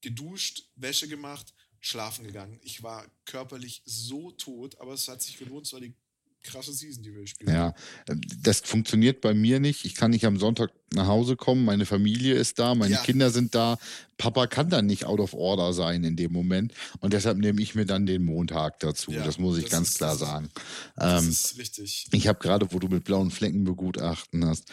geduscht, 0.00 0.70
Wäsche 0.76 1.08
gemacht, 1.08 1.52
schlafen 1.80 2.26
gegangen. 2.26 2.58
Ich 2.62 2.82
war 2.82 3.04
körperlich 3.24 3.82
so 3.84 4.30
tot, 4.32 4.80
aber 4.80 4.94
es 4.94 5.08
hat 5.08 5.22
sich 5.22 5.38
gelohnt. 5.38 5.66
Es 5.66 5.72
war 5.72 5.80
die 5.80 5.94
krasse 6.42 6.72
Season, 6.72 7.02
die 7.02 7.14
wir 7.14 7.26
spielen. 7.26 7.52
Ja, 7.52 7.74
ähm, 8.08 8.20
das 8.42 8.60
funktioniert 8.60 9.20
bei 9.20 9.34
mir 9.34 9.60
nicht. 9.60 9.84
Ich 9.84 9.94
kann 9.94 10.10
nicht 10.10 10.24
am 10.24 10.38
Sonntag 10.38 10.70
nach 10.92 11.06
Hause 11.06 11.36
kommen. 11.36 11.64
Meine 11.64 11.86
Familie 11.86 12.34
ist 12.34 12.58
da, 12.58 12.74
meine 12.74 12.94
ja. 12.94 13.02
Kinder 13.02 13.30
sind 13.30 13.54
da. 13.54 13.78
Papa 14.16 14.46
kann 14.46 14.70
dann 14.70 14.86
nicht 14.86 15.04
out 15.04 15.20
of 15.20 15.34
order 15.34 15.72
sein 15.72 16.04
in 16.04 16.16
dem 16.16 16.32
Moment. 16.32 16.72
Und 17.00 17.12
deshalb 17.12 17.38
nehme 17.38 17.60
ich 17.60 17.74
mir 17.74 17.86
dann 17.86 18.06
den 18.06 18.24
Montag 18.24 18.80
dazu. 18.80 19.12
Ja, 19.12 19.24
das 19.24 19.38
muss 19.38 19.58
ich 19.58 19.64
das 19.64 19.72
ganz 19.72 19.88
ist, 19.90 19.98
klar 19.98 20.16
sagen. 20.16 20.50
Das 20.96 21.22
ähm, 21.22 21.30
ist 21.30 21.58
richtig. 21.58 22.06
Ich 22.12 22.28
habe 22.28 22.38
gerade, 22.38 22.72
wo 22.72 22.78
du 22.78 22.88
mit 22.88 23.04
blauen 23.04 23.30
Flecken 23.30 23.64
begutachten 23.64 24.44
hast, 24.44 24.70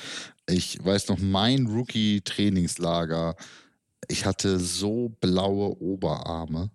ich 0.47 0.83
weiß 0.83 1.07
noch, 1.09 1.19
mein 1.19 1.65
Rookie-Trainingslager, 1.67 3.35
ich 4.07 4.25
hatte 4.25 4.59
so 4.59 5.15
blaue 5.19 5.81
Oberarme. 5.81 6.69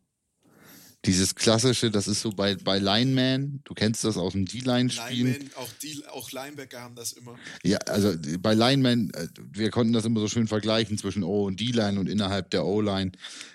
Dieses 1.06 1.34
klassische, 1.34 1.90
das 1.90 2.06
ist 2.08 2.20
so 2.20 2.30
bei, 2.30 2.56
bei 2.56 2.78
Lineman, 2.78 3.62
du 3.64 3.72
kennst 3.72 4.04
das 4.04 4.18
aus 4.18 4.32
dem 4.32 4.44
D-Line-Spielen. 4.44 5.32
Lineman, 5.32 5.50
auch, 5.56 6.12
auch 6.12 6.30
Linebacker 6.30 6.78
haben 6.78 6.94
das 6.94 7.12
immer. 7.12 7.36
Ja, 7.62 7.78
also 7.86 8.12
bei 8.38 8.52
Lineman, 8.52 9.10
äh, 9.14 9.28
wir 9.50 9.70
konnten 9.70 9.94
das 9.94 10.04
immer 10.04 10.20
so 10.20 10.28
schön 10.28 10.46
vergleichen 10.46 10.98
zwischen 10.98 11.22
O 11.22 11.46
und 11.46 11.58
D-Line 11.58 11.98
und 11.98 12.06
innerhalb 12.06 12.50
der 12.50 12.66
O-Line. 12.66 13.12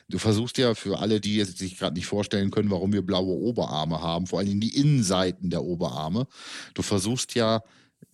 Du 0.09 0.17
versuchst 0.17 0.57
ja 0.57 0.73
für 0.73 0.97
alle, 0.97 1.21
die 1.21 1.35
jetzt 1.35 1.59
sich 1.59 1.77
gerade 1.77 1.95
nicht 1.95 2.07
vorstellen 2.07 2.49
können, 2.49 2.71
warum 2.71 2.91
wir 2.93 3.03
blaue 3.03 3.35
Oberarme 3.35 4.01
haben, 4.01 4.25
vor 4.25 4.39
allem 4.39 4.59
die 4.59 4.75
Innenseiten 4.75 5.51
der 5.51 5.63
Oberarme. 5.63 6.27
Du 6.73 6.81
versuchst 6.81 7.35
ja 7.35 7.61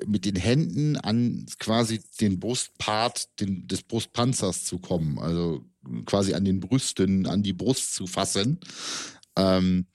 mit 0.06 0.26
den 0.26 0.36
Händen 0.36 0.98
an 0.98 1.46
quasi 1.58 2.02
den 2.20 2.38
Brustpart 2.38 3.40
den, 3.40 3.66
des 3.68 3.84
Brustpanzers 3.84 4.66
zu 4.66 4.80
kommen, 4.80 5.20
also 5.20 5.64
quasi 6.06 6.34
an 6.34 6.44
den 6.44 6.60
Brüsten, 6.60 7.26
an 7.28 7.44
die 7.44 7.54
Brust 7.54 7.96
zu 7.96 8.08
fassen 8.08 8.60
ähm, 9.38 9.86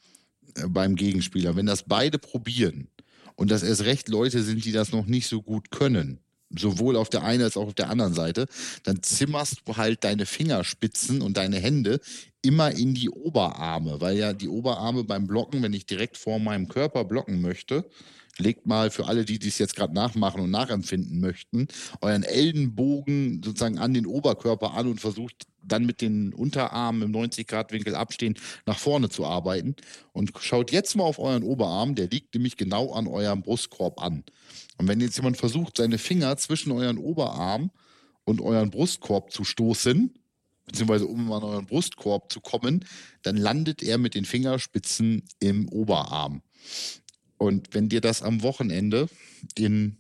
beim 0.69 0.97
Gegenspieler. 0.97 1.57
Wenn 1.57 1.67
das 1.67 1.83
beide 1.83 2.19
probieren 2.19 2.89
und 3.35 3.51
das 3.51 3.63
erst 3.63 3.85
recht 3.85 4.09
Leute 4.09 4.43
sind, 4.43 4.65
die 4.65 4.73
das 4.73 4.93
noch 4.93 5.07
nicht 5.07 5.29
so 5.29 5.43
gut 5.43 5.71
können, 5.71 6.19
sowohl 6.51 6.97
auf 6.97 7.09
der 7.09 7.25
einen 7.25 7.43
als 7.43 7.57
auch 7.57 7.69
auf 7.69 7.75
der 7.75 7.91
anderen 7.91 8.15
Seite, 8.15 8.47
dann 8.85 9.03
zimmerst 9.03 9.63
du 9.65 9.77
halt 9.77 10.05
deine 10.05 10.27
Fingerspitzen 10.27 11.23
und 11.23 11.37
deine 11.37 11.59
Hände 11.59 12.01
immer 12.43 12.71
in 12.71 12.95
die 12.95 13.11
Oberarme, 13.11 14.01
weil 14.01 14.17
ja 14.17 14.33
die 14.33 14.49
Oberarme 14.49 15.05
beim 15.05 15.27
Blocken, 15.27 15.63
wenn 15.63 15.73
ich 15.73 15.87
direkt 15.87 16.17
vor 16.17 16.39
meinem 16.39 16.69
Körper 16.69 17.05
blocken 17.05 17.41
möchte, 17.41 17.85
legt 18.39 18.67
mal 18.67 18.91
für 18.91 19.07
alle, 19.07 19.25
die 19.25 19.39
dies 19.39 19.59
jetzt 19.59 19.77
gerade 19.77 19.95
nachmachen 19.95 20.41
und 20.41 20.51
nachempfinden 20.51 21.21
möchten, 21.21 21.69
euren 22.01 22.23
Ellenbogen 22.23 23.43
sozusagen 23.43 23.79
an 23.79 23.95
den 23.95 24.07
Oberkörper 24.07 24.75
an 24.75 24.89
und 24.89 25.01
versucht 25.01 25.47
dann 25.63 25.85
mit 25.85 26.01
den 26.01 26.33
Unterarmen 26.33 27.03
im 27.03 27.13
90-Grad-Winkel 27.13 27.95
abstehen, 27.95 28.39
nach 28.67 28.79
vorne 28.79 29.09
zu 29.09 29.27
arbeiten. 29.27 29.75
Und 30.13 30.33
schaut 30.39 30.71
jetzt 30.71 30.97
mal 30.97 31.05
auf 31.05 31.19
euren 31.19 31.43
Oberarm, 31.43 31.95
der 31.95 32.09
liegt 32.09 32.35
nämlich 32.35 32.57
genau 32.57 32.93
an 32.93 33.07
eurem 33.07 33.43
Brustkorb 33.43 34.01
an. 34.01 34.25
Und 34.79 34.89
wenn 34.89 35.01
jetzt 35.01 35.17
jemand 35.17 35.37
versucht, 35.37 35.77
seine 35.77 35.99
Finger 35.99 36.37
zwischen 36.37 36.73
euren 36.73 36.99
Oberarm 36.99 37.71
und 38.25 38.41
euren 38.41 38.71
Brustkorb 38.71 39.33
zu 39.33 39.45
stoßen, 39.45 40.15
beziehungsweise 40.67 41.07
um 41.07 41.33
an 41.33 41.43
euren 41.43 41.67
Brustkorb 41.67 42.33
zu 42.33 42.41
kommen, 42.41 42.85
dann 43.23 43.37
landet 43.37 43.83
er 43.83 43.99
mit 43.99 44.15
den 44.15 44.25
Fingerspitzen 44.25 45.25
im 45.39 45.69
Oberarm. 45.69 46.43
Und 47.39 47.75
wenn 47.75 47.89
dir 47.89 48.01
das 48.01 48.23
am 48.23 48.43
Wochenende 48.43 49.09
in 49.57 49.99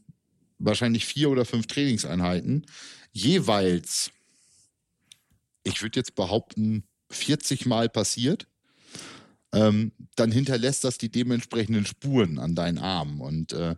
wahrscheinlich 0.58 1.04
vier 1.04 1.30
oder 1.30 1.44
fünf 1.44 1.66
Trainingseinheiten 1.66 2.66
jeweils, 3.12 4.10
ich 5.64 5.82
würde 5.82 6.00
jetzt 6.00 6.14
behaupten, 6.14 6.84
40 7.10 7.66
Mal 7.66 7.88
passiert, 7.88 8.46
ähm, 9.52 9.92
dann 10.16 10.32
hinterlässt 10.32 10.84
das 10.84 10.98
die 10.98 11.10
dementsprechenden 11.10 11.86
Spuren 11.86 12.38
an 12.38 12.54
deinen 12.54 12.78
Armen. 12.78 13.20
Und 13.20 13.52
äh, 13.52 13.76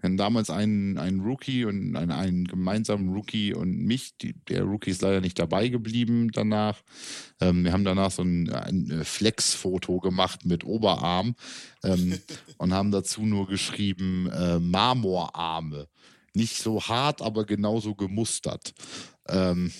wir 0.00 0.08
hatten 0.08 0.16
damals 0.16 0.48
einen, 0.48 0.96
einen 0.96 1.20
Rookie 1.20 1.66
und 1.66 1.94
einen, 1.94 2.10
einen 2.10 2.44
gemeinsamen 2.46 3.10
Rookie 3.10 3.52
und 3.52 3.84
mich. 3.84 4.16
Die, 4.16 4.32
der 4.48 4.62
Rookie 4.62 4.90
ist 4.90 5.02
leider 5.02 5.20
nicht 5.20 5.38
dabei 5.38 5.68
geblieben 5.68 6.30
danach. 6.32 6.82
Ähm, 7.40 7.64
wir 7.64 7.72
haben 7.72 7.84
danach 7.84 8.10
so 8.10 8.22
ein, 8.22 8.48
ein 8.50 9.04
Flex-Foto 9.04 10.00
gemacht 10.00 10.46
mit 10.46 10.64
Oberarm 10.64 11.34
ähm, 11.84 12.18
und 12.56 12.72
haben 12.72 12.90
dazu 12.90 13.26
nur 13.26 13.46
geschrieben 13.46 14.30
äh, 14.30 14.58
Marmorarme. 14.58 15.86
Nicht 16.32 16.56
so 16.56 16.82
hart, 16.82 17.20
aber 17.20 17.44
genauso 17.44 17.94
gemustert. 17.94 18.72
Ähm, 19.28 19.70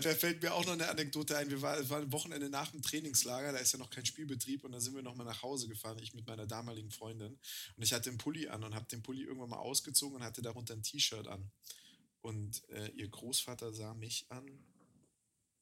da 0.00 0.14
fällt 0.14 0.42
mir 0.42 0.54
auch 0.54 0.64
noch 0.64 0.72
eine 0.72 0.88
Anekdote 0.88 1.36
ein. 1.36 1.50
Wir 1.50 1.60
waren, 1.62 1.88
war 1.90 2.00
ein 2.00 2.12
Wochenende 2.12 2.48
nach 2.48 2.70
dem 2.70 2.82
Trainingslager, 2.82 3.52
da 3.52 3.58
ist 3.58 3.72
ja 3.72 3.78
noch 3.78 3.90
kein 3.90 4.06
Spielbetrieb 4.06 4.64
und 4.64 4.72
da 4.72 4.80
sind 4.80 4.94
wir 4.94 5.02
nochmal 5.02 5.26
nach 5.26 5.42
Hause 5.42 5.68
gefahren, 5.68 5.98
ich 6.00 6.14
mit 6.14 6.26
meiner 6.26 6.46
damaligen 6.46 6.90
Freundin. 6.90 7.38
Und 7.76 7.82
ich 7.82 7.92
hatte 7.92 8.10
einen 8.10 8.18
Pulli 8.18 8.48
an 8.48 8.64
und 8.64 8.74
habe 8.74 8.86
den 8.86 9.02
Pulli 9.02 9.22
irgendwann 9.22 9.50
mal 9.50 9.58
ausgezogen 9.58 10.16
und 10.16 10.22
hatte 10.22 10.42
darunter 10.42 10.74
ein 10.74 10.82
T-Shirt 10.82 11.28
an. 11.28 11.50
Und 12.22 12.66
äh, 12.70 12.88
ihr 12.92 13.08
Großvater 13.08 13.74
sah 13.74 13.92
mich 13.92 14.26
an, 14.30 14.46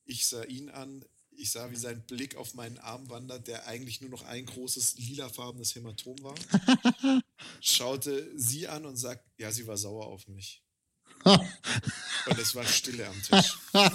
ich 0.04 0.26
sah 0.26 0.44
ihn 0.44 0.70
an, 0.70 1.04
ich 1.36 1.50
sah, 1.50 1.70
wie 1.70 1.76
sein 1.76 2.06
Blick 2.06 2.36
auf 2.36 2.54
meinen 2.54 2.78
Arm 2.78 3.08
wandert, 3.10 3.48
der 3.48 3.66
eigentlich 3.66 4.00
nur 4.00 4.10
noch 4.10 4.22
ein 4.22 4.46
großes 4.46 4.98
lilafarbenes 4.98 5.74
Hämatom 5.74 6.16
war. 6.22 6.34
Schaute 7.60 8.30
sie 8.36 8.68
an 8.68 8.86
und 8.86 8.96
sagt, 8.96 9.24
ja, 9.38 9.50
sie 9.50 9.66
war 9.66 9.76
sauer 9.76 10.06
auf 10.06 10.28
mich. 10.28 10.62
und 11.24 12.38
es 12.38 12.54
war 12.54 12.64
Stille 12.64 13.08
am 13.08 13.22
Tisch. 13.22 13.58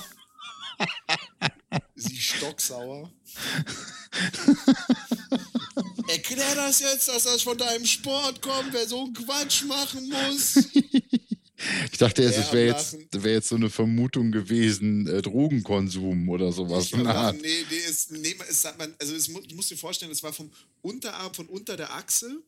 Sie 1.95 2.17
stocksauer. 2.17 3.11
Erklär 6.07 6.55
das 6.55 6.79
jetzt, 6.79 7.07
dass 7.07 7.23
das 7.23 7.41
von 7.41 7.57
deinem 7.57 7.85
Sport 7.85 8.41
kommt, 8.41 8.71
wer 8.71 8.87
so 8.87 9.03
einen 9.03 9.13
Quatsch 9.13 9.63
machen 9.63 10.09
muss. 10.09 10.69
Ich 11.91 11.97
dachte 11.97 12.21
erst, 12.21 12.37
es 12.37 12.53
wäre 12.53 12.67
jetzt, 12.67 12.95
wär 13.11 13.33
jetzt 13.33 13.49
so 13.49 13.55
eine 13.55 13.71
Vermutung 13.71 14.31
gewesen, 14.31 15.07
äh, 15.07 15.23
Drogenkonsum 15.23 16.29
oder 16.29 16.51
sowas. 16.51 16.91
Na. 16.93 17.31
Nee, 17.31 17.39
nee, 17.41 17.77
es, 17.89 18.11
nee 18.11 18.35
es, 18.47 18.63
man, 18.77 18.93
also 18.99 19.15
es, 19.15 19.25
du 19.25 19.55
musst 19.55 19.71
dir 19.71 19.77
vorstellen, 19.77 20.11
es 20.11 20.21
war 20.21 20.31
vom 20.31 20.51
Unterarm, 20.81 21.33
von 21.33 21.47
unter 21.47 21.75
der 21.75 21.91
Achsel 21.93 22.43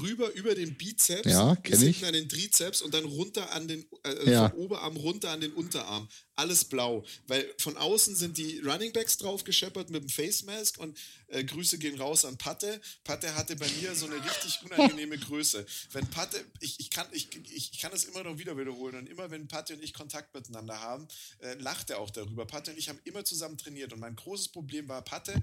rüber 0.00 0.32
über 0.32 0.54
den 0.54 0.74
Bizeps, 0.76 1.30
ja, 1.30 1.54
bis 1.54 1.82
ich. 1.82 2.04
an 2.04 2.12
den 2.12 2.28
Trizeps 2.28 2.82
und 2.82 2.94
dann 2.94 3.04
runter 3.04 3.52
an 3.52 3.68
den, 3.68 3.86
äh, 4.04 4.30
ja. 4.30 4.48
vom 4.48 4.58
Oberarm 4.58 4.96
runter 4.96 5.30
an 5.30 5.40
den 5.40 5.52
Unterarm. 5.52 6.08
Alles 6.34 6.64
blau. 6.64 7.04
Weil 7.26 7.46
von 7.58 7.76
außen 7.76 8.16
sind 8.16 8.38
die 8.38 8.60
Running 8.60 8.92
Backs 8.92 9.18
drauf 9.18 9.44
gescheppert 9.44 9.90
mit 9.90 10.02
dem 10.02 10.08
Face 10.08 10.44
Mask 10.44 10.78
und 10.78 10.98
äh, 11.28 11.44
Grüße 11.44 11.78
gehen 11.78 12.00
raus 12.00 12.24
an 12.24 12.38
Patte. 12.38 12.80
Patte 13.04 13.34
hatte 13.34 13.54
bei 13.56 13.68
mir 13.80 13.94
so 13.94 14.06
eine 14.06 14.16
richtig 14.16 14.60
unangenehme 14.64 15.18
Größe. 15.26 15.66
Wenn 15.92 16.06
Patte, 16.08 16.42
ich, 16.60 16.80
ich, 16.80 16.90
kann, 16.90 17.06
ich, 17.12 17.28
ich 17.52 17.78
kann 17.78 17.92
es 17.92 18.04
immer 18.04 18.22
noch 18.24 18.38
wieder 18.38 18.56
wiederholen 18.56 18.96
und 18.96 19.08
immer 19.08 19.30
wenn 19.30 19.46
Patte 19.46 19.74
und 19.74 19.82
ich 19.82 19.92
Kontakt 19.92 20.34
miteinander 20.34 20.80
haben, 20.80 21.06
äh, 21.40 21.54
lacht 21.54 21.90
er 21.90 21.98
auch 21.98 22.10
darüber. 22.10 22.46
Patte 22.46 22.70
und 22.70 22.78
ich 22.78 22.88
haben 22.88 23.00
immer 23.04 23.24
zusammen 23.24 23.58
trainiert 23.58 23.92
und 23.92 24.00
mein 24.00 24.16
großes 24.16 24.48
Problem 24.48 24.88
war, 24.88 25.02
Patte 25.02 25.34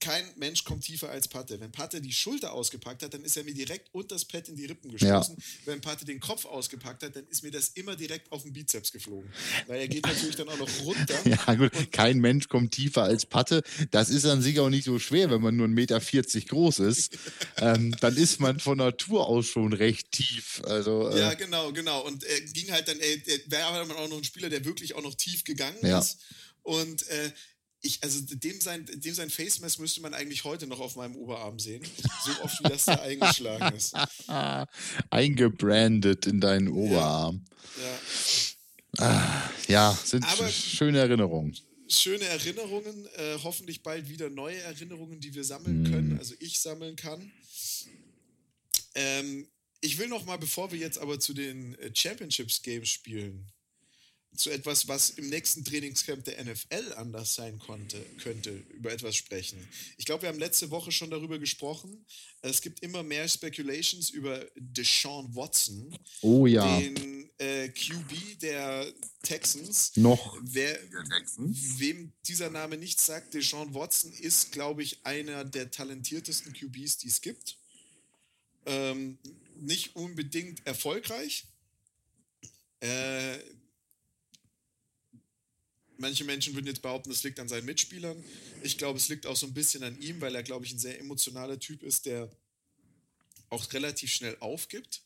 kein 0.00 0.24
Mensch 0.36 0.64
kommt 0.64 0.84
tiefer 0.84 1.10
als 1.10 1.28
Patte. 1.28 1.60
Wenn 1.60 1.72
Patte 1.72 2.00
die 2.00 2.12
Schulter 2.12 2.52
ausgepackt 2.52 3.02
hat, 3.02 3.14
dann 3.14 3.22
ist 3.24 3.36
er 3.36 3.44
mir 3.44 3.54
direkt 3.54 3.88
unter 3.92 4.14
das 4.14 4.24
Pad 4.24 4.48
in 4.48 4.56
die 4.56 4.66
Rippen 4.66 4.90
gestoßen. 4.90 5.36
Ja. 5.36 5.44
Wenn 5.64 5.80
Patte 5.80 6.04
den 6.04 6.20
Kopf 6.20 6.44
ausgepackt 6.44 7.02
hat, 7.02 7.16
dann 7.16 7.26
ist 7.28 7.42
mir 7.42 7.50
das 7.50 7.68
immer 7.70 7.96
direkt 7.96 8.30
auf 8.32 8.42
den 8.42 8.52
Bizeps 8.52 8.92
geflogen. 8.92 9.30
Weil 9.66 9.80
er 9.80 9.88
geht 9.88 10.06
natürlich 10.06 10.36
dann 10.36 10.48
auch 10.48 10.58
noch 10.58 10.80
runter. 10.80 11.18
Ja, 11.28 11.54
gut. 11.54 11.92
Kein 11.92 12.18
Mensch 12.18 12.48
kommt 12.48 12.72
tiefer 12.72 13.02
als 13.02 13.26
Patte. 13.26 13.62
Das 13.90 14.08
ist 14.08 14.24
an 14.24 14.40
sich 14.40 14.60
auch 14.60 14.70
nicht 14.70 14.84
so 14.84 14.98
schwer, 14.98 15.30
wenn 15.30 15.42
man 15.42 15.56
nur 15.56 15.66
1,40 15.66 15.72
Meter 15.74 16.46
groß 16.48 16.78
ist. 16.80 17.18
ähm, 17.58 17.94
dann 18.00 18.16
ist 18.16 18.40
man 18.40 18.58
von 18.60 18.78
Natur 18.78 19.26
aus 19.26 19.46
schon 19.46 19.72
recht 19.72 20.10
tief. 20.12 20.62
Also, 20.64 21.10
äh 21.10 21.18
ja, 21.18 21.34
genau, 21.34 21.72
genau. 21.72 22.06
Und 22.06 22.24
er 22.24 22.40
ging 22.40 22.70
halt 22.70 22.88
dann, 22.88 22.98
er, 22.98 23.16
er 23.26 23.38
wäre 23.46 23.64
aber 23.64 23.96
auch 23.98 24.08
noch 24.08 24.18
ein 24.18 24.24
Spieler, 24.24 24.48
der 24.48 24.64
wirklich 24.64 24.94
auch 24.94 25.02
noch 25.02 25.14
tief 25.14 25.44
gegangen 25.44 25.78
ja. 25.82 25.98
ist. 25.98 26.18
Und 26.62 27.06
äh, 27.08 27.32
ich, 27.80 28.02
also 28.02 28.20
dem 28.22 28.60
sein, 28.60 28.86
dem 28.86 29.14
sein 29.14 29.30
Face 29.30 29.60
Mask 29.60 29.78
müsste 29.78 30.00
man 30.00 30.14
eigentlich 30.14 30.44
heute 30.44 30.66
noch 30.66 30.80
auf 30.80 30.96
meinem 30.96 31.16
Oberarm 31.16 31.58
sehen. 31.58 31.84
So 32.24 32.42
oft 32.42 32.58
wie 32.60 32.68
das 32.68 32.86
da 32.86 32.94
eingeschlagen 32.94 33.76
ist. 33.76 33.94
Eingebrandet 35.10 36.26
in 36.26 36.40
deinen 36.40 36.68
Oberarm. 36.68 37.44
Ja, 37.76 37.84
ja. 37.84 37.98
Ah, 38.98 39.50
ja 39.68 39.98
sind 40.04 40.24
Aber 40.24 40.48
schöne 40.48 40.98
Erinnerungen. 40.98 41.56
Schöne 41.88 42.24
Erinnerungen, 42.24 43.06
äh, 43.16 43.38
hoffentlich 43.42 43.82
bald 43.82 44.08
wieder 44.08 44.28
neue 44.28 44.58
Erinnerungen, 44.58 45.20
die 45.20 45.34
wir 45.34 45.44
sammeln 45.44 45.84
mm. 45.84 45.90
können, 45.90 46.18
also 46.18 46.34
ich 46.38 46.60
sammeln 46.60 46.96
kann. 46.96 47.32
Ähm, 48.94 49.48
ich 49.80 49.96
will 49.96 50.08
noch 50.08 50.26
mal, 50.26 50.36
bevor 50.36 50.70
wir 50.70 50.78
jetzt 50.78 50.98
aber 50.98 51.18
zu 51.18 51.32
den 51.32 51.74
äh, 51.76 51.90
Championships 51.94 52.60
Games 52.60 52.90
spielen, 52.90 53.50
zu 54.36 54.50
etwas, 54.50 54.86
was 54.86 55.10
im 55.10 55.28
nächsten 55.28 55.64
Trainingscamp 55.64 56.24
der 56.24 56.44
NFL 56.44 56.92
anders 56.96 57.34
sein 57.34 57.58
konnte, 57.58 58.00
könnte, 58.22 58.50
über 58.70 58.92
etwas 58.92 59.16
sprechen. 59.16 59.58
Ich 59.96 60.04
glaube, 60.04 60.22
wir 60.22 60.28
haben 60.28 60.38
letzte 60.38 60.70
Woche 60.70 60.92
schon 60.92 61.10
darüber 61.10 61.38
gesprochen. 61.38 62.04
Es 62.42 62.60
gibt 62.60 62.82
immer 62.82 63.02
mehr 63.02 63.28
Speculations 63.28 64.10
über 64.10 64.46
Deshaun 64.54 65.34
Watson, 65.34 65.96
oh, 66.20 66.46
ja. 66.46 66.78
den 66.78 67.28
äh, 67.38 67.68
QB 67.68 68.38
der 68.40 68.92
Texans. 69.22 69.96
Noch. 69.96 70.38
Wer, 70.42 70.78
wem 71.36 72.12
dieser 72.26 72.50
Name 72.50 72.76
nichts 72.76 73.06
sagt, 73.06 73.34
Deshaun 73.34 73.74
Watson 73.74 74.12
ist, 74.12 74.52
glaube 74.52 74.82
ich, 74.82 75.04
einer 75.04 75.44
der 75.44 75.70
talentiertesten 75.70 76.52
QBs, 76.52 76.98
die 76.98 77.08
es 77.08 77.20
gibt. 77.20 77.56
Ähm, 78.66 79.18
nicht 79.56 79.96
unbedingt 79.96 80.64
erfolgreich. 80.66 81.44
Äh, 82.80 83.38
Manche 85.98 86.24
Menschen 86.24 86.54
würden 86.54 86.66
jetzt 86.66 86.80
behaupten, 86.80 87.10
es 87.10 87.24
liegt 87.24 87.40
an 87.40 87.48
seinen 87.48 87.66
Mitspielern. 87.66 88.22
Ich 88.62 88.78
glaube, 88.78 88.98
es 88.98 89.08
liegt 89.08 89.26
auch 89.26 89.36
so 89.36 89.46
ein 89.46 89.54
bisschen 89.54 89.82
an 89.82 90.00
ihm, 90.00 90.20
weil 90.20 90.34
er, 90.34 90.44
glaube 90.44 90.64
ich, 90.64 90.72
ein 90.72 90.78
sehr 90.78 90.98
emotionaler 91.00 91.58
Typ 91.58 91.82
ist, 91.82 92.06
der 92.06 92.30
auch 93.50 93.72
relativ 93.72 94.12
schnell 94.12 94.36
aufgibt. 94.38 95.02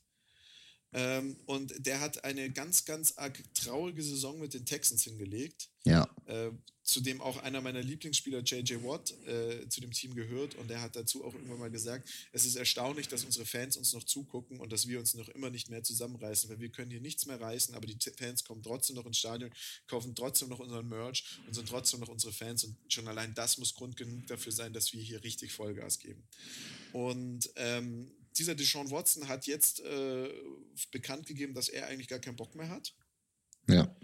Ähm, 0.92 1.36
und 1.46 1.86
der 1.86 2.00
hat 2.00 2.24
eine 2.24 2.50
ganz, 2.50 2.84
ganz 2.84 3.14
arg 3.16 3.42
traurige 3.54 4.02
Saison 4.02 4.38
mit 4.38 4.54
den 4.54 4.66
Texans 4.66 5.04
hingelegt. 5.04 5.68
Ja. 5.84 6.08
Äh, 6.26 6.50
zu 6.84 7.00
dem 7.00 7.20
auch 7.20 7.36
einer 7.38 7.60
meiner 7.60 7.80
Lieblingsspieler, 7.80 8.40
JJ 8.40 8.82
Watt, 8.82 9.14
äh, 9.26 9.68
zu 9.68 9.80
dem 9.80 9.92
Team 9.92 10.14
gehört. 10.14 10.56
Und 10.56 10.68
der 10.68 10.80
hat 10.80 10.96
dazu 10.96 11.24
auch 11.24 11.32
irgendwann 11.32 11.60
mal 11.60 11.70
gesagt, 11.70 12.08
es 12.32 12.44
ist 12.44 12.56
erstaunlich, 12.56 13.08
dass 13.08 13.24
unsere 13.24 13.46
Fans 13.46 13.76
uns 13.76 13.92
noch 13.92 14.02
zugucken 14.02 14.58
und 14.60 14.72
dass 14.72 14.88
wir 14.88 14.98
uns 14.98 15.14
noch 15.14 15.28
immer 15.28 15.50
nicht 15.50 15.70
mehr 15.70 15.82
zusammenreißen, 15.82 16.50
weil 16.50 16.60
wir 16.60 16.70
können 16.70 16.90
hier 16.90 17.00
nichts 17.00 17.26
mehr 17.26 17.40
reißen, 17.40 17.74
aber 17.74 17.86
die 17.86 17.96
Fans 18.16 18.44
kommen 18.44 18.62
trotzdem 18.62 18.96
noch 18.96 19.06
ins 19.06 19.18
Stadion, 19.18 19.52
kaufen 19.86 20.14
trotzdem 20.14 20.48
noch 20.48 20.58
unseren 20.58 20.88
Merch 20.88 21.40
und 21.46 21.54
sind 21.54 21.68
trotzdem 21.68 22.00
noch 22.00 22.08
unsere 22.08 22.32
Fans. 22.32 22.64
Und 22.64 22.76
schon 22.88 23.06
allein 23.06 23.32
das 23.34 23.58
muss 23.58 23.74
Grund 23.74 23.96
genug 23.96 24.26
dafür 24.26 24.52
sein, 24.52 24.72
dass 24.72 24.92
wir 24.92 25.00
hier 25.00 25.22
richtig 25.22 25.52
Vollgas 25.52 26.00
geben. 26.00 26.24
Und 26.92 27.48
ähm, 27.56 28.10
dieser 28.38 28.54
Deshaun 28.54 28.90
Watson 28.90 29.28
hat 29.28 29.46
jetzt 29.46 29.80
äh, 29.80 30.32
bekannt 30.90 31.26
gegeben, 31.26 31.54
dass 31.54 31.68
er 31.68 31.86
eigentlich 31.86 32.08
gar 32.08 32.18
keinen 32.18 32.36
Bock 32.36 32.54
mehr 32.54 32.68
hat. 32.68 32.94
Ja. 33.68 33.94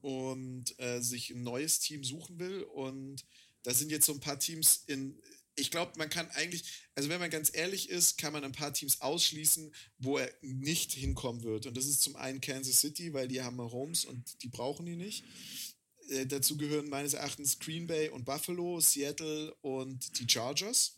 Und 0.00 0.78
äh, 0.78 1.00
sich 1.00 1.30
ein 1.30 1.42
neues 1.42 1.80
Team 1.80 2.04
suchen 2.04 2.38
will. 2.38 2.62
Und 2.62 3.24
da 3.62 3.74
sind 3.74 3.90
jetzt 3.90 4.06
so 4.06 4.12
ein 4.12 4.20
paar 4.20 4.38
Teams 4.38 4.84
in. 4.86 5.20
Ich 5.56 5.72
glaube, 5.72 5.92
man 5.98 6.08
kann 6.08 6.30
eigentlich, 6.30 6.86
also 6.94 7.08
wenn 7.08 7.18
man 7.18 7.30
ganz 7.30 7.50
ehrlich 7.52 7.88
ist, 7.90 8.16
kann 8.16 8.32
man 8.32 8.44
ein 8.44 8.52
paar 8.52 8.72
Teams 8.72 9.00
ausschließen, 9.00 9.74
wo 9.98 10.18
er 10.18 10.32
nicht 10.40 10.92
hinkommen 10.92 11.42
wird. 11.42 11.66
Und 11.66 11.76
das 11.76 11.86
ist 11.86 12.00
zum 12.00 12.14
einen 12.14 12.40
Kansas 12.40 12.80
City, 12.80 13.12
weil 13.12 13.26
die 13.26 13.42
haben 13.42 13.60
Holmes 13.60 14.04
und 14.04 14.40
die 14.44 14.48
brauchen 14.48 14.86
die 14.86 14.94
nicht. 14.94 15.24
Äh, 16.10 16.26
dazu 16.26 16.56
gehören 16.56 16.88
meines 16.88 17.14
Erachtens 17.14 17.58
Green 17.58 17.86
Bay 17.86 18.08
und 18.08 18.24
Buffalo, 18.24 18.80
Seattle 18.80 19.52
und 19.62 20.18
die 20.20 20.28
Chargers. 20.28 20.97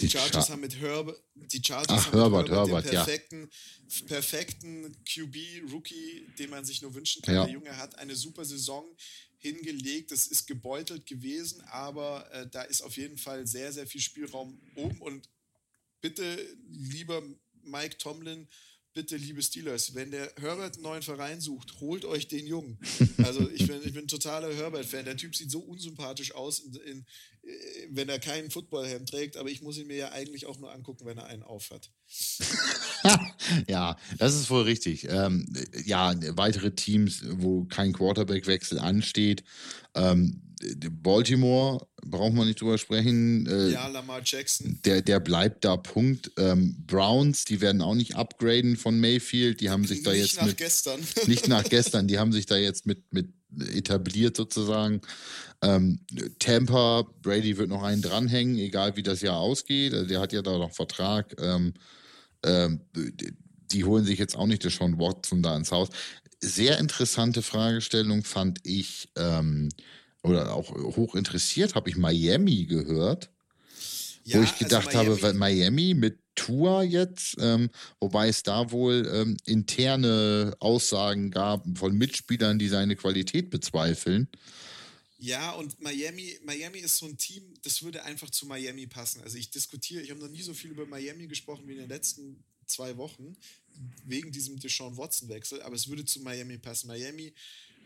Die, 0.00 0.10
Chargers 0.10 0.46
Char 0.46 0.48
haben 0.54 0.60
mit 0.60 0.78
Herbert, 0.80 1.22
die 1.34 1.62
Chargers 1.64 1.98
Ach, 1.98 2.06
haben 2.06 2.18
Herbert, 2.18 2.48
mit 2.48 2.56
Herbert, 2.56 2.84
den 2.84 2.90
perfekten, 2.90 3.50
ja. 3.88 4.06
perfekten 4.06 5.04
QB-Rookie, 5.04 6.26
den 6.38 6.50
man 6.50 6.64
sich 6.64 6.82
nur 6.82 6.94
wünschen 6.94 7.22
kann. 7.22 7.34
Ja. 7.34 7.44
Der 7.44 7.52
Junge 7.52 7.76
hat 7.76 7.98
eine 7.98 8.14
super 8.14 8.44
Saison 8.44 8.84
hingelegt. 9.38 10.10
Das 10.10 10.26
ist 10.26 10.46
gebeutelt 10.46 11.06
gewesen, 11.06 11.62
aber 11.70 12.30
äh, 12.32 12.46
da 12.48 12.62
ist 12.62 12.82
auf 12.82 12.96
jeden 12.96 13.18
Fall 13.18 13.46
sehr, 13.46 13.72
sehr 13.72 13.86
viel 13.86 14.00
Spielraum 14.00 14.60
oben. 14.76 15.00
Und 15.00 15.28
bitte, 16.00 16.38
lieber 16.68 17.22
Mike 17.62 17.98
Tomlin, 17.98 18.48
bitte, 18.92 19.16
liebe 19.16 19.42
Steelers, 19.42 19.94
wenn 19.94 20.10
der 20.10 20.32
Herbert 20.40 20.74
einen 20.74 20.82
neuen 20.82 21.02
Verein 21.02 21.40
sucht, 21.40 21.80
holt 21.80 22.04
euch 22.04 22.28
den 22.28 22.46
Jungen. 22.46 22.78
Also 23.22 23.48
ich 23.50 23.66
bin, 23.66 23.80
ich 23.84 23.92
bin 23.92 24.08
totaler 24.08 24.52
Herbert-Fan. 24.52 25.04
Der 25.04 25.16
Typ 25.16 25.36
sieht 25.36 25.50
so 25.50 25.60
unsympathisch 25.60 26.34
aus, 26.34 26.58
in, 26.60 26.74
in, 26.74 27.06
wenn 27.90 28.08
er 28.08 28.18
keinen 28.18 28.50
Footballhelm 28.50 29.06
trägt, 29.06 29.36
aber 29.36 29.50
ich 29.50 29.62
muss 29.62 29.76
ihn 29.76 29.86
mir 29.86 29.96
ja 29.96 30.12
eigentlich 30.12 30.46
auch 30.46 30.58
nur 30.58 30.72
angucken, 30.72 31.04
wenn 31.04 31.18
er 31.18 31.26
einen 31.26 31.42
aufhat. 31.42 31.90
ja, 33.68 33.96
das 34.18 34.34
ist 34.34 34.50
wohl 34.50 34.62
richtig. 34.62 35.06
Ähm, 35.08 35.46
ja, 35.84 36.14
weitere 36.36 36.74
Teams, 36.74 37.22
wo 37.26 37.64
kein 37.64 37.92
Quarterback-Wechsel 37.92 38.78
ansteht. 38.78 39.44
Ähm, 39.94 40.49
Baltimore, 40.90 41.86
braucht 42.04 42.34
man 42.34 42.46
nicht 42.46 42.60
drüber 42.60 42.78
sprechen. 42.78 43.46
Äh, 43.46 43.70
ja, 43.70 43.86
Lamar 43.88 44.20
Jackson. 44.24 44.78
Der, 44.84 45.02
der 45.02 45.20
bleibt 45.20 45.64
da, 45.64 45.76
Punkt. 45.76 46.30
Ähm, 46.36 46.76
Browns, 46.86 47.44
die 47.44 47.60
werden 47.60 47.82
auch 47.82 47.94
nicht 47.94 48.16
upgraden 48.16 48.76
von 48.76 48.98
Mayfield. 49.00 49.60
Die 49.60 49.70
haben 49.70 49.86
sich 49.86 50.02
da 50.02 50.12
jetzt. 50.12 50.22
Nicht 50.22 50.40
nach 50.40 50.46
mit, 50.46 50.56
gestern. 50.58 51.00
Nicht 51.26 51.48
nach 51.48 51.64
gestern. 51.68 52.08
Die 52.08 52.18
haben 52.18 52.32
sich 52.32 52.46
da 52.46 52.56
jetzt 52.56 52.86
mit, 52.86 53.12
mit 53.12 53.28
etabliert 53.74 54.36
sozusagen. 54.36 55.00
Ähm, 55.62 56.00
Tampa, 56.38 57.06
Brady 57.22 57.56
wird 57.58 57.68
noch 57.68 57.82
einen 57.82 58.02
dranhängen, 58.02 58.58
egal 58.58 58.96
wie 58.96 59.02
das 59.02 59.20
Jahr 59.20 59.38
ausgeht. 59.38 59.92
Also 59.94 60.06
der 60.06 60.20
hat 60.20 60.32
ja 60.32 60.42
da 60.42 60.56
noch 60.58 60.72
Vertrag. 60.72 61.34
Ähm, 61.40 61.74
ähm, 62.44 62.80
die 63.72 63.84
holen 63.84 64.04
sich 64.04 64.18
jetzt 64.18 64.36
auch 64.36 64.46
nicht 64.46 64.64
der 64.64 64.70
Sean 64.70 64.98
Watson 64.98 65.42
da 65.42 65.56
ins 65.56 65.72
Haus. 65.72 65.88
Sehr 66.40 66.78
interessante 66.78 67.42
Fragestellung 67.42 68.24
fand 68.24 68.60
ich, 68.64 69.10
ähm, 69.16 69.68
oder 70.22 70.54
auch 70.54 70.70
hoch 70.70 71.14
interessiert, 71.14 71.74
habe 71.74 71.90
ich 71.90 71.96
Miami 71.96 72.66
gehört. 72.66 73.30
Ja, 74.24 74.38
wo 74.38 74.42
ich 74.42 74.52
also 74.52 74.64
gedacht 74.64 74.94
also 74.94 75.10
Miami, 75.12 75.20
habe, 75.22 75.38
Miami 75.38 75.94
mit 75.94 76.18
Tour 76.34 76.82
jetzt, 76.82 77.36
ähm, 77.40 77.70
wobei 78.00 78.28
es 78.28 78.42
da 78.42 78.70
wohl 78.70 79.10
ähm, 79.12 79.36
interne 79.46 80.54
Aussagen 80.60 81.30
gab 81.30 81.66
von 81.76 81.96
Mitspielern, 81.96 82.58
die 82.58 82.68
seine 82.68 82.96
Qualität 82.96 83.50
bezweifeln. 83.50 84.28
Ja, 85.18 85.50
und 85.52 85.78
Miami, 85.80 86.38
Miami 86.44 86.78
ist 86.78 86.96
so 86.96 87.06
ein 87.06 87.18
Team, 87.18 87.42
das 87.62 87.82
würde 87.82 88.04
einfach 88.04 88.30
zu 88.30 88.46
Miami 88.46 88.86
passen. 88.86 89.20
Also 89.22 89.36
ich 89.36 89.50
diskutiere, 89.50 90.02
ich 90.02 90.10
habe 90.10 90.20
noch 90.20 90.30
nie 90.30 90.40
so 90.40 90.54
viel 90.54 90.70
über 90.70 90.86
Miami 90.86 91.26
gesprochen 91.26 91.66
wie 91.66 91.72
in 91.72 91.80
den 91.80 91.88
letzten 91.90 92.42
zwei 92.64 92.96
Wochen, 92.96 93.36
wegen 94.04 94.32
diesem 94.32 94.58
Deshaun 94.58 94.96
Watson-Wechsel, 94.96 95.60
aber 95.62 95.74
es 95.74 95.88
würde 95.88 96.04
zu 96.04 96.20
Miami 96.20 96.56
passen. 96.56 96.88
Miami 96.88 97.34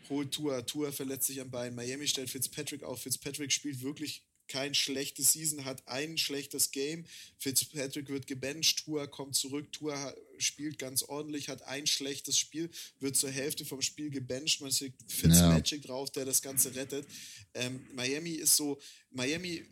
holt 0.09 0.33
Tour, 0.33 0.65
Tour 0.65 0.91
verletzt 0.91 1.27
sich 1.27 1.41
am 1.41 1.51
Bein, 1.51 1.75
Miami 1.75 2.07
stellt 2.07 2.29
Fitzpatrick 2.29 2.83
auf, 2.83 3.01
Fitzpatrick 3.01 3.51
spielt 3.51 3.81
wirklich 3.81 4.23
kein 4.47 4.73
schlechtes 4.73 5.33
Season, 5.33 5.65
hat 5.65 5.87
ein 5.87 6.17
schlechtes 6.17 6.71
Game. 6.71 7.05
Fitzpatrick 7.37 8.09
wird 8.09 8.27
gebencht, 8.27 8.85
Tour 8.85 9.07
kommt 9.07 9.35
zurück, 9.35 9.71
Tour 9.71 10.15
spielt 10.37 10.77
ganz 10.77 11.03
ordentlich, 11.03 11.49
hat 11.49 11.63
ein 11.63 11.87
schlechtes 11.87 12.37
Spiel, 12.37 12.69
wird 12.99 13.15
zur 13.15 13.31
Hälfte 13.31 13.65
vom 13.65 13.81
Spiel 13.81 14.09
gebencht, 14.09 14.61
man 14.61 14.71
sieht 14.71 14.93
Fitzmagic 15.07 15.83
ja. 15.83 15.87
drauf, 15.87 16.11
der 16.11 16.25
das 16.25 16.41
Ganze 16.41 16.75
rettet. 16.75 17.07
Ähm, 17.53 17.87
Miami 17.93 18.31
ist 18.31 18.55
so, 18.55 18.79
Miami 19.11 19.65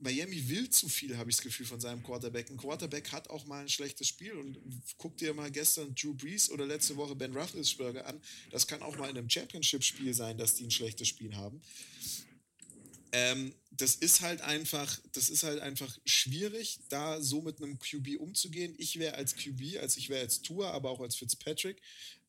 Miami 0.00 0.48
will 0.48 0.70
zu 0.70 0.88
viel, 0.88 1.16
habe 1.16 1.30
ich 1.30 1.36
das 1.36 1.44
Gefühl, 1.44 1.66
von 1.66 1.80
seinem 1.80 2.02
Quarterback. 2.02 2.50
Ein 2.50 2.56
Quarterback 2.56 3.10
hat 3.12 3.30
auch 3.30 3.46
mal 3.46 3.60
ein 3.60 3.68
schlechtes 3.68 4.08
Spiel 4.08 4.32
und 4.32 4.58
guck 4.96 5.16
dir 5.16 5.34
mal 5.34 5.50
gestern 5.50 5.94
Drew 5.94 6.14
Brees 6.14 6.50
oder 6.50 6.66
letzte 6.66 6.96
Woche 6.96 7.14
Ben 7.14 7.36
Roethlisberger 7.36 8.06
an. 8.06 8.20
Das 8.50 8.66
kann 8.66 8.82
auch 8.82 8.96
mal 8.96 9.10
in 9.10 9.18
einem 9.18 9.30
Championship-Spiel 9.30 10.14
sein, 10.14 10.38
dass 10.38 10.54
die 10.54 10.64
ein 10.64 10.70
schlechtes 10.70 11.08
Spiel 11.08 11.34
haben. 11.34 11.60
Ähm, 13.12 13.54
das 13.70 13.94
ist 13.94 14.20
halt 14.20 14.40
einfach, 14.42 15.00
das 15.12 15.28
ist 15.28 15.42
halt 15.42 15.60
einfach 15.60 15.98
schwierig, 16.04 16.80
da 16.88 17.20
so 17.20 17.40
mit 17.40 17.62
einem 17.62 17.78
QB 17.78 18.18
umzugehen. 18.18 18.74
Ich 18.78 18.98
wäre 18.98 19.14
als 19.14 19.36
QB, 19.36 19.78
als 19.80 19.96
ich 19.96 20.08
wäre 20.08 20.20
als 20.20 20.42
Tour, 20.42 20.72
aber 20.72 20.90
auch 20.90 21.00
als 21.00 21.16
Fitzpatrick, 21.16 21.80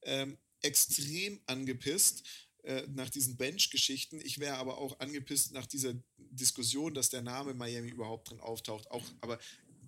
ähm, 0.03 0.37
extrem 0.61 1.39
angepisst 1.45 2.23
äh, 2.63 2.83
nach 2.87 3.09
diesen 3.09 3.37
Bench-Geschichten. 3.37 4.19
Ich 4.21 4.39
wäre 4.39 4.55
aber 4.55 4.77
auch 4.77 4.99
angepisst 4.99 5.53
nach 5.53 5.65
dieser 5.65 5.93
Diskussion, 6.17 6.93
dass 6.93 7.09
der 7.09 7.21
Name 7.21 7.53
Miami 7.53 7.89
überhaupt 7.89 8.29
drin 8.29 8.39
auftaucht. 8.39 8.89
Auch, 8.91 9.05
aber 9.21 9.39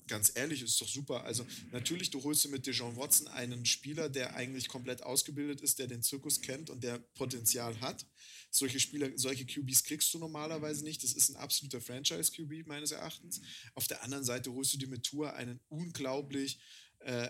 ganz 0.08 0.32
ehrlich, 0.36 0.62
ist 0.62 0.80
doch 0.82 0.88
super. 0.88 1.24
Also 1.24 1.46
natürlich, 1.72 2.10
du 2.10 2.22
holst 2.24 2.44
du 2.44 2.50
mit 2.50 2.68
Dejon 2.68 2.98
Watson 2.98 3.28
einen 3.30 3.66
Spieler, 3.66 4.10
der 4.10 4.36
eigentlich 4.36 4.68
komplett 4.68 5.04
ausgebildet 5.04 5.62
ist, 5.62 5.80
der 5.80 5.88
den 5.88 6.04
Zirkus 6.04 6.42
kennt 6.42 6.70
und 6.70 6.84
der 6.84 7.00
Potenzial 7.16 7.80
hat. 7.80 8.06
Solche 8.50 8.80
Spieler, 8.80 9.10
solche 9.16 9.46
QBs 9.46 9.84
kriegst 9.84 10.14
du 10.14 10.20
normalerweise 10.20 10.84
nicht. 10.84 11.04
Das 11.04 11.14
ist 11.14 11.30
ein 11.30 11.38
absoluter 11.38 11.80
Franchise-QB 11.80 12.68
meines 12.68 12.92
Erachtens. 12.92 13.42
Auf 13.74 13.88
der 13.88 14.04
anderen 14.04 14.26
Seite 14.26 14.52
holst 14.52 14.74
du 14.74 14.78
dir 14.78 14.90
mit 14.90 15.04
Tour 15.04 15.34
einen 15.34 15.62
unglaublich 15.70 16.60
äh, 17.00 17.30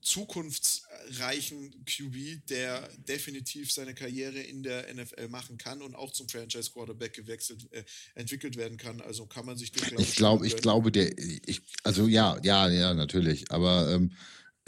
zukunftsreichen 0.00 1.84
QB, 1.84 2.46
der 2.48 2.88
definitiv 3.08 3.72
seine 3.72 3.94
Karriere 3.94 4.38
in 4.38 4.62
der 4.62 4.92
NFL 4.94 5.28
machen 5.28 5.58
kann 5.58 5.82
und 5.82 5.94
auch 5.94 6.12
zum 6.12 6.28
Franchise 6.28 6.70
Quarterback 6.70 7.14
gewechselt 7.14 7.66
äh, 7.72 7.84
entwickelt 8.14 8.56
werden 8.56 8.78
kann. 8.78 9.00
Also 9.00 9.26
kann 9.26 9.44
man 9.44 9.56
sich 9.56 9.72
den 9.72 9.82
glaub 9.82 10.00
ich 10.00 10.14
glaube, 10.14 10.46
ich 10.46 10.56
glaube 10.56 10.92
der 10.92 11.18
ich 11.18 11.62
also 11.82 12.06
ja, 12.06 12.38
ja, 12.42 12.68
ja, 12.68 12.94
natürlich, 12.94 13.50
aber 13.50 13.90
ähm, 13.90 14.12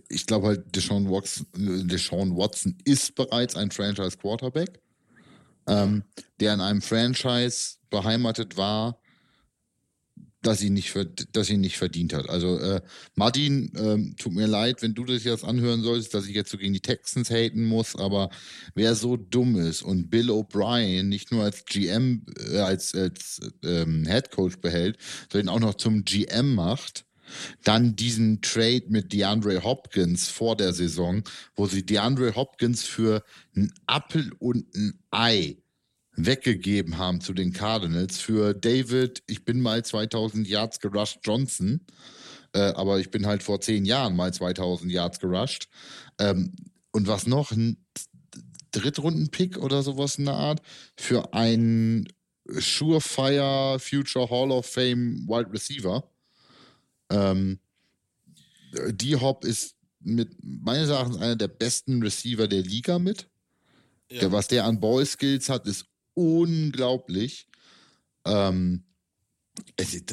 ich 0.08 0.26
glaube 0.26 0.48
halt, 0.48 0.74
Deshaun 0.74 1.08
Watson, 1.08 1.46
Deshaun 1.88 2.36
Watson 2.36 2.76
ist 2.84 3.14
bereits 3.14 3.54
ein 3.56 3.70
Franchise-Quarterback, 3.70 4.80
ähm, 5.68 6.02
der 6.40 6.54
in 6.54 6.60
einem 6.60 6.82
Franchise 6.82 7.76
beheimatet 7.90 8.56
war, 8.56 8.99
das 10.42 10.62
ihn 10.62 10.74
nicht, 10.74 10.94
das 11.32 11.50
ihn 11.50 11.60
nicht 11.60 11.76
verdient 11.76 12.12
hat. 12.12 12.28
Also 12.28 12.58
äh, 12.58 12.80
Martin, 13.14 13.72
ähm, 13.76 14.14
tut 14.16 14.32
mir 14.32 14.46
leid, 14.46 14.82
wenn 14.82 14.94
du 14.94 15.04
das 15.04 15.24
jetzt 15.24 15.44
anhören 15.44 15.82
solltest, 15.82 16.14
dass 16.14 16.26
ich 16.26 16.34
jetzt 16.34 16.50
so 16.50 16.58
gegen 16.58 16.72
die 16.72 16.80
Texans 16.80 17.30
haten 17.30 17.64
muss, 17.64 17.96
aber 17.96 18.30
wer 18.74 18.94
so 18.94 19.16
dumm 19.16 19.56
ist 19.56 19.82
und 19.82 20.10
Bill 20.10 20.30
O'Brien 20.30 21.04
nicht 21.04 21.30
nur 21.30 21.44
als 21.44 21.64
GM, 21.66 22.24
äh, 22.50 22.58
als, 22.58 22.94
als 22.94 23.40
ähm, 23.64 24.06
Head 24.06 24.30
Coach 24.30 24.56
behält, 24.58 24.98
sondern 25.30 25.54
auch 25.54 25.60
noch 25.60 25.74
zum 25.74 26.04
GM 26.04 26.54
macht, 26.54 27.04
dann 27.62 27.94
diesen 27.94 28.40
Trade 28.40 28.84
mit 28.88 29.12
DeAndre 29.12 29.62
Hopkins 29.62 30.28
vor 30.28 30.56
der 30.56 30.72
Saison, 30.72 31.22
wo 31.54 31.66
sie 31.66 31.84
DeAndre 31.84 32.34
Hopkins 32.34 32.84
für 32.84 33.22
einen 33.54 33.72
Appel 33.86 34.32
und 34.38 34.74
ein 34.74 34.98
Ei 35.10 35.56
weggegeben 36.16 36.98
haben 36.98 37.20
zu 37.20 37.32
den 37.32 37.52
Cardinals 37.52 38.18
für 38.18 38.54
David, 38.54 39.22
ich 39.26 39.44
bin 39.44 39.60
mal 39.60 39.84
2000 39.84 40.46
Yards 40.46 40.80
gerusht 40.80 41.20
Johnson, 41.22 41.80
äh, 42.52 42.60
aber 42.60 42.98
ich 42.98 43.10
bin 43.10 43.26
halt 43.26 43.42
vor 43.42 43.60
zehn 43.60 43.84
Jahren 43.84 44.16
mal 44.16 44.32
2000 44.32 44.90
Yards 44.90 45.20
gerusht. 45.20 45.68
Ähm, 46.18 46.54
und 46.92 47.06
was 47.06 47.26
noch? 47.26 47.52
Ein 47.52 47.84
Drittrunden-Pick 48.72 49.58
oder 49.58 49.82
sowas 49.82 50.16
in 50.16 50.26
der 50.26 50.34
Art 50.34 50.60
für 50.96 51.32
einen 51.34 52.08
Surefire 52.46 53.78
Future 53.78 54.28
Hall 54.28 54.50
of 54.50 54.66
Fame 54.66 55.26
Wide 55.28 55.52
Receiver. 55.52 56.08
Ähm, 57.10 57.60
D-Hop 58.72 59.44
ist 59.44 59.76
mit 60.00 60.30
meines 60.42 60.88
Erachtens 60.88 61.18
einer 61.18 61.36
der 61.36 61.48
besten 61.48 62.02
Receiver 62.02 62.48
der 62.48 62.62
Liga 62.62 62.98
mit. 62.98 63.28
Ja. 64.10 64.20
Der, 64.20 64.32
was 64.32 64.48
der 64.48 64.64
an 64.64 64.80
Ball-Skills 64.80 65.48
hat, 65.48 65.66
ist 65.66 65.86
unglaublich. 66.20 67.48
Ähm, 68.24 68.84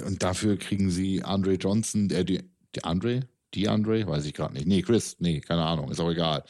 und 0.05 0.23
dafür 0.23 0.57
kriegen 0.57 0.89
sie 0.89 1.23
Andre 1.23 1.53
Johnson, 1.53 2.07
der, 2.07 2.23
die, 2.23 2.41
die 2.75 2.83
Andre? 2.83 3.27
Die 3.53 3.67
Andre? 3.67 4.07
Weiß 4.07 4.25
ich 4.25 4.33
gerade 4.33 4.53
nicht. 4.53 4.67
Nee, 4.67 4.81
Chris, 4.81 5.17
nee, 5.19 5.41
keine 5.41 5.63
Ahnung, 5.63 5.91
ist 5.91 5.99
auch 5.99 6.11
egal. 6.11 6.43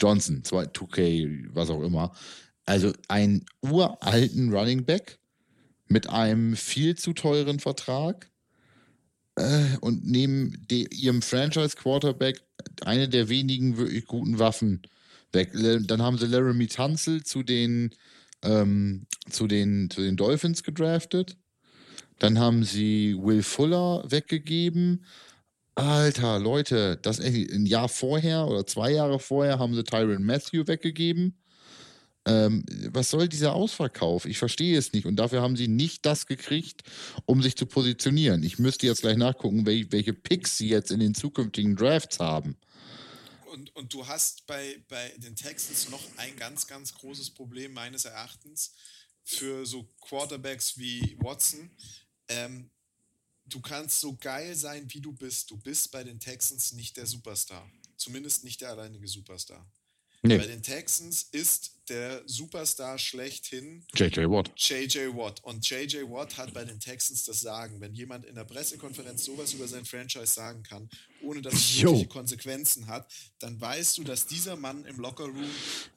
Johnson, 0.00 0.42
2K, 0.42 1.48
was 1.52 1.70
auch 1.70 1.82
immer. 1.82 2.12
Also 2.66 2.92
einen 3.08 3.44
uralten 3.60 4.52
Running 4.52 4.84
Back 4.84 5.18
mit 5.86 6.08
einem 6.08 6.56
viel 6.56 6.96
zu 6.96 7.12
teuren 7.12 7.60
Vertrag 7.60 8.30
äh, 9.36 9.76
und 9.80 10.06
neben 10.06 10.66
de, 10.70 10.88
ihrem 10.94 11.22
Franchise-Quarterback 11.22 12.42
eine 12.84 13.08
der 13.08 13.28
wenigen 13.28 13.76
wirklich 13.76 14.06
guten 14.06 14.38
Waffen 14.38 14.82
weg. 15.32 15.52
Dann 15.52 16.02
haben 16.02 16.18
sie 16.18 16.26
Laramie 16.26 16.68
Tunzel 16.68 17.22
zu 17.22 17.42
den, 17.42 17.94
ähm, 18.44 19.06
zu 19.28 19.46
den, 19.46 19.90
zu 19.90 20.02
den 20.02 20.16
Dolphins 20.16 20.62
gedraftet. 20.62 21.36
Dann 22.18 22.38
haben 22.38 22.64
sie 22.64 23.16
Will 23.18 23.42
Fuller 23.42 24.04
weggegeben. 24.08 25.04
Alter, 25.74 26.38
Leute, 26.38 26.98
das 27.02 27.18
ein 27.20 27.66
Jahr 27.66 27.88
vorher 27.88 28.46
oder 28.46 28.66
zwei 28.66 28.92
Jahre 28.92 29.18
vorher 29.18 29.58
haben 29.58 29.74
sie 29.74 29.82
Tyron 29.82 30.22
Matthew 30.22 30.66
weggegeben. 30.68 31.36
Ähm, 32.26 32.64
was 32.90 33.10
soll 33.10 33.28
dieser 33.28 33.54
Ausverkauf? 33.54 34.24
Ich 34.24 34.38
verstehe 34.38 34.78
es 34.78 34.92
nicht. 34.92 35.04
Und 35.04 35.16
dafür 35.16 35.42
haben 35.42 35.56
sie 35.56 35.68
nicht 35.68 36.06
das 36.06 36.26
gekriegt, 36.26 36.82
um 37.26 37.42
sich 37.42 37.56
zu 37.56 37.66
positionieren. 37.66 38.42
Ich 38.44 38.58
müsste 38.58 38.86
jetzt 38.86 39.02
gleich 39.02 39.16
nachgucken, 39.16 39.66
wel 39.66 39.90
welche 39.90 40.14
Picks 40.14 40.56
sie 40.56 40.68
jetzt 40.68 40.90
in 40.90 41.00
den 41.00 41.14
zukünftigen 41.14 41.76
Drafts 41.76 42.20
haben. 42.20 42.56
Und, 43.54 43.74
und 43.76 43.94
du 43.94 44.04
hast 44.04 44.46
bei, 44.46 44.84
bei 44.88 45.10
den 45.18 45.36
Texans 45.36 45.88
noch 45.88 46.02
ein 46.16 46.34
ganz, 46.36 46.66
ganz 46.66 46.92
großes 46.92 47.30
Problem 47.30 47.72
meines 47.72 48.04
Erachtens 48.04 48.74
für 49.22 49.64
so 49.64 49.84
Quarterbacks 50.00 50.76
wie 50.76 51.16
Watson. 51.20 51.70
Ähm, 52.26 52.68
du 53.46 53.60
kannst 53.60 54.00
so 54.00 54.16
geil 54.16 54.56
sein, 54.56 54.92
wie 54.92 55.00
du 55.00 55.12
bist. 55.12 55.52
Du 55.52 55.56
bist 55.56 55.92
bei 55.92 56.02
den 56.02 56.18
Texans 56.18 56.72
nicht 56.72 56.96
der 56.96 57.06
Superstar. 57.06 57.70
Zumindest 57.96 58.42
nicht 58.42 58.60
der 58.60 58.70
alleinige 58.70 59.06
Superstar. 59.06 59.64
Nee. 60.22 60.36
Bei 60.36 60.48
den 60.48 60.64
Texans 60.64 61.22
ist 61.30 61.73
der 61.88 62.22
Superstar 62.26 62.98
schlechthin 62.98 63.84
JJ 63.94 64.20
Watt. 64.30 64.52
JJ 64.56 65.14
Watt. 65.14 65.42
Und 65.44 65.68
JJ 65.68 66.02
Watt 66.10 66.36
hat 66.36 66.54
bei 66.54 66.64
den 66.64 66.80
Texans 66.80 67.24
das 67.24 67.40
Sagen. 67.40 67.80
Wenn 67.80 67.94
jemand 67.94 68.24
in 68.24 68.34
der 68.34 68.44
Pressekonferenz 68.44 69.24
sowas 69.24 69.52
über 69.52 69.68
sein 69.68 69.84
Franchise 69.84 70.26
sagen 70.26 70.62
kann, 70.62 70.88
ohne 71.22 71.42
dass 71.42 71.54
es 71.54 71.82
wirkliche 71.82 72.08
Konsequenzen 72.08 72.86
hat, 72.86 73.10
dann 73.38 73.60
weißt 73.60 73.98
du, 73.98 74.04
dass 74.04 74.26
dieser 74.26 74.56
Mann 74.56 74.84
im 74.84 74.98
Lockerroom 74.98 75.50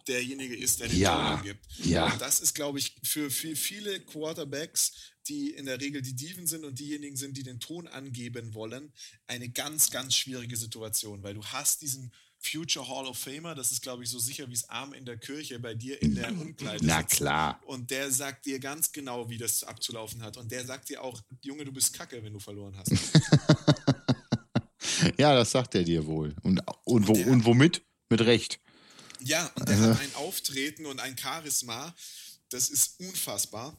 derjenige 0.07 0.55
ist, 0.55 0.79
der 0.79 0.87
den 0.87 0.99
ja. 0.99 1.35
Ton 1.35 1.43
gibt. 1.43 1.65
Ja. 1.85 2.11
Und 2.11 2.21
das 2.21 2.39
ist, 2.39 2.55
glaube 2.55 2.79
ich, 2.79 2.95
für, 3.03 3.29
für 3.29 3.55
viele 3.55 3.99
Quarterbacks, 4.01 4.93
die 5.27 5.51
in 5.51 5.65
der 5.65 5.79
Regel 5.81 6.01
die 6.01 6.15
Dieven 6.15 6.47
sind 6.47 6.63
und 6.63 6.79
diejenigen 6.79 7.17
sind, 7.17 7.35
die 7.37 7.43
den 7.43 7.59
Ton 7.59 7.87
angeben 7.87 8.53
wollen, 8.53 8.93
eine 9.27 9.49
ganz, 9.49 9.91
ganz 9.91 10.15
schwierige 10.15 10.55
Situation, 10.55 11.23
weil 11.23 11.33
du 11.33 11.43
hast 11.43 11.81
diesen 11.81 12.11
Future 12.47 12.87
Hall 12.87 13.05
of 13.05 13.17
Famer, 13.17 13.55
das 13.55 13.71
ist, 13.71 13.81
glaube 13.81 14.03
ich, 14.03 14.09
so 14.09 14.19
sicher 14.19 14.47
wie 14.49 14.53
es 14.53 14.67
Arm 14.69 14.93
in 14.93 15.05
der 15.05 15.17
Kirche 15.17 15.59
bei 15.59 15.73
dir 15.73 16.01
in 16.01 16.15
der 16.15 16.29
Umkleide. 16.29 16.85
Na 16.85 17.03
klar. 17.03 17.61
Und 17.65 17.91
der 17.91 18.11
sagt 18.11 18.45
dir 18.45 18.59
ganz 18.59 18.91
genau, 18.91 19.29
wie 19.29 19.37
das 19.37 19.63
abzulaufen 19.63 20.21
hat. 20.21 20.37
Und 20.37 20.51
der 20.51 20.65
sagt 20.65 20.89
dir 20.89 21.03
auch, 21.03 21.21
Junge, 21.41 21.65
du 21.65 21.71
bist 21.71 21.93
kacke, 21.93 22.23
wenn 22.23 22.33
du 22.33 22.39
verloren 22.39 22.75
hast. 22.77 22.91
ja, 25.17 25.35
das 25.35 25.51
sagt 25.51 25.75
er 25.75 25.83
dir 25.83 26.05
wohl. 26.05 26.35
Und, 26.43 26.61
und, 26.85 27.07
wo, 27.07 27.13
der, 27.13 27.27
und 27.27 27.45
womit? 27.45 27.83
Mit 28.09 28.21
Recht. 28.21 28.59
Ja, 29.21 29.51
und 29.55 29.67
der 29.67 29.75
also. 29.75 29.89
hat 29.89 30.01
ein 30.01 30.15
Auftreten 30.15 30.85
und 30.85 30.99
ein 30.99 31.17
Charisma, 31.17 31.93
das 32.49 32.69
ist 32.69 32.99
unfassbar. 32.99 33.75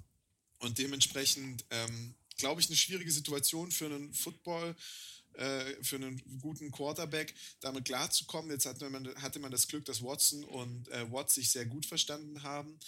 Und 0.58 0.78
dementsprechend, 0.78 1.64
ähm, 1.70 2.14
glaube 2.36 2.60
ich, 2.60 2.66
eine 2.66 2.76
schwierige 2.76 3.10
Situation 3.10 3.70
für 3.70 3.86
einen 3.86 4.12
Football- 4.12 4.74
äh, 5.38 5.82
für 5.82 5.96
einen 5.96 6.20
guten 6.40 6.70
Quarterback 6.70 7.34
damit 7.60 7.84
klarzukommen. 7.84 8.50
Jetzt 8.50 8.66
hatte 8.66 8.90
man, 8.90 9.06
hatte 9.22 9.38
man 9.38 9.52
das 9.52 9.68
Glück, 9.68 9.84
dass 9.84 10.02
Watson 10.02 10.44
und 10.44 10.88
äh, 10.88 11.10
Watt 11.12 11.30
sich 11.30 11.50
sehr 11.50 11.64
gut 11.64 11.86
verstanden 11.86 12.42
haben. 12.42 12.78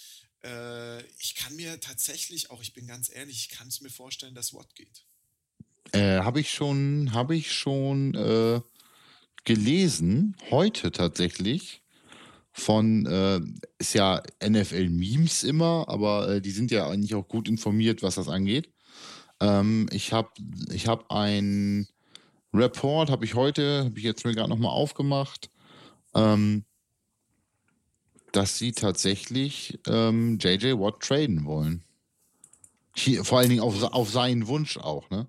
Äh, 0.43 1.01
ich 1.19 1.35
kann 1.35 1.55
mir 1.55 1.79
tatsächlich, 1.79 2.51
auch 2.51 2.61
ich 2.61 2.73
bin 2.73 2.87
ganz 2.87 3.09
ehrlich, 3.13 3.47
ich 3.49 3.57
kann 3.57 3.69
es 3.69 3.81
mir 3.81 3.89
vorstellen, 3.89 4.35
dass 4.35 4.53
Watt 4.53 4.75
geht. 4.75 5.05
Äh, 5.93 6.19
habe 6.19 6.39
ich 6.41 6.51
schon, 6.51 7.13
habe 7.13 7.35
ich 7.35 7.53
schon 7.53 8.15
äh, 8.15 8.61
gelesen, 9.45 10.35
heute 10.49 10.91
tatsächlich 10.91 11.81
von, 12.51 13.05
äh, 13.05 13.39
ist 13.77 13.93
ja 13.93 14.21
NFL-Memes 14.43 15.43
immer, 15.43 15.85
aber 15.87 16.29
äh, 16.29 16.41
die 16.41 16.51
sind 16.51 16.69
ja 16.69 16.87
eigentlich 16.87 17.15
auch 17.15 17.27
gut 17.27 17.47
informiert, 17.47 18.03
was 18.03 18.15
das 18.15 18.27
angeht. 18.27 18.69
Ähm, 19.39 19.87
ich 19.91 20.11
habe 20.11 20.29
ich 20.69 20.87
hab 20.87 21.09
ein 21.11 21.87
Report 22.53 23.09
habe 23.09 23.25
ich 23.25 23.35
heute, 23.35 23.85
habe 23.85 23.97
ich 23.97 24.03
jetzt 24.03 24.25
mir 24.25 24.33
gerade 24.33 24.49
nochmal 24.49 24.71
aufgemacht, 24.71 25.49
ähm, 26.13 26.65
dass 28.31 28.57
sie 28.57 28.71
tatsächlich 28.71 29.79
ähm, 29.87 30.37
JJ 30.39 30.73
Watt 30.73 31.01
traden 31.01 31.45
wollen. 31.45 31.83
Hier, 32.95 33.23
vor 33.23 33.39
allen 33.39 33.49
Dingen 33.49 33.61
auf, 33.61 33.81
auf 33.81 34.09
seinen 34.09 34.47
Wunsch 34.47 34.77
auch, 34.77 35.09
ne? 35.09 35.27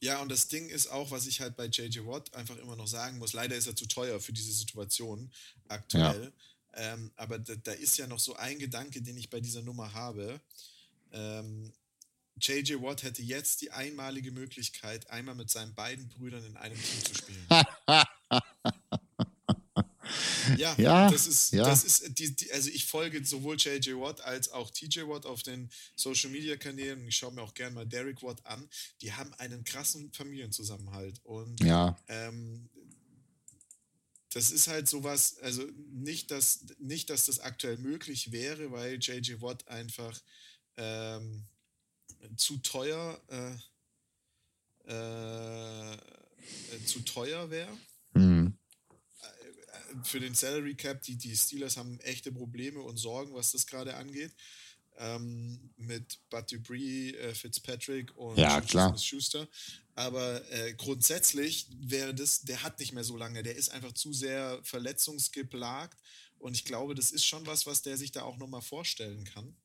Ja, 0.00 0.20
und 0.20 0.30
das 0.30 0.48
Ding 0.48 0.68
ist 0.68 0.88
auch, 0.88 1.10
was 1.10 1.26
ich 1.26 1.40
halt 1.40 1.56
bei 1.56 1.66
JJ 1.66 2.00
Watt 2.04 2.34
einfach 2.34 2.58
immer 2.58 2.76
noch 2.76 2.86
sagen 2.86 3.18
muss, 3.18 3.32
leider 3.32 3.56
ist 3.56 3.66
er 3.66 3.76
zu 3.76 3.86
teuer 3.86 4.20
für 4.20 4.34
diese 4.34 4.52
Situation 4.52 5.30
aktuell. 5.68 6.32
Ja. 6.76 6.92
Ähm, 6.92 7.10
aber 7.16 7.38
da, 7.38 7.54
da, 7.54 7.72
ist 7.72 7.96
ja 7.96 8.06
noch 8.06 8.18
so 8.18 8.34
ein 8.34 8.58
Gedanke, 8.58 9.00
den 9.00 9.16
ich 9.16 9.30
bei 9.30 9.40
dieser 9.40 9.62
Nummer 9.62 9.92
habe. 9.94 10.40
Ähm, 11.12 11.72
JJ 12.40 12.82
Watt 12.82 13.02
hätte 13.02 13.22
jetzt 13.22 13.62
die 13.62 13.70
einmalige 13.70 14.32
Möglichkeit, 14.32 15.08
einmal 15.10 15.34
mit 15.34 15.50
seinen 15.50 15.74
beiden 15.74 16.08
Brüdern 16.08 16.44
in 16.44 16.56
einem 16.56 16.76
Team 16.76 17.04
zu 17.04 17.14
spielen. 17.14 17.46
ja, 20.56 20.74
ja, 20.76 21.10
das 21.10 21.26
ist, 21.26 21.52
ja. 21.52 21.64
das 21.64 21.84
ist 21.84 22.18
die, 22.18 22.34
die, 22.34 22.52
also 22.52 22.70
ich 22.70 22.86
folge 22.86 23.24
sowohl 23.24 23.56
JJ 23.56 23.94
Watt 23.94 24.20
als 24.22 24.50
auch 24.50 24.70
TJ 24.70 25.02
Watt 25.02 25.26
auf 25.26 25.42
den 25.42 25.70
Social 25.96 26.30
Media 26.30 26.56
Kanälen. 26.56 27.06
Ich 27.06 27.16
schaue 27.16 27.32
mir 27.32 27.42
auch 27.42 27.54
gerne 27.54 27.74
mal 27.74 27.86
Derek 27.86 28.22
Watt 28.22 28.44
an. 28.46 28.68
Die 29.00 29.12
haben 29.12 29.32
einen 29.34 29.64
krassen 29.64 30.12
Familienzusammenhalt. 30.12 31.20
Und 31.24 31.62
ja. 31.62 31.98
ähm, 32.08 32.68
das 34.30 34.50
ist 34.50 34.68
halt 34.68 34.88
sowas, 34.88 35.38
also 35.42 35.62
nicht, 35.92 36.30
dass, 36.30 36.64
nicht, 36.78 37.10
dass 37.10 37.26
das 37.26 37.40
aktuell 37.40 37.78
möglich 37.78 38.32
wäre, 38.32 38.72
weil 38.72 38.98
JJ 38.98 39.40
Watt 39.40 39.66
einfach 39.68 40.20
ähm, 40.76 41.46
zu 42.36 42.58
teuer, 42.58 43.20
äh, 43.28 43.54
äh, 44.90 45.98
zu 46.86 47.00
teuer 47.00 47.50
wäre. 47.50 47.76
Mhm. 48.14 48.56
Äh, 49.20 50.04
für 50.04 50.20
den 50.20 50.34
Salary 50.34 50.74
Cap, 50.74 51.02
die, 51.02 51.16
die 51.16 51.36
Steelers 51.36 51.76
haben 51.76 51.98
echte 52.00 52.32
Probleme 52.32 52.80
und 52.80 52.96
Sorgen, 52.96 53.34
was 53.34 53.52
das 53.52 53.66
gerade 53.66 53.94
angeht. 53.96 54.32
Ähm, 54.96 55.72
mit 55.76 56.20
Bud 56.30 56.52
Dupree, 56.52 57.10
äh, 57.10 57.34
Fitzpatrick 57.34 58.16
und 58.16 58.38
ja. 58.38 58.62
Schuster. 58.96 59.48
Aber 59.96 60.40
äh, 60.52 60.74
grundsätzlich 60.74 61.68
wäre 61.80 62.14
das, 62.14 62.42
der 62.42 62.62
hat 62.62 62.78
nicht 62.78 62.92
mehr 62.92 63.02
so 63.02 63.16
lange, 63.16 63.42
der 63.42 63.56
ist 63.56 63.70
einfach 63.70 63.92
zu 63.92 64.12
sehr 64.12 64.60
verletzungsgeplagt 64.62 65.98
und 66.44 66.54
ich 66.54 66.66
glaube, 66.66 66.94
das 66.94 67.10
ist 67.10 67.24
schon 67.24 67.46
was, 67.46 67.64
was 67.64 67.80
der 67.80 67.96
sich 67.96 68.12
da 68.12 68.22
auch 68.22 68.36
nochmal 68.36 68.60
vorstellen 68.60 69.24
kann. 69.24 69.56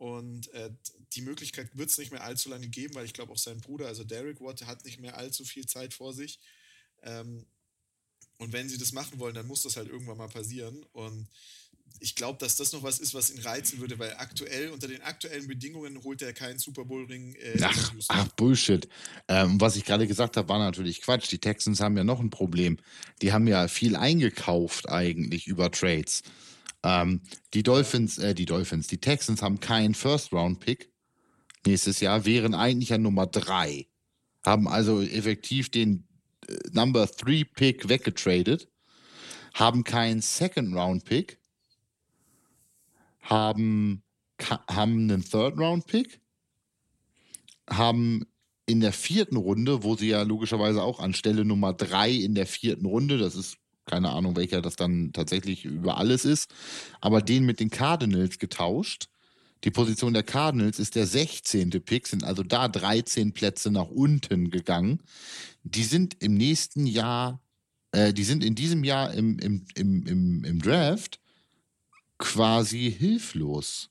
Und 0.00 0.48
äh, 0.54 0.70
die 1.12 1.20
Möglichkeit 1.20 1.76
wird 1.76 1.90
es 1.90 1.98
nicht 1.98 2.10
mehr 2.10 2.24
allzu 2.24 2.48
lange 2.48 2.68
geben, 2.68 2.94
weil 2.94 3.04
ich 3.04 3.12
glaube 3.12 3.32
auch 3.32 3.38
sein 3.38 3.60
Bruder, 3.60 3.86
also 3.86 4.02
Derek 4.02 4.40
Watt, 4.40 4.64
hat 4.64 4.82
nicht 4.86 4.98
mehr 4.98 5.18
allzu 5.18 5.44
viel 5.44 5.66
Zeit 5.66 5.92
vor 5.92 6.14
sich. 6.14 6.40
Ähm, 7.02 7.44
und 8.38 8.54
wenn 8.54 8.66
sie 8.70 8.78
das 8.78 8.92
machen 8.92 9.18
wollen, 9.18 9.34
dann 9.34 9.46
muss 9.46 9.60
das 9.60 9.76
halt 9.76 9.90
irgendwann 9.90 10.16
mal 10.16 10.28
passieren. 10.28 10.86
Und 10.92 11.28
ich 11.98 12.14
glaube, 12.14 12.38
dass 12.38 12.56
das 12.56 12.72
noch 12.72 12.82
was 12.82 12.98
ist, 12.98 13.12
was 13.12 13.28
ihn 13.28 13.40
reizen 13.40 13.78
würde, 13.78 13.98
weil 13.98 14.14
aktuell, 14.16 14.70
unter 14.70 14.88
den 14.88 15.02
aktuellen 15.02 15.46
Bedingungen 15.46 16.02
holt 16.02 16.22
er 16.22 16.32
keinen 16.32 16.58
Super 16.58 16.86
Bowl-Ring. 16.86 17.34
Äh, 17.34 17.60
ach, 17.62 17.92
ach, 18.08 18.28
Bullshit. 18.28 18.88
Ähm, 19.28 19.60
was 19.60 19.76
ich 19.76 19.84
gerade 19.84 20.06
gesagt 20.06 20.38
habe, 20.38 20.48
war 20.48 20.58
natürlich 20.58 21.02
Quatsch. 21.02 21.30
Die 21.30 21.40
Texans 21.40 21.80
haben 21.80 21.98
ja 21.98 22.04
noch 22.04 22.20
ein 22.20 22.30
Problem. 22.30 22.78
Die 23.20 23.34
haben 23.34 23.46
ja 23.46 23.68
viel 23.68 23.96
eingekauft 23.96 24.88
eigentlich 24.88 25.46
über 25.46 25.70
Trades. 25.70 26.22
Ähm, 26.82 27.20
die 27.54 27.62
Dolphins, 27.62 28.18
äh, 28.18 28.34
die 28.34 28.46
Dolphins, 28.46 28.86
die 28.86 28.98
Texans 28.98 29.42
haben 29.42 29.60
keinen 29.60 29.94
First-Round-Pick 29.94 30.90
nächstes 31.66 32.00
Jahr, 32.00 32.24
wären 32.24 32.54
eigentlich 32.54 32.90
ja 32.90 32.98
Nummer 32.98 33.26
drei. 33.26 33.86
Haben 34.44 34.66
also 34.66 35.02
effektiv 35.02 35.70
den 35.70 36.08
äh, 36.48 36.56
Number 36.72 37.06
3 37.06 37.44
Pick 37.44 37.88
weggetradet, 37.88 38.68
haben 39.54 39.84
keinen 39.84 40.22
Second-Round-Pick, 40.22 41.38
haben, 43.20 44.02
haben 44.68 45.10
einen 45.10 45.22
Third-Round-Pick, 45.22 46.20
haben 47.68 48.24
in 48.66 48.80
der 48.80 48.92
vierten 48.92 49.36
Runde, 49.36 49.82
wo 49.82 49.96
sie 49.96 50.08
ja 50.08 50.22
logischerweise 50.22 50.82
auch 50.82 51.00
an 51.00 51.12
Stelle 51.12 51.44
Nummer 51.44 51.72
drei 51.72 52.10
in 52.10 52.34
der 52.34 52.46
vierten 52.46 52.86
Runde, 52.86 53.18
das 53.18 53.34
ist 53.34 53.58
keine 53.90 54.10
Ahnung, 54.10 54.36
welcher 54.36 54.62
das 54.62 54.76
dann 54.76 55.12
tatsächlich 55.12 55.64
über 55.64 55.98
alles 55.98 56.24
ist, 56.24 56.54
aber 57.00 57.22
den 57.22 57.44
mit 57.44 57.58
den 57.58 57.70
Cardinals 57.70 58.38
getauscht. 58.38 59.08
Die 59.64 59.70
Position 59.70 60.14
der 60.14 60.22
Cardinals 60.22 60.78
ist 60.78 60.94
der 60.94 61.06
16. 61.06 61.70
Pick, 61.84 62.06
sind 62.06 62.24
also 62.24 62.42
da 62.42 62.68
13 62.68 63.32
Plätze 63.32 63.70
nach 63.70 63.88
unten 63.88 64.50
gegangen. 64.50 65.00
Die 65.64 65.82
sind 65.82 66.22
im 66.22 66.34
nächsten 66.34 66.86
Jahr, 66.86 67.42
äh, 67.92 68.12
die 68.14 68.24
sind 68.24 68.44
in 68.44 68.54
diesem 68.54 68.84
Jahr 68.84 69.12
im, 69.12 69.38
im, 69.40 69.64
im, 69.74 70.06
im, 70.06 70.44
im 70.44 70.62
Draft 70.62 71.20
quasi 72.16 72.94
hilflos. 72.96 73.90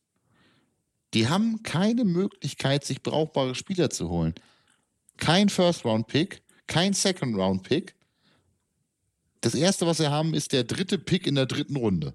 Die 1.13 1.27
haben 1.27 1.61
keine 1.61 2.05
Möglichkeit, 2.05 2.85
sich 2.85 3.03
brauchbare 3.03 3.53
Spieler 3.53 3.89
zu 3.89 4.09
holen. 4.09 4.33
Kein 5.17 5.49
First-Round-Pick, 5.49 6.41
kein 6.67 6.93
Second-Round-Pick 6.93 7.95
das 9.41 9.55
erste, 9.55 9.85
was 9.85 9.97
sie 9.97 10.09
haben, 10.09 10.33
ist 10.33 10.53
der 10.53 10.63
dritte 10.63 10.97
Pick 10.97 11.27
in 11.27 11.35
der 11.35 11.45
dritten 11.45 11.75
Runde. 11.75 12.13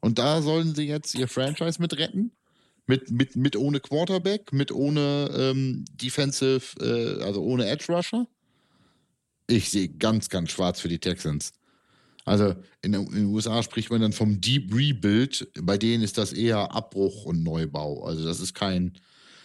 Und 0.00 0.18
da 0.18 0.42
sollen 0.42 0.74
sie 0.74 0.86
jetzt 0.86 1.14
ihr 1.14 1.28
Franchise 1.28 1.80
mit 1.80 1.96
retten. 1.96 2.32
Mit, 2.86 3.10
mit, 3.10 3.36
mit 3.36 3.56
ohne 3.56 3.78
Quarterback, 3.78 4.52
mit 4.52 4.72
ohne 4.72 5.30
ähm, 5.36 5.84
Defensive, 5.92 6.60
äh, 6.80 7.22
also 7.22 7.42
ohne 7.42 7.66
Edge 7.66 7.92
Rusher. 7.92 8.26
Ich 9.46 9.70
sehe 9.70 9.88
ganz, 9.88 10.28
ganz 10.28 10.50
schwarz 10.50 10.80
für 10.80 10.88
die 10.88 10.98
Texans. 10.98 11.52
Also 12.24 12.54
in, 12.82 12.94
in, 12.94 13.10
den 13.10 13.26
USA 13.26 13.62
spricht 13.62 13.90
man 13.90 14.00
dann 14.00 14.12
vom 14.12 14.40
Deep 14.40 14.74
Rebuild. 14.74 15.48
Bei 15.60 15.78
denen 15.78 16.02
ist 16.02 16.18
das 16.18 16.32
eher 16.32 16.74
Abbruch 16.74 17.24
und 17.24 17.42
Neubau. 17.42 18.04
Also 18.04 18.24
das 18.24 18.40
ist 18.40 18.54
kein, 18.54 18.94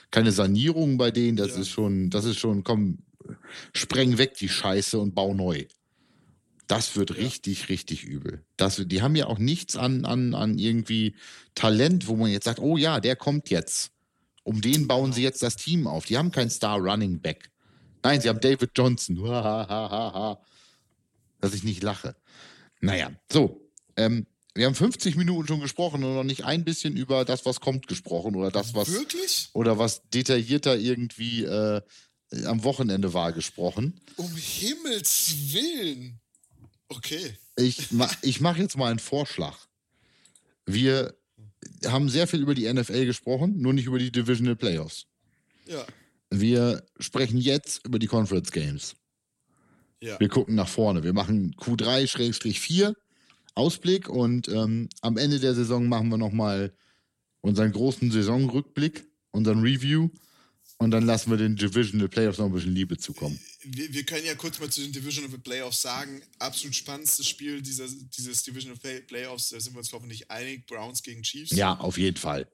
keine 0.09 0.32
Sanierung 0.32 0.97
bei 0.97 1.11
denen. 1.11 1.38
Das 1.38 1.55
ja. 1.55 1.61
ist 1.61 1.70
schon, 1.70 2.09
das 2.09 2.26
ist 2.26 2.38
schon, 2.38 2.63
komm, 2.63 2.99
spreng 3.74 4.18
weg 4.18 4.36
die 4.36 4.49
Scheiße 4.49 4.99
und 4.99 5.13
bau 5.15 5.34
neu. 5.34 5.65
Das 6.68 6.95
wird 6.95 7.11
ja. 7.11 7.15
richtig, 7.18 7.70
richtig 7.70 8.03
übel. 8.03 8.43
Das, 8.57 8.82
die 8.86 9.01
haben 9.01 9.15
ja 9.15 9.28
auch 9.28 9.39
nichts 9.39 9.76
an, 9.76 10.05
an, 10.05 10.34
an 10.34 10.57
irgendwie 10.57 11.15
Talent, 11.55 12.07
wo 12.07 12.15
man 12.15 12.30
jetzt 12.30 12.45
sagt, 12.45 12.59
oh 12.59 12.78
ja, 12.78 12.99
der 12.99 13.15
kommt 13.15 13.49
jetzt. 13.49 13.91
Um 14.43 14.61
den 14.61 14.88
bauen 14.88 15.11
sie 15.11 15.22
genau. 15.22 15.30
jetzt 15.30 15.43
das 15.43 15.55
Team 15.55 15.88
auf. 15.88 16.05
Die 16.05 16.18
haben 16.18 16.32
keinen 16.32 16.49
Star 16.49 16.78
Running 16.80 17.20
Back. 17.20 17.49
Nein, 18.03 18.22
sie 18.22 18.30
haben 18.30 18.39
David 18.39 18.72
Johnson. 18.76 19.18
Dass 21.41 21.53
ich 21.53 21.63
nicht 21.63 21.84
lache. 21.84 22.15
Naja, 22.80 23.11
so. 23.32 23.70
Ähm, 23.95 24.26
wir 24.53 24.65
haben 24.65 24.76
50 24.76 25.15
Minuten 25.18 25.47
schon 25.47 25.59
gesprochen 25.59 26.03
und 26.03 26.15
noch 26.15 26.24
nicht 26.24 26.45
ein 26.45 26.63
bisschen 26.63 26.97
über 26.97 27.26
das, 27.26 27.45
was 27.45 27.59
kommt, 27.59 27.88
gesprochen 27.88 28.36
oder 28.36 28.49
das, 28.49 28.74
was. 28.74 28.91
Wirklich? 28.91 29.49
Oder 29.53 29.78
was 29.78 30.01
detaillierter 30.09 30.78
irgendwie 30.78 31.43
äh, 31.43 31.82
am 32.45 32.63
Wochenende 32.63 33.13
war, 33.13 33.34
gesprochen. 33.34 33.99
Um 34.15 34.36
Himmels 34.36 35.53
Willen. 35.53 36.20
Okay. 36.89 37.38
Ich, 37.55 37.91
ma, 37.91 38.09
ich 38.21 38.39
mache 38.41 38.61
jetzt 38.61 38.77
mal 38.77 38.89
einen 38.89 38.99
Vorschlag. 38.99 39.57
Wir 40.65 41.15
haben 41.85 42.09
sehr 42.09 42.27
viel 42.27 42.41
über 42.41 42.55
die 42.55 42.71
NFL 42.71 43.05
gesprochen, 43.05 43.59
nur 43.59 43.73
nicht 43.73 43.85
über 43.85 43.99
die 43.99 44.11
Divisional 44.11 44.55
Playoffs. 44.55 45.05
Ja. 45.65 45.85
Wir 46.29 46.83
sprechen 46.99 47.38
jetzt 47.38 47.85
über 47.85 47.99
die 47.99 48.07
Conference 48.07 48.51
Games. 48.51 48.95
Ja. 50.01 50.19
Wir 50.19 50.29
gucken 50.29 50.55
nach 50.55 50.67
vorne. 50.67 51.03
Wir 51.03 51.13
machen 51.13 51.55
Q3-4 51.55 52.93
Ausblick 53.55 54.07
und 54.07 54.47
ähm, 54.49 54.88
am 55.01 55.17
Ende 55.17 55.39
der 55.39 55.55
Saison 55.55 55.88
machen 55.88 56.09
wir 56.09 56.17
nochmal 56.17 56.73
unseren 57.41 57.71
großen 57.71 58.11
Saisonrückblick, 58.11 59.07
unseren 59.31 59.61
Review 59.61 60.09
und 60.80 60.91
dann 60.91 61.05
lassen 61.05 61.32
wir 61.32 61.38
den 61.38 61.55
Divisional 61.55 62.07
Playoffs 62.07 62.38
noch 62.38 62.45
ein 62.45 62.53
bisschen 62.53 62.75
Liebe 62.75 62.97
zukommen. 62.97 63.39
Wir, 63.63 63.91
wir 63.91 64.03
können 64.03 64.25
ja 64.25 64.36
kurz 64.36 64.59
mal 64.59 64.69
zu 64.69 64.82
den 64.82 64.91
Divisional 64.91 65.36
Playoffs 65.39 65.82
sagen. 65.82 66.21
Absolut 66.39 66.75
spannendstes 66.75 67.28
Spiel 67.28 67.61
dieser, 67.61 67.88
dieses 67.88 68.43
Divisional 68.43 68.78
Play 68.78 69.01
Playoffs, 69.01 69.49
da 69.49 69.59
sind 69.59 69.73
wir 69.73 69.80
uns 69.80 69.91
hoffentlich 69.91 70.30
einig. 70.30 70.67
Browns 70.67 71.01
gegen 71.01 71.23
Chiefs. 71.23 71.51
Ja, 71.51 71.78
auf 71.80 71.97
jeden 71.97 72.17
Fall. 72.17 72.47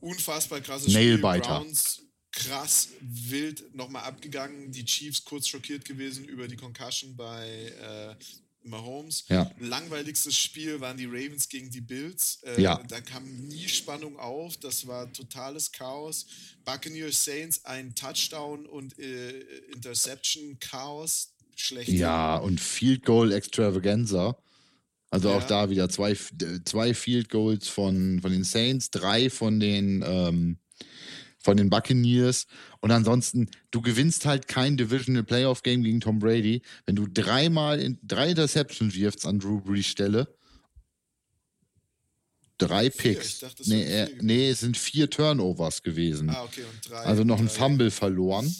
Unfassbar 0.00 0.60
krasses 0.60 0.92
Nailbiter. 0.92 1.38
Spiel. 1.38 1.40
Browns 1.42 2.02
krass 2.32 2.88
wild 3.00 3.74
nochmal 3.74 4.04
abgegangen. 4.04 4.70
Die 4.72 4.84
Chiefs 4.84 5.24
kurz 5.24 5.48
schockiert 5.48 5.84
gewesen 5.84 6.24
über 6.24 6.48
die 6.48 6.56
Concussion 6.56 7.16
bei 7.16 7.48
äh, 7.48 8.14
Mahomes. 8.62 9.24
Ja. 9.28 9.50
Langweiligstes 9.58 10.36
Spiel 10.36 10.80
waren 10.80 10.96
die 10.96 11.06
Ravens 11.06 11.48
gegen 11.48 11.70
die 11.70 11.80
Bills. 11.80 12.42
Äh, 12.42 12.60
ja. 12.60 12.82
Da 12.88 13.00
kam 13.00 13.24
nie 13.48 13.68
Spannung 13.68 14.18
auf. 14.18 14.56
Das 14.58 14.86
war 14.86 15.12
totales 15.12 15.72
Chaos. 15.72 16.26
Buccaneers 16.64 17.24
Saints 17.24 17.64
ein 17.64 17.94
Touchdown 17.94 18.66
und 18.66 18.98
äh, 18.98 19.40
Interception 19.72 20.58
Chaos. 20.60 21.32
Schlecht. 21.56 21.90
Ja, 21.90 22.36
und 22.36 22.60
Field 22.60 23.04
Goal 23.04 23.32
Extravaganza. 23.32 24.36
Also 25.10 25.28
ja. 25.28 25.36
auch 25.36 25.44
da 25.44 25.68
wieder 25.68 25.88
zwei, 25.88 26.16
zwei 26.64 26.94
Field 26.94 27.28
Goals 27.28 27.68
von, 27.68 28.20
von 28.22 28.30
den 28.30 28.44
Saints, 28.44 28.90
drei 28.90 29.28
von 29.28 29.58
den 29.58 30.04
ähm, 30.06 30.59
von 31.40 31.56
den 31.56 31.70
Buccaneers. 31.70 32.46
Und 32.80 32.90
ansonsten, 32.90 33.50
du 33.70 33.80
gewinnst 33.80 34.26
halt 34.26 34.46
kein 34.46 34.76
Divisional 34.76 35.24
Playoff 35.24 35.62
Game 35.62 35.82
gegen 35.82 36.00
Tom 36.00 36.18
Brady, 36.18 36.62
wenn 36.86 36.96
du 36.96 37.06
dreimal 37.06 37.80
in 37.80 37.98
drei 38.02 38.30
Interceptions 38.30 38.94
wirfst 38.94 39.26
an 39.26 39.38
Drew 39.38 39.60
Brees 39.60 39.86
Stelle. 39.86 40.28
Drei 42.58 42.90
Picks. 42.90 43.38
Dachte, 43.38 43.62
nee, 43.66 43.84
äh, 43.84 44.10
nee, 44.20 44.50
es 44.50 44.60
sind 44.60 44.76
vier 44.76 45.08
Turnovers 45.08 45.82
gewesen. 45.82 46.28
Ah, 46.28 46.44
okay, 46.44 46.62
und 46.62 46.90
drei. 46.90 46.98
Also 46.98 47.24
noch 47.24 47.38
ein 47.38 47.48
Fumble 47.48 47.90
verloren. 47.90 48.54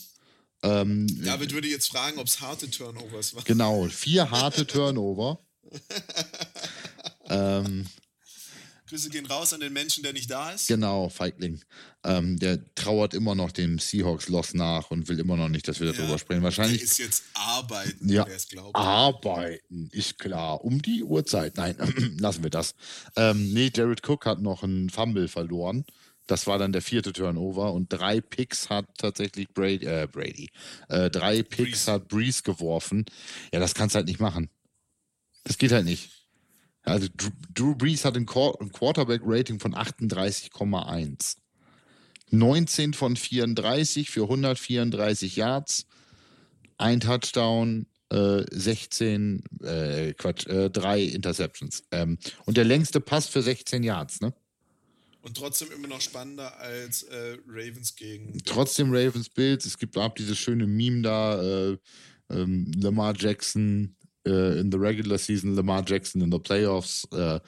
Ähm, 0.62 1.06
David 1.22 1.52
würde 1.52 1.68
jetzt 1.68 1.88
fragen, 1.88 2.18
ob 2.18 2.26
es 2.26 2.40
harte 2.40 2.70
Turnovers 2.70 3.34
waren. 3.34 3.44
Genau, 3.44 3.84
vier 3.84 4.30
harte 4.30 4.66
Turnover. 4.66 5.38
ähm, 7.28 7.86
Grüße 8.90 9.08
gehen 9.08 9.26
raus 9.26 9.52
an 9.52 9.60
den 9.60 9.72
Menschen, 9.72 10.02
der 10.02 10.12
nicht 10.12 10.30
da 10.30 10.50
ist. 10.50 10.66
Genau, 10.66 11.08
Feigling. 11.08 11.60
Ähm, 12.04 12.38
der 12.38 12.74
trauert 12.74 13.14
immer 13.14 13.34
noch 13.34 13.52
dem 13.52 13.78
Seahawks-Loss 13.78 14.54
nach 14.54 14.90
und 14.90 15.08
will 15.08 15.18
immer 15.20 15.36
noch 15.36 15.48
nicht, 15.48 15.68
dass 15.68 15.80
wir 15.80 15.92
darüber 15.92 16.18
sprechen. 16.18 16.42
Wahrscheinlich. 16.42 16.78
Der 16.78 16.84
ist 16.84 16.98
jetzt 16.98 17.24
arbeiten, 17.34 18.08
ja, 18.08 18.26
wer 18.26 18.36
es 18.36 18.48
glaubt. 18.48 18.74
Arbeiten, 18.74 19.88
ist 19.92 20.18
klar. 20.18 20.64
Um 20.64 20.82
die 20.82 21.04
Uhrzeit. 21.04 21.56
Nein, 21.56 21.76
lassen 22.18 22.42
wir 22.42 22.50
das. 22.50 22.74
Ähm, 23.16 23.52
nee, 23.52 23.70
Jared 23.74 24.06
Cook 24.06 24.26
hat 24.26 24.40
noch 24.40 24.62
einen 24.64 24.90
Fumble 24.90 25.28
verloren. 25.28 25.84
Das 26.26 26.46
war 26.46 26.58
dann 26.58 26.72
der 26.72 26.82
vierte 26.82 27.12
Turnover 27.12 27.72
und 27.72 27.92
drei 27.92 28.20
Picks 28.20 28.70
hat 28.70 28.86
tatsächlich 28.98 29.48
Brady, 29.52 29.86
äh, 29.86 30.06
Brady 30.10 30.48
äh, 30.88 31.10
drei 31.10 31.42
Picks 31.42 31.56
Breeze. 31.56 31.92
hat 31.92 32.08
Breeze 32.08 32.42
geworfen. 32.42 33.04
Ja, 33.52 33.60
das 33.60 33.74
kannst 33.74 33.94
du 33.94 33.98
halt 33.98 34.06
nicht 34.06 34.20
machen. 34.20 34.48
Das 35.44 35.58
geht 35.58 35.72
halt 35.72 35.84
nicht. 35.84 36.19
Also 36.82 37.08
Drew 37.54 37.74
Brees 37.74 38.04
hat 38.04 38.16
ein 38.16 38.26
Quarterback-Rating 38.26 39.60
von 39.60 39.74
38,1. 39.74 41.36
19 42.30 42.94
von 42.94 43.16
34 43.16 44.08
für 44.08 44.22
134 44.22 45.36
Yards, 45.36 45.86
ein 46.78 47.00
Touchdown, 47.00 47.86
äh, 48.10 48.44
16, 48.50 49.42
äh, 49.62 50.14
Quatsch, 50.14 50.46
äh, 50.46 50.70
drei 50.70 51.02
Interceptions. 51.02 51.82
Ähm, 51.90 52.18
und 52.46 52.56
der 52.56 52.64
längste 52.64 53.00
Pass 53.00 53.26
für 53.26 53.42
16 53.42 53.82
Yards, 53.82 54.20
ne? 54.20 54.32
Und 55.22 55.36
trotzdem 55.36 55.70
immer 55.72 55.88
noch 55.88 56.00
spannender 56.00 56.58
als 56.60 57.02
äh, 57.02 57.36
Ravens 57.46 57.94
gegen. 57.94 58.38
Trotzdem 58.46 58.90
Ravens 58.90 59.28
Bills. 59.28 59.66
Es 59.66 59.76
gibt 59.76 59.96
ab 59.98 60.16
dieses 60.16 60.38
schöne 60.38 60.66
Meme 60.66 61.02
da, 61.02 61.42
äh, 61.42 61.78
ähm, 62.30 62.72
Lamar 62.76 63.14
Jackson 63.16 63.96
äh, 64.26 64.60
in 64.60 64.70
the 64.70 64.78
regular 64.78 65.18
season, 65.18 65.54
Lamar 65.54 65.84
Jackson 65.86 66.22
in 66.22 66.30
the 66.32 66.38
playoffs, 66.38 67.06
äh, 67.12 67.40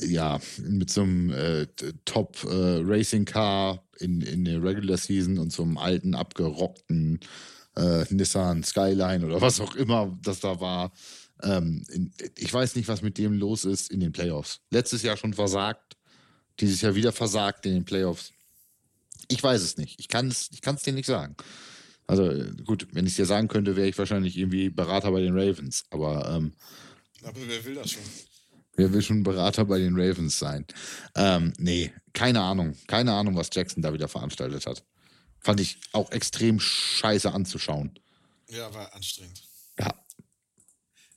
ja, 0.00 0.40
mit 0.58 0.90
so 0.90 1.02
einem 1.02 1.30
äh, 1.30 1.66
Top 2.04 2.36
äh, 2.44 2.80
Racing 2.82 3.24
Car 3.24 3.82
in, 3.98 4.20
in 4.20 4.44
der 4.44 4.62
Regular 4.62 4.96
Season 4.96 5.38
und 5.38 5.52
so 5.52 5.64
einem 5.64 5.76
alten, 5.76 6.14
abgerockten 6.14 7.20
äh, 7.76 8.04
Nissan 8.10 8.62
Skyline 8.62 9.24
oder 9.24 9.40
was 9.40 9.60
auch 9.60 9.74
immer 9.74 10.16
das 10.22 10.40
da 10.40 10.60
war. 10.60 10.92
Ähm, 11.42 11.84
in, 11.88 12.12
ich 12.36 12.52
weiß 12.52 12.76
nicht, 12.76 12.88
was 12.88 13.02
mit 13.02 13.18
dem 13.18 13.32
los 13.32 13.64
ist 13.64 13.90
in 13.90 14.00
den 14.00 14.12
Playoffs. 14.12 14.60
Letztes 14.70 15.02
Jahr 15.02 15.16
schon 15.16 15.34
versagt, 15.34 15.96
dieses 16.60 16.80
Jahr 16.80 16.94
wieder 16.94 17.12
versagt 17.12 17.66
in 17.66 17.74
den 17.74 17.84
Playoffs. 17.84 18.32
Ich 19.28 19.42
weiß 19.42 19.62
es 19.62 19.76
nicht. 19.76 19.98
Ich 19.98 20.08
kann 20.08 20.28
es 20.28 20.48
ich 20.52 20.60
dir 20.60 20.92
nicht 20.92 21.06
sagen. 21.06 21.36
Also 22.08 22.32
gut, 22.64 22.88
wenn 22.92 23.04
ich 23.04 23.12
es 23.12 23.16
dir 23.16 23.26
sagen 23.26 23.48
könnte, 23.48 23.76
wäre 23.76 23.86
ich 23.86 23.98
wahrscheinlich 23.98 24.38
irgendwie 24.38 24.70
Berater 24.70 25.12
bei 25.12 25.20
den 25.20 25.38
Ravens. 25.38 25.84
Aber, 25.90 26.26
ähm, 26.30 26.54
aber 27.22 27.38
wer 27.46 27.64
will 27.64 27.74
das 27.74 27.92
schon? 27.92 28.02
Wer 28.76 28.92
will 28.92 29.02
schon 29.02 29.22
Berater 29.22 29.66
bei 29.66 29.78
den 29.78 29.94
Ravens 29.94 30.38
sein? 30.38 30.64
Ähm, 31.14 31.52
nee, 31.58 31.92
keine 32.14 32.40
Ahnung. 32.40 32.76
Keine 32.86 33.12
Ahnung, 33.12 33.36
was 33.36 33.50
Jackson 33.52 33.82
da 33.82 33.92
wieder 33.92 34.08
veranstaltet 34.08 34.66
hat. 34.66 34.84
Fand 35.40 35.60
ich 35.60 35.78
auch 35.92 36.10
extrem 36.10 36.58
scheiße 36.58 37.30
anzuschauen. 37.30 37.98
Ja, 38.48 38.72
war 38.72 38.94
anstrengend. 38.94 39.42
Ja. 39.78 39.92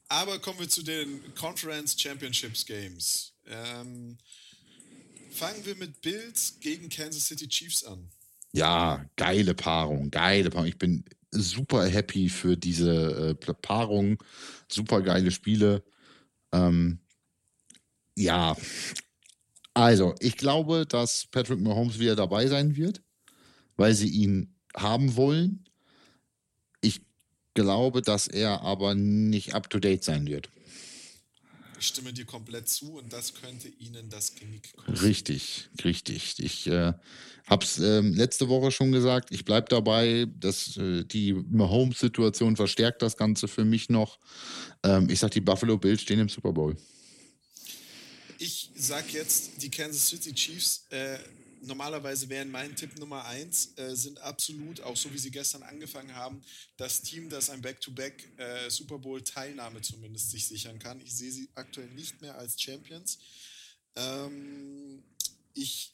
Aber 0.10 0.40
kommen 0.40 0.60
wir 0.60 0.68
zu 0.68 0.84
den 0.84 1.22
Conference 1.36 1.96
Championships 1.98 2.66
Games. 2.66 3.32
Ähm, 3.46 4.18
fangen 5.32 5.66
wir 5.66 5.76
mit 5.76 6.02
Bills 6.02 6.56
gegen 6.60 6.90
Kansas 6.90 7.28
City 7.28 7.48
Chiefs 7.48 7.86
an. 7.86 8.10
Ja, 8.54 9.06
geile 9.16 9.54
Paarung, 9.54 10.12
geile 10.12 10.50
Paarung. 10.50 10.68
Ich 10.68 10.78
bin 10.78 11.06
super 11.32 11.86
happy 11.86 12.30
für 12.30 12.58
diese 12.58 13.38
äh, 13.40 13.54
Paarung. 13.54 14.22
Super 14.68 15.02
geile 15.02 15.32
Spiele. 15.32 15.84
Ähm, 16.52 17.00
ja, 18.16 18.56
also 19.74 20.16
ich 20.20 20.38
glaube, 20.38 20.86
dass 20.86 21.28
Patrick 21.28 21.60
Mahomes 21.60 22.00
wieder 22.00 22.16
dabei 22.16 22.48
sein 22.48 22.76
wird, 22.76 23.02
weil 23.78 23.94
sie 23.94 24.10
ihn 24.10 24.54
haben 24.76 25.16
wollen. 25.16 25.66
Ich 26.82 27.02
glaube, 27.54 28.02
dass 28.02 28.28
er 28.28 28.62
aber 28.62 28.96
nicht 28.96 29.56
up-to-date 29.56 30.04
sein 30.04 30.28
wird. 30.28 30.50
Ich 31.82 31.88
stimme 31.88 32.14
dir 32.14 32.26
komplett 32.26 32.70
zu 32.70 33.00
und 33.00 33.12
das 33.12 33.34
könnte 33.34 33.68
ihnen 33.80 34.08
das 34.08 34.36
Genick 34.36 34.72
kosten. 34.76 35.04
Richtig, 35.04 35.68
richtig. 35.84 36.36
Ich 36.38 36.68
äh, 36.68 36.94
habe 37.48 37.66
es 37.66 37.80
äh, 37.80 38.02
letzte 38.02 38.50
Woche 38.50 38.70
schon 38.70 38.92
gesagt, 38.92 39.32
ich 39.32 39.46
bleibe 39.46 39.68
dabei, 39.68 40.28
dass 40.40 40.78
äh, 40.78 41.04
die 41.06 41.34
Mahomes-Situation 41.34 42.56
verstärkt 42.56 43.02
das 43.02 43.18
Ganze 43.18 43.48
für 43.48 43.66
mich 43.66 43.90
noch. 43.90 44.20
Ähm, 44.84 45.10
ich 45.10 45.18
sage, 45.18 45.34
die 45.34 45.42
Buffalo 45.42 45.76
Bills 45.80 46.04
stehen 46.04 46.20
im 46.20 46.30
Super 46.30 46.54
Bowl. 46.54 46.78
Ich 48.38 48.70
sage 48.76 49.14
jetzt, 49.14 49.64
die 49.64 49.72
Kansas 49.72 50.08
City 50.08 50.36
Chiefs 50.36 50.86
äh, 50.92 51.18
normalerweise 51.62 52.30
wären 52.30 52.50
mein 52.50 52.76
Tipp 52.76 52.98
Nummer 53.00 53.26
eins, 53.26 53.74
äh, 53.78 53.96
sind 53.96 54.20
absolut, 54.22 54.82
auch 54.82 54.98
so 54.98 55.14
wie 55.14 55.18
sie 55.18 55.32
gestern 55.32 55.64
angefangen 55.64 56.16
haben, 56.16 56.42
das 56.78 57.02
Team, 57.02 57.30
das 57.30 57.50
ein 57.50 57.62
Back-to-Back 57.62 58.30
äh, 58.38 58.70
Super 58.70 58.98
Bowl-Teilnahme 58.98 59.82
zumindest 59.82 60.32
sich 60.32 60.48
sichern 60.48 60.80
kann. 60.80 61.00
Ich 61.02 61.16
sehe 61.16 61.32
sie 61.32 61.50
aktuell 61.56 61.90
nicht 61.90 62.22
mehr 62.22 62.38
als 62.38 62.60
Champions. 62.60 63.20
Ähm, 63.96 65.04
ich 65.54 65.92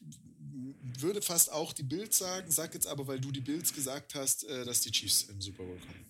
würde 0.98 1.20
fast 1.20 1.52
auch 1.52 1.72
die 1.72 1.82
Bills 1.82 2.18
sagen, 2.18 2.50
sag 2.50 2.74
jetzt 2.74 2.86
aber, 2.86 3.06
weil 3.06 3.20
du 3.20 3.30
die 3.30 3.40
Bills 3.40 3.72
gesagt 3.72 4.14
hast, 4.14 4.44
äh, 4.44 4.64
dass 4.64 4.80
die 4.80 4.92
Chiefs 4.92 5.24
im 5.24 5.40
Super 5.40 5.64
Bowl 5.64 5.78
kommen. 5.78 6.06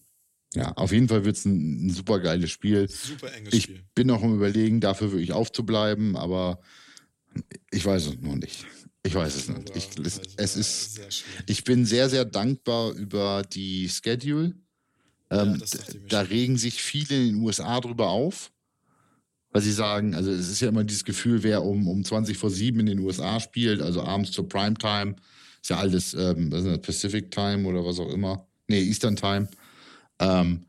Ja, 0.54 0.72
auf 0.72 0.92
jeden 0.92 1.08
Fall 1.08 1.24
wird 1.24 1.36
es 1.36 1.44
ein, 1.44 1.86
ein, 1.86 1.90
super 1.90 2.20
geiles 2.20 2.50
Spiel. 2.50 2.88
Super 2.88 3.32
enges 3.34 3.52
ich 3.52 3.64
Spiel. 3.64 3.76
Ich 3.76 3.94
bin 3.94 4.06
noch 4.06 4.22
am 4.22 4.34
Überlegen, 4.34 4.80
dafür 4.80 5.12
wirklich 5.12 5.32
aufzubleiben, 5.32 6.16
aber 6.16 6.60
ich 7.70 7.84
weiß 7.84 8.06
es 8.06 8.18
noch 8.20 8.34
nicht. 8.34 8.66
Ich 9.02 9.14
weiß 9.14 9.36
es 9.36 9.48
nicht. 9.48 9.76
Ich, 9.76 9.88
es, 10.04 10.20
es 10.36 10.56
ist, 10.56 11.00
ich 11.46 11.64
bin 11.64 11.84
sehr, 11.84 12.08
sehr 12.10 12.24
dankbar 12.24 12.92
über 12.92 13.42
die 13.42 13.88
Schedule. 13.88 14.54
Ähm, 15.30 15.60
ja, 15.60 15.78
da 16.08 16.20
regen 16.22 16.56
sich 16.56 16.82
viele 16.82 17.16
in 17.16 17.34
den 17.34 17.42
USA 17.42 17.80
drüber 17.80 18.08
auf, 18.08 18.50
weil 19.50 19.62
sie 19.62 19.72
sagen, 19.72 20.14
also 20.14 20.30
es 20.30 20.48
ist 20.48 20.60
ja 20.60 20.68
immer 20.68 20.84
dieses 20.84 21.04
Gefühl, 21.04 21.42
wer 21.42 21.62
um, 21.64 21.86
um 21.86 22.04
20 22.04 22.36
vor 22.36 22.50
7 22.50 22.80
in 22.80 22.86
den 22.86 22.98
USA 23.00 23.38
spielt, 23.38 23.82
also 23.82 24.02
abends 24.02 24.32
zur 24.32 24.48
Primetime, 24.48 25.16
ist 25.62 25.70
ja 25.70 25.78
alles 25.78 26.14
ähm, 26.14 26.50
was 26.50 26.64
ist 26.64 26.70
das, 26.70 26.80
Pacific 26.80 27.30
Time 27.30 27.68
oder 27.68 27.84
was 27.84 27.98
auch 27.98 28.10
immer. 28.10 28.46
Nee, 28.68 28.82
Eastern 28.82 29.16
Time. 29.16 29.48
Ähm, 30.18 30.64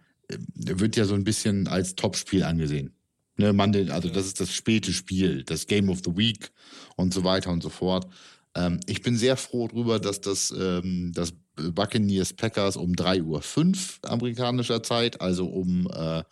wird 0.55 0.95
ja 0.95 1.05
so 1.05 1.15
ein 1.15 1.23
bisschen 1.23 1.67
als 1.67 1.95
Topspiel 1.95 2.43
angesehen. 2.43 2.93
Ne, 3.39 3.53
Monday, 3.53 3.89
also 3.89 4.09
das 4.09 4.25
ist 4.25 4.41
das 4.41 4.53
späte 4.53 4.91
Spiel, 4.91 5.43
das 5.43 5.65
Game 5.65 5.87
of 5.87 5.99
the 6.03 6.17
Week 6.17 6.51
und 6.97 7.13
so 7.13 7.23
weiter 7.23 7.51
und 7.51 7.63
so 7.63 7.69
fort. 7.69 8.05
Ähm, 8.53 8.81
ich 8.85 9.01
bin 9.01 9.15
sehr 9.15 9.37
froh 9.37 9.69
darüber, 9.69 9.97
dass 9.97 10.19
das, 10.19 10.51
ähm, 10.51 11.13
das 11.15 11.31
Buccaneers 11.55 12.33
Packers 12.33 12.75
um 12.75 12.91
3.05 12.91 13.99
Uhr 14.03 14.11
amerikanischer 14.11 14.83
Zeit, 14.83 15.21
also 15.21 15.45
um 15.45 15.87
äh, 15.87 16.23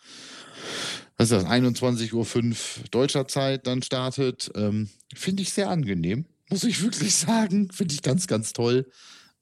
was 1.16 1.30
ist 1.30 1.32
das, 1.32 1.46
21.05 1.46 2.12
Uhr 2.12 2.84
deutscher 2.90 3.26
Zeit 3.26 3.66
dann 3.66 3.82
startet. 3.82 4.50
Ähm, 4.54 4.90
Finde 5.14 5.42
ich 5.42 5.54
sehr 5.54 5.70
angenehm, 5.70 6.26
muss 6.50 6.64
ich 6.64 6.82
wirklich 6.82 7.14
sagen. 7.14 7.70
Finde 7.72 7.94
ich 7.94 8.02
ganz, 8.02 8.26
ganz 8.26 8.52
toll. 8.52 8.86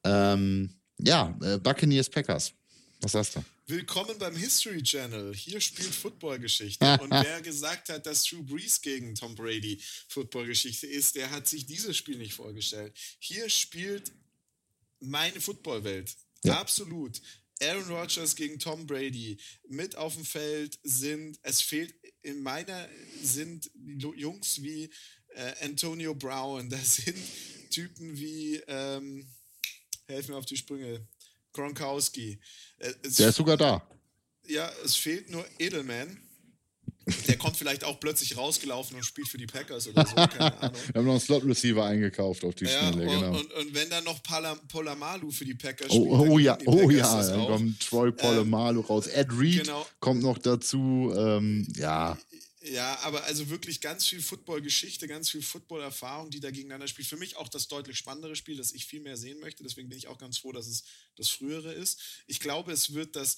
Ähm, 0.04 0.70
ja, 1.00 1.36
äh, 1.42 1.58
Buccaneers 1.58 2.10
Packers. 2.10 2.52
Was 3.00 3.10
sagst 3.10 3.34
du? 3.34 3.55
Willkommen 3.68 4.16
beim 4.18 4.36
History 4.36 4.80
Channel. 4.80 5.34
Hier 5.34 5.60
spielt 5.60 5.92
Footballgeschichte. 5.92 7.00
Und 7.00 7.10
wer 7.10 7.42
gesagt 7.42 7.88
hat, 7.88 8.06
dass 8.06 8.22
Drew 8.22 8.44
Brees 8.44 8.80
gegen 8.80 9.16
Tom 9.16 9.34
Brady 9.34 9.82
Footballgeschichte 10.06 10.86
ist, 10.86 11.16
der 11.16 11.32
hat 11.32 11.48
sich 11.48 11.66
dieses 11.66 11.96
Spiel 11.96 12.16
nicht 12.16 12.34
vorgestellt. 12.34 12.96
Hier 13.18 13.48
spielt 13.50 14.12
meine 15.00 15.40
Footballwelt. 15.40 16.14
Ja. 16.44 16.60
Absolut. 16.60 17.20
Aaron 17.60 17.88
Rodgers 17.88 18.36
gegen 18.36 18.60
Tom 18.60 18.86
Brady 18.86 19.36
mit 19.68 19.96
auf 19.96 20.14
dem 20.14 20.24
Feld 20.24 20.78
sind, 20.84 21.36
es 21.42 21.60
fehlt 21.60 21.92
in 22.22 22.44
meiner 22.44 22.88
sind 23.20 23.68
Jungs 23.74 24.62
wie 24.62 24.88
äh, 25.30 25.64
Antonio 25.64 26.14
Brown, 26.14 26.70
da 26.70 26.78
sind 26.84 27.18
Typen 27.70 28.16
wie, 28.16 28.62
ähm, 28.68 29.26
helf 30.06 30.28
mir 30.28 30.36
auf 30.36 30.46
die 30.46 30.56
Sprünge, 30.56 31.08
Gronkowski. 31.57 32.38
Äh, 32.78 32.92
Der 33.18 33.30
ist 33.30 33.36
sogar 33.36 33.57
da. 33.57 33.82
Ja, 34.46 34.70
es 34.84 34.96
fehlt 34.96 35.30
nur 35.30 35.44
Edelman. 35.59 36.20
Der 37.28 37.38
kommt 37.38 37.57
vielleicht 37.57 37.84
auch 37.84 38.00
plötzlich 38.00 38.36
rausgelaufen 38.36 38.96
und 38.96 39.04
spielt 39.04 39.28
für 39.28 39.38
die 39.38 39.46
Packers 39.46 39.86
oder 39.86 40.04
so, 40.04 40.14
keine 40.14 40.61
Ahnung. 40.61 40.76
Wir 40.92 40.98
haben 40.98 41.04
noch 41.04 41.12
einen 41.12 41.20
Slot-Receiver 41.20 41.84
eingekauft 41.84 42.44
auf 42.44 42.57
die 42.57 42.64
ja, 42.64 42.92
Schnelle, 42.92 43.09
und, 43.09 43.20
genau. 43.20 43.38
Und, 43.38 43.52
und, 43.52 43.74
wenn 43.74 43.88
dann 43.88 44.02
noch 44.02 44.20
Polamalu 44.68 45.30
für 45.30 45.44
die 45.44 45.54
Packers 45.54 45.88
oh, 45.90 45.92
spielt. 45.92 46.09
Oh, 46.09 46.32
oh 46.32 46.38
ja, 46.40 46.59
oh 46.66 46.90
ja, 46.90 47.28
dann 47.28 47.46
kommt 47.46 47.80
Troy 47.80 48.11
Polamalu 48.11 48.80
ähm, 48.80 48.86
raus. 48.86 49.07
Ed 49.07 49.28
Reed 49.38 49.64
genau. 49.64 49.86
kommt 50.00 50.22
noch 50.22 50.38
dazu, 50.38 51.12
ähm, 51.16 51.68
ja. 51.76 52.18
Ja, 52.68 52.98
aber 53.00 53.22
also 53.24 53.48
wirklich 53.48 53.80
ganz 53.80 54.06
viel 54.06 54.20
Football-Geschichte, 54.20 55.06
ganz 55.06 55.30
viel 55.30 55.42
Football-Erfahrung, 55.42 56.30
die 56.30 56.40
da 56.40 56.50
gegeneinander 56.50 56.88
spielt. 56.88 57.06
Für 57.06 57.16
mich 57.16 57.36
auch 57.36 57.48
das 57.48 57.68
deutlich 57.68 57.96
spannendere 57.96 58.34
Spiel, 58.34 58.56
das 58.56 58.72
ich 58.72 58.86
viel 58.86 59.00
mehr 59.00 59.16
sehen 59.16 59.38
möchte. 59.38 59.62
Deswegen 59.62 59.88
bin 59.88 59.98
ich 59.98 60.08
auch 60.08 60.18
ganz 60.18 60.38
froh, 60.38 60.50
dass 60.50 60.66
es 60.66 60.82
das 61.16 61.28
frühere 61.28 61.72
ist. 61.72 62.00
Ich 62.26 62.40
glaube, 62.40 62.72
es 62.72 62.92
wird 62.92 63.14
das, 63.14 63.36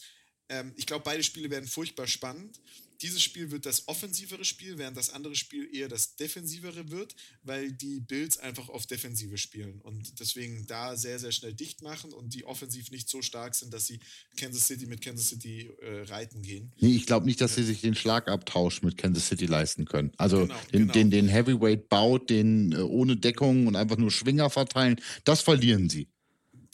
ähm, 0.48 0.72
ich 0.76 0.86
glaube, 0.86 1.04
beide 1.04 1.22
Spiele 1.22 1.50
werden 1.50 1.68
furchtbar 1.68 2.06
spannend 2.06 2.58
dieses 3.02 3.22
Spiel 3.22 3.50
wird 3.50 3.64
das 3.64 3.86
offensivere 3.86 4.44
Spiel, 4.44 4.78
während 4.78 4.96
das 4.96 5.10
andere 5.10 5.36
Spiel 5.36 5.68
eher 5.74 5.88
das 5.88 6.16
defensivere 6.16 6.90
wird, 6.90 7.14
weil 7.42 7.72
die 7.72 8.00
Bills 8.00 8.38
einfach 8.38 8.68
auf 8.68 8.86
Defensive 8.86 9.38
spielen 9.38 9.80
und 9.82 10.18
deswegen 10.18 10.66
da 10.66 10.96
sehr, 10.96 11.18
sehr 11.18 11.32
schnell 11.32 11.54
dicht 11.54 11.82
machen 11.82 12.12
und 12.12 12.34
die 12.34 12.44
offensiv 12.44 12.90
nicht 12.90 13.08
so 13.08 13.22
stark 13.22 13.54
sind, 13.54 13.72
dass 13.72 13.86
sie 13.86 14.00
Kansas 14.36 14.66
City 14.66 14.86
mit 14.86 15.00
Kansas 15.00 15.28
City 15.28 15.70
äh, 15.80 16.02
reiten 16.08 16.42
gehen. 16.42 16.72
Nee, 16.80 16.96
ich 16.96 17.06
glaube 17.06 17.26
nicht, 17.26 17.40
dass 17.40 17.54
sie 17.54 17.64
sich 17.64 17.80
den 17.80 17.94
Schlagabtausch 17.94 18.82
mit 18.82 18.96
Kansas 18.96 19.28
City 19.28 19.46
leisten 19.46 19.84
können. 19.84 20.12
Also 20.16 20.42
genau, 20.42 20.54
den, 20.72 20.80
genau. 20.80 20.92
den, 20.92 21.10
den 21.10 21.28
Heavyweight 21.28 21.88
baut, 21.88 22.30
den 22.30 22.72
äh, 22.72 22.78
ohne 22.78 23.16
Deckung 23.16 23.66
und 23.68 23.76
einfach 23.76 23.96
nur 23.96 24.10
Schwinger 24.10 24.50
verteilen, 24.50 25.00
das 25.24 25.40
verlieren 25.40 25.88
sie. 25.88 26.08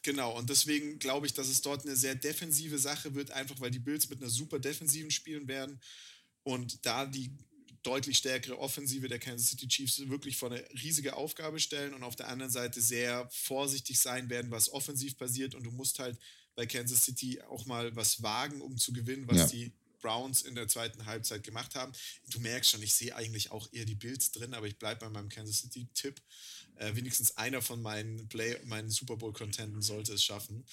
Genau, 0.03 0.37
und 0.37 0.51
deswegen 0.51 0.99
glaube 0.99 1.27
ich, 1.27 1.33
dass 1.33 1.49
es 1.49 1.63
dort 1.63 1.87
eine 1.87 1.97
sehr 1.97 2.15
defensive 2.15 2.79
Sache 2.79 3.15
wird, 3.15 3.31
einfach 3.31 3.59
weil 3.61 3.71
die 3.71 3.79
Bills 3.79 4.11
mit 4.11 4.21
einer 4.21 4.31
super 4.31 4.59
defensiven 4.59 5.11
spielen 5.11 5.49
werden 5.49 5.81
und 6.45 6.87
da 6.87 7.07
die 7.07 7.31
deutlich 7.83 8.19
stärkere 8.19 8.59
Offensive 8.59 9.09
der 9.09 9.19
Kansas 9.19 9.51
City 9.51 9.69
Chiefs 9.69 10.09
wirklich 10.09 10.37
vor 10.37 10.51
eine 10.51 10.65
riesige 10.83 11.17
Aufgabe 11.17 11.61
stellen 11.61 11.95
und 11.95 12.03
auf 12.03 12.17
der 12.17 12.29
anderen 12.29 12.51
Seite 12.51 12.81
sehr 12.81 13.29
vorsichtig 13.31 14.01
sein 14.01 14.31
werden, 14.31 14.51
was 14.51 14.73
offensiv 14.73 15.17
passiert. 15.17 15.55
Und 15.55 15.65
du 15.65 15.71
musst 15.71 15.99
halt 15.99 16.19
bei 16.55 16.67
Kansas 16.67 17.05
City 17.05 17.41
auch 17.43 17.67
mal 17.67 17.95
was 17.95 18.23
wagen, 18.23 18.61
um 18.61 18.79
zu 18.79 18.93
gewinnen, 18.93 19.29
was 19.29 19.37
ja. 19.39 19.47
die 19.47 19.73
Browns 20.01 20.43
in 20.43 20.55
der 20.55 20.69
zweiten 20.69 21.07
Halbzeit 21.07 21.43
gemacht 21.43 21.75
haben. 21.75 21.93
Du 22.31 22.39
merkst 22.41 22.71
schon, 22.71 22.83
ich 22.83 22.95
sehe 22.95 23.15
eigentlich 23.17 23.51
auch 23.51 23.69
eher 23.73 23.87
die 23.87 23.95
Bills 23.95 24.33
drin, 24.33 24.55
aber 24.55 24.67
ich 24.67 24.79
bleibe 24.79 25.01
bei 25.01 25.11
meinem 25.11 25.29
Kansas 25.29 25.61
City-Tipp. 25.61 26.21
Äh, 26.77 26.95
wenigstens 26.95 27.37
einer 27.37 27.63
von 27.63 27.81
meinen, 27.81 28.29
Play 28.29 28.59
meinen 28.65 28.91
Super 28.91 29.17
Bowl-Contenten 29.17 29.81
sollte 29.81 30.13
es 30.13 30.25
schaffen. 30.25 30.65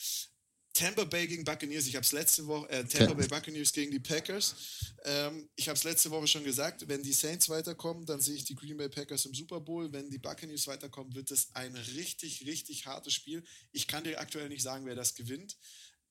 Tampa 0.73 1.03
Bay 1.03 1.27
gegen 1.27 1.43
Buccaneers. 1.43 1.85
Ich 1.87 1.95
habe 1.95 2.05
es 2.05 2.11
letzte 2.11 2.47
Woche, 2.47 2.69
äh, 2.69 2.85
Tampa 2.85 3.13
Bay 3.13 3.27
Buccaneers 3.27 3.73
gegen 3.73 3.91
die 3.91 3.99
Packers. 3.99 4.55
Ähm, 5.03 5.49
ich 5.55 5.67
habe 5.67 5.77
es 5.77 5.83
letzte 5.83 6.09
Woche 6.11 6.27
schon 6.27 6.43
gesagt, 6.43 6.87
wenn 6.87 7.03
die 7.03 7.11
Saints 7.11 7.49
weiterkommen, 7.49 8.05
dann 8.05 8.21
sehe 8.21 8.35
ich 8.35 8.45
die 8.45 8.55
Green 8.55 8.77
Bay 8.77 8.87
Packers 8.87 9.25
im 9.25 9.33
Super 9.33 9.59
Bowl. 9.59 9.91
Wenn 9.91 10.09
die 10.09 10.17
Buccaneers 10.17 10.67
weiterkommen, 10.67 11.13
wird 11.13 11.29
es 11.31 11.53
ein 11.55 11.75
richtig, 11.75 12.45
richtig 12.45 12.85
hartes 12.85 13.13
Spiel. 13.13 13.43
Ich 13.73 13.87
kann 13.87 14.03
dir 14.03 14.19
aktuell 14.19 14.47
nicht 14.47 14.63
sagen, 14.63 14.85
wer 14.85 14.95
das 14.95 15.13
gewinnt, 15.13 15.57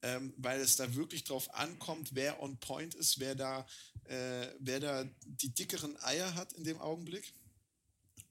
ähm, 0.03 0.35
weil 0.37 0.61
es 0.61 0.77
da 0.77 0.95
wirklich 0.95 1.25
drauf 1.25 1.53
ankommt, 1.55 2.11
wer 2.13 2.43
on 2.43 2.59
point 2.59 2.95
ist, 2.95 3.19
wer 3.19 3.35
da, 3.35 3.67
äh, 4.05 4.47
wer 4.59 4.81
da 4.81 5.09
die 5.25 5.55
dickeren 5.55 5.97
Eier 6.03 6.35
hat 6.35 6.53
in 6.53 6.65
dem 6.65 6.81
Augenblick 6.81 7.33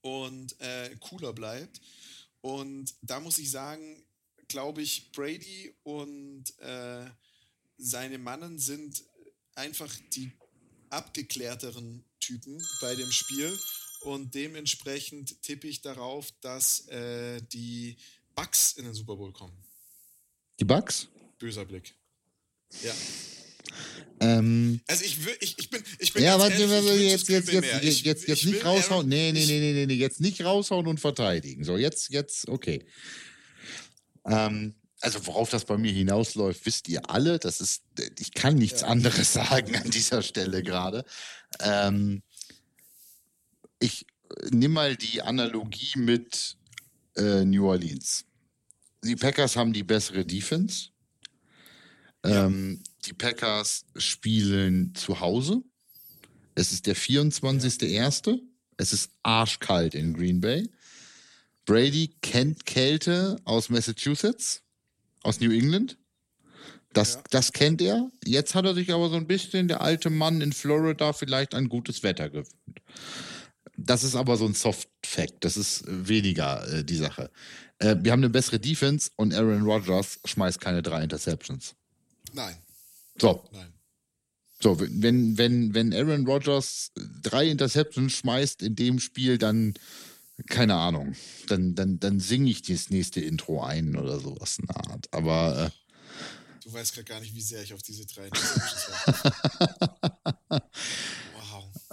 und 0.01 0.59
äh, 0.61 0.95
cooler 0.99 1.33
bleibt. 1.33 1.81
Und 2.41 2.93
da 3.01 3.19
muss 3.19 3.37
ich 3.37 3.51
sagen, 3.51 4.03
glaube 4.49 4.81
ich, 4.81 5.11
Brady 5.13 5.73
und 5.83 6.43
äh, 6.59 7.05
seine 7.77 8.17
Mannen 8.17 8.59
sind 8.59 9.03
einfach 9.55 9.95
die 10.13 10.31
abgeklärteren 10.89 12.03
Typen 12.19 12.61
bei 12.81 12.95
dem 12.95 13.11
Spiel. 13.11 13.57
Und 14.01 14.33
dementsprechend 14.33 15.41
tippe 15.41 15.67
ich 15.67 15.81
darauf, 15.81 16.31
dass 16.41 16.87
äh, 16.87 17.41
die 17.51 17.97
Bucks 18.35 18.73
in 18.73 18.85
den 18.85 18.93
Super 18.93 19.15
Bowl 19.15 19.31
kommen. 19.31 19.57
Die 20.59 20.65
Bucks? 20.65 21.07
Böser 21.37 21.65
Blick. 21.65 21.93
Ja. 22.83 22.93
Ähm, 24.21 24.81
also 24.87 25.03
ich, 25.03 25.17
ich, 25.39 25.59
ich 25.59 25.69
bin 25.69 25.83
ich 25.99 26.13
bin 26.13 26.23
Ja, 26.23 26.39
warte, 26.39 26.61
jetzt, 26.61 27.29
jetzt, 27.29 27.51
jetzt, 27.51 27.83
jetzt, 27.83 28.05
jetzt, 28.05 28.27
jetzt 28.27 28.45
nicht 28.45 28.65
raushauen. 28.65 29.07
Nee, 29.07 29.31
nee, 29.31 29.45
nee, 29.45 29.73
nee, 29.73 29.85
nee, 29.85 29.93
jetzt 29.93 30.19
nicht 30.19 30.43
raushauen 30.43 30.87
und 30.87 30.99
verteidigen. 30.99 31.63
So, 31.63 31.77
jetzt, 31.77 32.09
jetzt, 32.09 32.47
okay. 32.47 32.85
Ähm, 34.25 34.75
also 35.01 35.25
worauf 35.27 35.49
das 35.49 35.65
bei 35.65 35.77
mir 35.77 35.91
hinausläuft, 35.91 36.65
wisst 36.65 36.89
ihr 36.89 37.09
alle. 37.09 37.39
Das 37.39 37.61
ist, 37.61 37.83
ich 38.19 38.33
kann 38.33 38.55
nichts 38.55 38.81
ja. 38.81 38.87
anderes 38.87 39.33
sagen 39.33 39.75
an 39.75 39.89
dieser 39.89 40.21
Stelle 40.21 40.63
gerade. 40.63 41.05
Ähm, 41.61 42.21
ich 43.79 44.05
nehme 44.51 44.73
mal 44.73 44.95
die 44.95 45.21
Analogie 45.21 45.97
mit 45.97 46.57
äh, 47.15 47.45
New 47.45 47.67
Orleans. 47.67 48.25
Die 49.03 49.15
Packers 49.15 49.55
haben 49.55 49.71
die 49.71 49.83
bessere 49.83 50.25
Defense. 50.25 50.89
Ja. 52.25 52.45
Ähm, 52.45 52.83
die 53.05 53.13
Packers 53.13 53.85
spielen 53.95 54.93
zu 54.93 55.21
Hause. 55.21 55.63
Es 56.55 56.73
ist 56.73 56.85
der 56.87 56.95
24.01. 56.95 58.29
Ja. 58.29 58.37
Es 58.75 58.93
ist 58.93 59.11
arschkalt 59.23 59.95
in 59.95 60.13
Green 60.13 60.41
Bay. 60.41 60.69
Brady 61.69 62.15
kennt 62.23 62.65
Kälte 62.65 63.39
aus 63.45 63.69
Massachusetts, 63.69 64.63
aus 65.21 65.39
New 65.39 65.51
England. 65.51 65.99
Das, 66.93 67.13
ja. 67.13 67.21
das 67.29 67.53
kennt 67.53 67.79
er. 67.79 68.09
Jetzt 68.25 68.55
hat 68.55 68.65
er 68.65 68.73
sich 68.73 68.91
aber 68.91 69.07
so 69.09 69.17
ein 69.17 69.27
bisschen, 69.27 69.67
der 69.67 69.81
alte 69.81 70.09
Mann 70.09 70.41
in 70.41 70.51
Florida, 70.51 71.13
vielleicht 71.13 71.53
ein 71.53 71.69
gutes 71.69 72.01
Wetter 72.01 72.31
gewöhnt. 72.31 72.81
das 73.77 74.03
ist 74.03 74.15
aber 74.15 74.35
so 74.35 74.47
ein 74.47 74.55
Soft-Fact. 74.55 75.45
Das 75.45 75.57
ist 75.57 75.83
weniger 75.85 76.67
äh, 76.73 76.83
die 76.83 76.95
Sache. 76.95 77.29
Äh, 77.77 77.97
wir 77.99 78.13
haben 78.13 78.21
eine 78.21 78.31
bessere 78.31 78.59
Defense 78.59 79.11
und 79.15 79.31
Aaron 79.35 79.61
Rodgers 79.61 80.19
schmeißt 80.25 80.59
keine 80.59 80.81
drei 80.81 81.03
Interceptions. 81.03 81.75
Nein. 82.33 82.57
So. 83.21 83.47
Nein. 83.51 83.71
So, 84.59 84.79
wenn, 84.79 85.37
wenn, 85.37 85.75
wenn 85.75 85.93
Aaron 85.93 86.25
Rodgers 86.25 86.93
drei 87.21 87.47
Interceptions 87.47 88.11
schmeißt 88.13 88.63
in 88.63 88.75
dem 88.75 88.99
Spiel, 88.99 89.37
dann, 89.37 89.75
keine 90.47 90.75
Ahnung, 90.75 91.15
dann, 91.47 91.75
dann, 91.75 91.99
dann 91.99 92.19
singe 92.19 92.49
ich 92.49 92.61
das 92.61 92.89
nächste 92.89 93.21
Intro 93.21 93.63
ein 93.63 93.95
oder 93.95 94.19
sowas 94.19 94.59
in 94.59 94.67
der 94.67 94.77
Art. 94.77 95.07
Aber. 95.11 95.65
Äh, 95.65 95.69
du 96.63 96.73
weißt 96.73 96.93
gerade 96.93 97.05
gar 97.05 97.19
nicht, 97.19 97.35
wie 97.35 97.41
sehr 97.41 97.63
ich 97.63 97.73
auf 97.73 97.81
diese 97.81 98.05
drei 98.05 98.29
habe. 98.29 100.61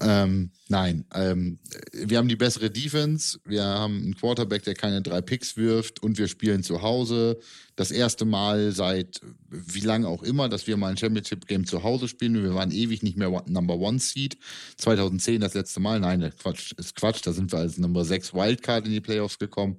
Ähm, 0.01 0.51
nein, 0.69 1.05
ähm, 1.15 1.59
wir 1.93 2.19
haben 2.19 2.29
die 2.29 2.37
bessere 2.37 2.71
Defense, 2.71 3.39
wir 3.45 3.65
haben 3.65 3.97
einen 3.97 4.17
Quarterback, 4.17 4.63
der 4.65 4.75
keine 4.75 5.03
drei 5.03 5.21
Picks 5.21 5.57
wirft 5.57 6.03
und 6.03 6.19
wir 6.19 6.29
spielen 6.29 6.63
zu 6.63 6.83
Hause. 6.83 7.39
Das 7.77 7.91
erste 7.91 8.25
Mal 8.25 8.73
seit 8.73 9.21
wie 9.49 9.81
lange 9.81 10.09
auch 10.09 10.23
immer, 10.23 10.49
dass 10.49 10.67
wir 10.67 10.77
mal 10.77 10.89
ein 10.89 10.97
Championship-Game 10.97 11.67
zu 11.67 11.83
Hause 11.83 12.09
spielen. 12.09 12.43
Wir 12.43 12.55
waren 12.55 12.71
ewig 12.71 13.03
nicht 13.03 13.17
mehr 13.17 13.45
Number 13.47 13.77
One 13.77 13.99
Seed. 13.99 14.39
2010 14.77 15.41
das 15.41 15.55
letzte 15.55 15.81
Mal. 15.81 16.01
Nein, 16.01 16.33
Quatsch, 16.39 16.73
ist 16.77 16.97
Quatsch. 16.97 17.21
Da 17.25 17.33
sind 17.33 17.53
wir 17.53 17.59
als 17.59 17.79
Nummer 17.79 18.05
6 18.05 18.35
Wildcard 18.35 18.87
in 18.87 18.93
die 18.93 19.01
Playoffs 19.01 19.39
gekommen. 19.39 19.77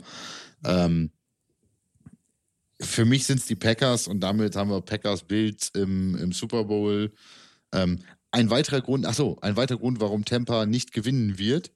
Ähm, 0.63 1.11
für 2.79 3.05
mich 3.05 3.25
sind 3.25 3.39
es 3.39 3.45
die 3.45 3.55
Packers 3.55 4.07
und 4.07 4.19
damit 4.19 4.55
haben 4.55 4.69
wir 4.69 4.81
Packers 4.81 5.23
Bild 5.23 5.71
im, 5.73 6.15
im 6.15 6.31
Super 6.31 6.63
Bowl. 6.63 7.11
Ähm, 7.73 7.99
ein 8.37 8.51
weiterer 8.51 8.81
Grund, 8.81 9.05
achso, 9.05 9.37
ein 9.41 9.55
weiterer 9.55 9.79
Grund, 9.79 9.99
warum 9.99 10.23
Tampa 10.23 10.67
nicht 10.67 10.91
gewinnen 10.91 11.39
wird. 11.39 11.71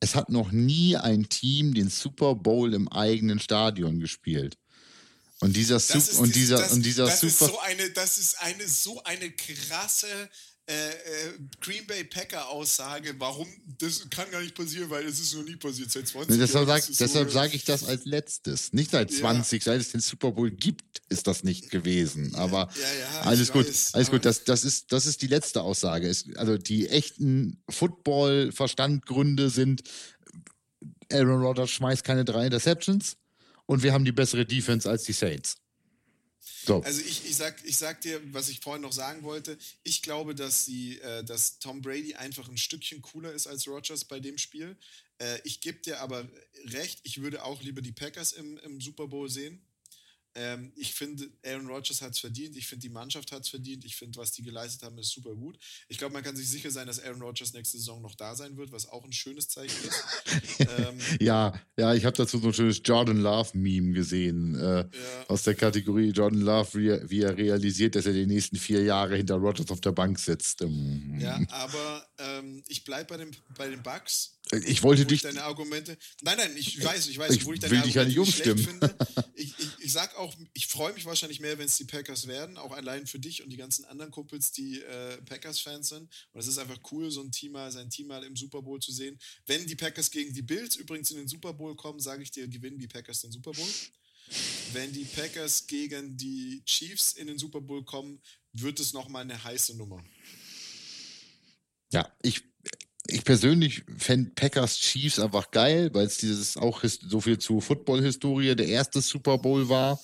Es 0.00 0.14
hat 0.14 0.28
noch 0.28 0.52
nie 0.52 0.96
ein 0.96 1.28
Team 1.28 1.72
den 1.74 1.88
Super 1.88 2.34
Bowl 2.34 2.74
im 2.74 2.88
eigenen 2.88 3.40
Stadion 3.40 3.98
gespielt. 3.98 4.58
Und 5.40 5.56
dieser, 5.56 5.80
Su 5.80 6.22
und 6.22 6.34
dieser, 6.34 6.58
das, 6.58 6.72
und 6.72 6.84
dieser 6.84 7.06
das 7.06 7.20
Super. 7.20 7.28
Ist 7.32 7.38
so 7.38 7.58
eine, 7.60 7.90
das 7.90 8.18
ist 8.18 8.40
eine 8.40 8.68
so 8.68 9.02
eine 9.04 9.30
krasse 9.30 10.06
äh, 10.68 10.90
äh, 10.90 10.94
Green 11.62 11.86
Bay 11.86 12.04
Packer 12.04 12.46
Aussage, 12.50 13.14
warum 13.18 13.48
das 13.78 14.08
kann 14.10 14.30
gar 14.30 14.42
nicht 14.42 14.54
passieren, 14.54 14.90
weil 14.90 15.06
es 15.06 15.18
ist 15.18 15.34
noch 15.34 15.42
nie 15.42 15.56
passiert 15.56 15.90
seit 15.90 16.06
20 16.06 16.30
nee, 16.30 16.36
deshalb 16.36 16.68
Jahren. 16.68 16.82
Sag, 16.82 16.96
deshalb 16.98 17.30
sage 17.30 17.56
ich 17.56 17.64
das 17.64 17.84
als 17.84 18.04
letztes. 18.04 18.74
Nicht 18.74 18.90
seit 18.90 19.10
20, 19.10 19.64
ja. 19.64 19.72
seit 19.72 19.80
es 19.80 19.92
den 19.92 20.02
Super 20.02 20.30
Bowl 20.32 20.50
gibt, 20.50 21.00
ist 21.08 21.26
das 21.26 21.42
nicht 21.42 21.70
gewesen. 21.70 22.34
Aber 22.34 22.68
ja, 22.74 22.98
ja, 23.00 23.20
alles 23.22 23.50
gut, 23.50 23.66
weiß, 23.66 23.94
alles 23.94 24.10
gut. 24.10 24.26
Das, 24.26 24.44
das, 24.44 24.64
ist, 24.64 24.92
das 24.92 25.06
ist 25.06 25.22
die 25.22 25.26
letzte 25.26 25.62
Aussage. 25.62 26.06
Es, 26.06 26.26
also 26.36 26.58
die 26.58 26.88
echten 26.90 27.62
Football-Verstandgründe 27.70 29.48
sind, 29.48 29.82
Aaron 31.10 31.40
Rodgers 31.40 31.70
schmeißt 31.70 32.04
keine 32.04 32.26
drei 32.26 32.44
Interceptions 32.44 33.16
und 33.64 33.82
wir 33.82 33.94
haben 33.94 34.04
die 34.04 34.12
bessere 34.12 34.44
Defense 34.44 34.88
als 34.88 35.04
die 35.04 35.14
Saints. 35.14 35.56
So. 36.40 36.82
Also 36.82 37.00
ich, 37.00 37.24
ich, 37.26 37.36
sag, 37.36 37.64
ich 37.64 37.76
sag 37.76 38.00
dir, 38.00 38.20
was 38.32 38.48
ich 38.48 38.60
vorhin 38.60 38.82
noch 38.82 38.92
sagen 38.92 39.22
wollte. 39.22 39.58
Ich 39.82 40.02
glaube, 40.02 40.34
dass, 40.34 40.64
sie, 40.64 40.98
äh, 40.98 41.24
dass 41.24 41.58
Tom 41.58 41.82
Brady 41.82 42.14
einfach 42.14 42.48
ein 42.48 42.58
Stückchen 42.58 43.02
cooler 43.02 43.32
ist 43.32 43.46
als 43.46 43.66
Rogers 43.66 44.04
bei 44.04 44.20
dem 44.20 44.38
Spiel. 44.38 44.76
Äh, 45.18 45.40
ich 45.44 45.60
gebe 45.60 45.78
dir 45.78 46.00
aber 46.00 46.28
recht, 46.66 47.00
ich 47.02 47.20
würde 47.20 47.44
auch 47.44 47.62
lieber 47.62 47.82
die 47.82 47.92
Packers 47.92 48.32
im, 48.32 48.58
im 48.58 48.80
Super 48.80 49.08
Bowl 49.08 49.28
sehen. 49.28 49.60
Ähm, 50.34 50.72
ich 50.76 50.94
finde, 50.94 51.28
Aaron 51.44 51.66
Rodgers 51.66 52.02
hat 52.02 52.12
es 52.12 52.20
verdient. 52.20 52.56
Ich 52.56 52.66
finde, 52.66 52.82
die 52.82 52.92
Mannschaft 52.92 53.32
hat 53.32 53.42
es 53.42 53.48
verdient. 53.48 53.84
Ich 53.84 53.96
finde, 53.96 54.18
was 54.18 54.32
die 54.32 54.42
geleistet 54.42 54.82
haben, 54.82 54.98
ist 54.98 55.10
super 55.10 55.34
gut. 55.34 55.58
Ich 55.88 55.98
glaube, 55.98 56.12
man 56.12 56.22
kann 56.22 56.36
sich 56.36 56.48
sicher 56.48 56.70
sein, 56.70 56.86
dass 56.86 57.00
Aaron 57.02 57.22
Rodgers 57.22 57.52
nächste 57.52 57.78
Saison 57.78 58.00
noch 58.02 58.14
da 58.14 58.34
sein 58.34 58.56
wird, 58.56 58.70
was 58.72 58.88
auch 58.88 59.04
ein 59.04 59.12
schönes 59.12 59.48
Zeichen 59.48 59.76
ist. 59.84 60.60
ähm, 60.60 60.98
ja, 61.20 61.52
ja, 61.76 61.94
ich 61.94 62.04
habe 62.04 62.16
dazu 62.16 62.38
so 62.38 62.48
ein 62.48 62.54
schönes 62.54 62.80
Jordan 62.84 63.18
Love-Meme 63.18 63.92
gesehen 63.92 64.54
äh, 64.54 64.80
ja. 64.80 64.88
aus 65.28 65.42
der 65.42 65.54
Kategorie 65.54 66.10
Jordan 66.10 66.40
Love, 66.40 66.74
wie 66.74 66.88
er, 66.88 67.10
wie 67.10 67.22
er, 67.22 67.36
realisiert, 67.36 67.94
dass 67.94 68.06
er 68.06 68.12
die 68.12 68.26
nächsten 68.26 68.56
vier 68.56 68.82
Jahre 68.82 69.16
hinter 69.16 69.36
Rodgers 69.36 69.70
auf 69.70 69.80
der 69.80 69.92
Bank 69.92 70.18
sitzt. 70.18 70.64
Ja, 71.18 71.40
aber 71.50 72.06
ähm, 72.18 72.62
ich 72.68 72.84
bleibe 72.84 73.16
bei, 73.16 73.26
bei 73.56 73.68
den 73.68 73.82
Bucks. 73.82 74.37
Ich 74.64 74.82
wollte 74.82 75.04
dich. 75.04 75.16
Ich 75.16 75.22
deine 75.22 75.44
Argumente. 75.44 75.96
Nein, 76.22 76.38
nein, 76.38 76.56
ich 76.56 76.82
weiß, 76.82 77.08
ich 77.08 77.18
weiß, 77.18 77.32
ich 77.34 77.44
wo 77.44 77.52
ich 77.52 77.60
deine 77.60 77.72
will 77.72 77.78
Argumente 77.78 77.86
dich 77.86 77.94
ja 77.94 78.04
nicht 78.04 78.18
umstimmen. 78.18 78.64
finde. 78.64 78.94
Ich, 79.40 79.56
ich, 79.56 79.68
ich 79.78 79.92
sag 79.92 80.16
auch, 80.16 80.34
ich 80.52 80.66
freue 80.66 80.92
mich 80.92 81.04
wahrscheinlich 81.04 81.38
mehr, 81.38 81.56
wenn 81.58 81.66
es 81.66 81.76
die 81.76 81.84
Packers 81.84 82.26
werden, 82.26 82.56
auch 82.56 82.72
allein 82.72 83.06
für 83.06 83.20
dich 83.20 83.44
und 83.44 83.50
die 83.50 83.56
ganzen 83.56 83.84
anderen 83.84 84.10
Kumpels, 84.10 84.50
die 84.50 84.80
äh, 84.80 85.16
Packers-Fans 85.22 85.90
sind. 85.90 86.10
Und 86.32 86.40
es 86.40 86.48
ist 86.48 86.58
einfach 86.58 86.80
cool, 86.90 87.08
so 87.12 87.20
ein 87.22 87.30
Team 87.30 87.52
mal, 87.52 87.70
sein 87.70 87.88
Team 87.88 88.08
mal 88.08 88.24
im 88.24 88.34
Super 88.34 88.62
Bowl 88.62 88.80
zu 88.80 88.90
sehen. 88.90 89.16
Wenn 89.46 89.64
die 89.68 89.76
Packers 89.76 90.10
gegen 90.10 90.34
die 90.34 90.42
Bills 90.42 90.74
übrigens 90.74 91.12
in 91.12 91.18
den 91.18 91.28
Super 91.28 91.52
Bowl 91.52 91.76
kommen, 91.76 92.00
sage 92.00 92.24
ich 92.24 92.32
dir, 92.32 92.48
gewinnen 92.48 92.80
die 92.80 92.88
Packers 92.88 93.20
den 93.20 93.30
Super 93.30 93.52
Bowl. 93.52 93.68
Wenn 94.72 94.92
die 94.92 95.04
Packers 95.04 95.68
gegen 95.68 96.16
die 96.16 96.62
Chiefs 96.64 97.12
in 97.12 97.28
den 97.28 97.38
Super 97.38 97.60
Bowl 97.60 97.84
kommen, 97.84 98.20
wird 98.52 98.80
es 98.80 98.92
nochmal 98.92 99.22
eine 99.22 99.42
heiße 99.42 99.76
Nummer. 99.76 100.04
Ja, 101.92 102.12
ich 102.22 102.42
ich 103.10 103.24
persönlich 103.24 103.84
fände 103.96 104.30
Packers 104.34 104.78
Chiefs 104.78 105.18
einfach 105.18 105.50
geil, 105.50 105.90
weil 105.94 106.06
es 106.06 106.18
dieses 106.18 106.56
auch 106.56 106.84
so 106.84 107.20
viel 107.20 107.38
zu 107.38 107.60
Football-Historie 107.60 108.54
der 108.54 108.68
erste 108.68 109.00
Super 109.00 109.38
Bowl 109.38 109.68
war. 109.68 109.98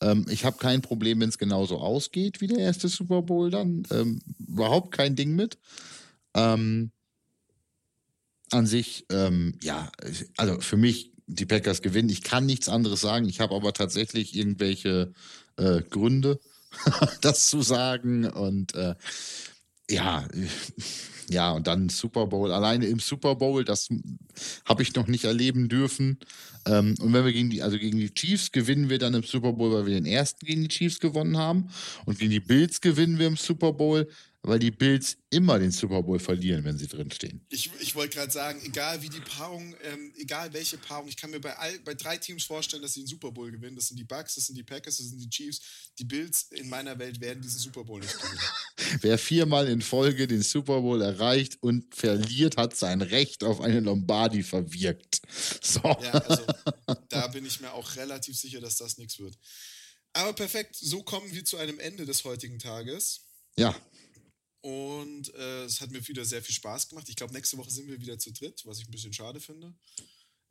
Ähm, 0.00 0.26
ich 0.28 0.44
habe 0.44 0.58
kein 0.58 0.82
Problem, 0.82 1.20
wenn 1.20 1.28
es 1.28 1.38
genauso 1.38 1.78
ausgeht 1.78 2.40
wie 2.40 2.48
der 2.48 2.58
erste 2.58 2.88
Super 2.88 3.22
Bowl 3.22 3.50
dann. 3.50 3.84
Ähm, 3.90 4.20
überhaupt 4.46 4.92
kein 4.92 5.14
Ding 5.14 5.36
mit. 5.36 5.58
Ähm, 6.34 6.90
an 8.50 8.66
sich, 8.66 9.06
ähm, 9.10 9.54
ja, 9.62 9.92
also 10.36 10.60
für 10.60 10.76
mich, 10.76 11.12
die 11.28 11.46
Packers 11.46 11.82
gewinnen. 11.82 12.08
Ich 12.08 12.22
kann 12.22 12.44
nichts 12.44 12.68
anderes 12.68 13.00
sagen. 13.00 13.28
Ich 13.28 13.38
habe 13.38 13.54
aber 13.54 13.72
tatsächlich 13.72 14.34
irgendwelche 14.34 15.12
äh, 15.56 15.80
Gründe, 15.82 16.40
das 17.20 17.48
zu 17.48 17.62
sagen. 17.62 18.28
Und 18.28 18.74
äh, 18.74 18.96
ja, 19.88 20.26
ja, 21.30 21.52
und 21.52 21.68
dann 21.68 21.88
Super 21.88 22.26
Bowl. 22.26 22.50
Alleine 22.50 22.86
im 22.86 22.98
Super 22.98 23.36
Bowl, 23.36 23.64
das 23.64 23.88
habe 24.64 24.82
ich 24.82 24.94
noch 24.94 25.06
nicht 25.06 25.24
erleben 25.24 25.68
dürfen. 25.68 26.18
Ähm, 26.66 26.96
und 27.00 27.12
wenn 27.12 27.24
wir 27.24 27.32
gegen 27.32 27.50
die, 27.50 27.62
also 27.62 27.78
gegen 27.78 27.98
die 27.98 28.12
Chiefs 28.12 28.50
gewinnen 28.50 28.90
wir 28.90 28.98
dann 28.98 29.14
im 29.14 29.22
Super 29.22 29.52
Bowl, 29.52 29.72
weil 29.72 29.86
wir 29.86 29.94
den 29.94 30.06
ersten 30.06 30.44
gegen 30.44 30.62
die 30.62 30.68
Chiefs 30.68 30.98
gewonnen 30.98 31.36
haben. 31.36 31.70
Und 32.04 32.18
gegen 32.18 32.32
die 32.32 32.40
Bills 32.40 32.80
gewinnen 32.80 33.20
wir 33.20 33.28
im 33.28 33.36
Super 33.36 33.72
Bowl, 33.72 34.08
weil 34.42 34.58
die 34.58 34.70
Bills 34.70 35.18
immer 35.28 35.58
den 35.58 35.70
Super 35.70 36.02
Bowl 36.02 36.18
verlieren, 36.18 36.64
wenn 36.64 36.78
sie 36.78 36.86
drinstehen. 36.86 37.44
Ich, 37.50 37.70
ich 37.80 37.94
wollte 37.94 38.16
gerade 38.16 38.32
sagen, 38.32 38.60
egal 38.64 39.02
wie 39.02 39.10
die 39.10 39.20
Paarung, 39.20 39.74
ähm, 39.82 40.12
egal 40.16 40.52
welche 40.54 40.78
Paarung, 40.78 41.08
ich 41.08 41.16
kann 41.16 41.30
mir 41.30 41.40
bei, 41.40 41.56
all, 41.56 41.78
bei 41.80 41.94
drei 41.94 42.16
Teams 42.16 42.44
vorstellen, 42.44 42.82
dass 42.82 42.94
sie 42.94 43.00
den 43.00 43.06
Super 43.06 43.30
Bowl 43.30 43.50
gewinnen. 43.50 43.76
Das 43.76 43.88
sind 43.88 43.98
die 43.98 44.04
Bucks, 44.04 44.36
das 44.36 44.46
sind 44.46 44.56
die 44.56 44.62
Packers, 44.62 44.96
das 44.96 45.08
sind 45.08 45.18
die 45.18 45.28
Chiefs. 45.28 45.60
Die 45.98 46.04
Bills 46.04 46.48
in 46.52 46.68
meiner 46.70 46.98
Welt 46.98 47.20
werden 47.20 47.42
diesen 47.42 47.58
Super 47.58 47.84
Bowl 47.84 48.00
nicht 48.00 48.16
gewinnen. 48.16 48.40
Wer 49.02 49.18
viermal 49.18 49.68
in 49.68 49.82
Folge 49.82 50.26
den 50.26 50.42
Super 50.42 50.80
Bowl 50.80 51.02
erreicht 51.02 51.58
und 51.60 51.94
verliert, 51.94 52.56
hat 52.56 52.76
sein 52.76 53.02
Recht 53.02 53.44
auf 53.44 53.60
eine 53.60 53.80
Lombardi 53.80 54.42
verwirkt. 54.42 55.20
So. 55.60 55.80
Ja, 55.82 56.12
also 56.12 56.46
da 57.10 57.26
bin 57.28 57.44
ich 57.44 57.60
mir 57.60 57.72
auch 57.72 57.96
relativ 57.96 58.38
sicher, 58.38 58.60
dass 58.60 58.76
das 58.76 58.96
nichts 58.96 59.18
wird. 59.18 59.36
Aber 60.14 60.32
perfekt, 60.32 60.76
so 60.76 61.02
kommen 61.02 61.30
wir 61.30 61.44
zu 61.44 61.58
einem 61.58 61.78
Ende 61.78 62.06
des 62.06 62.24
heutigen 62.24 62.58
Tages. 62.58 63.26
Ja, 63.56 63.76
und 64.62 65.34
äh, 65.34 65.64
es 65.64 65.80
hat 65.80 65.90
mir 65.90 66.06
wieder 66.06 66.24
sehr 66.24 66.42
viel 66.42 66.54
Spaß 66.54 66.88
gemacht. 66.88 67.08
Ich 67.08 67.16
glaube, 67.16 67.32
nächste 67.32 67.56
Woche 67.56 67.70
sind 67.70 67.88
wir 67.88 68.00
wieder 68.00 68.18
zu 68.18 68.32
dritt, 68.32 68.62
was 68.64 68.78
ich 68.78 68.88
ein 68.88 68.90
bisschen 68.90 69.12
schade 69.12 69.40
finde. 69.40 69.74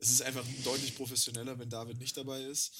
Es 0.02 0.10
ist 0.10 0.22
einfach 0.22 0.44
deutlich 0.64 0.96
professioneller, 0.96 1.58
wenn 1.58 1.68
David 1.68 1.98
nicht 1.98 2.16
dabei 2.16 2.42
ist, 2.44 2.72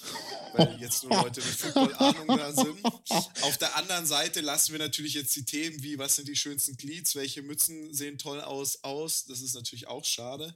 weil 0.55 0.75
jetzt 0.81 1.03
nur 1.03 1.11
Leute 1.21 1.39
mit 1.39 1.53
Football-Ahnung 1.53 2.27
da 2.27 2.51
sind. 2.51 2.83
Auf 2.83 3.57
der 3.59 3.75
anderen 3.75 4.07
Seite 4.07 4.41
lassen 4.41 4.71
wir 4.71 4.79
natürlich 4.79 5.13
jetzt 5.13 5.35
die 5.35 5.45
Themen 5.45 5.83
wie, 5.83 5.99
was 5.99 6.15
sind 6.15 6.27
die 6.27 6.35
schönsten 6.35 6.77
Glieds, 6.77 7.13
welche 7.13 7.43
Mützen 7.43 7.93
sehen 7.93 8.17
toll 8.17 8.41
aus, 8.41 8.83
aus. 8.83 9.25
Das 9.25 9.41
ist 9.41 9.53
natürlich 9.53 9.87
auch 9.87 10.03
schade. 10.03 10.55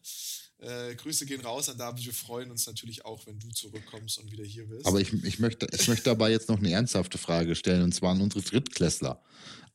Äh, 0.58 0.96
Grüße 0.96 1.28
gehen 1.28 1.42
raus 1.42 1.70
an 1.70 1.78
David. 1.78 2.04
Wir 2.04 2.14
freuen 2.14 2.50
uns 2.50 2.66
natürlich 2.66 3.06
auch, 3.06 3.28
wenn 3.28 3.38
du 3.40 3.50
zurückkommst 3.50 4.18
und 4.18 4.32
wieder 4.32 4.44
hier 4.44 4.66
bist. 4.66 4.88
Aber 4.88 5.00
ich, 5.00 5.14
ich, 5.24 5.38
möchte, 5.38 5.68
ich 5.72 5.88
möchte 5.88 6.06
dabei 6.06 6.32
jetzt 6.32 6.50
noch 6.50 6.58
eine 6.58 6.72
ernsthafte 6.72 7.20
Frage 7.20 7.56
stellen, 7.56 7.84
und 7.84 7.94
zwar 7.94 8.14
an 8.14 8.22
unsere 8.22 8.44
Drittklässler. 8.44 9.22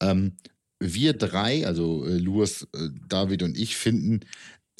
Ähm, 0.00 0.36
wir 0.80 1.12
drei, 1.12 1.66
also 1.66 2.06
äh, 2.06 2.16
Louis, 2.16 2.66
äh, 2.74 2.88
David 3.08 3.42
und 3.42 3.56
ich, 3.56 3.76
finden 3.76 4.20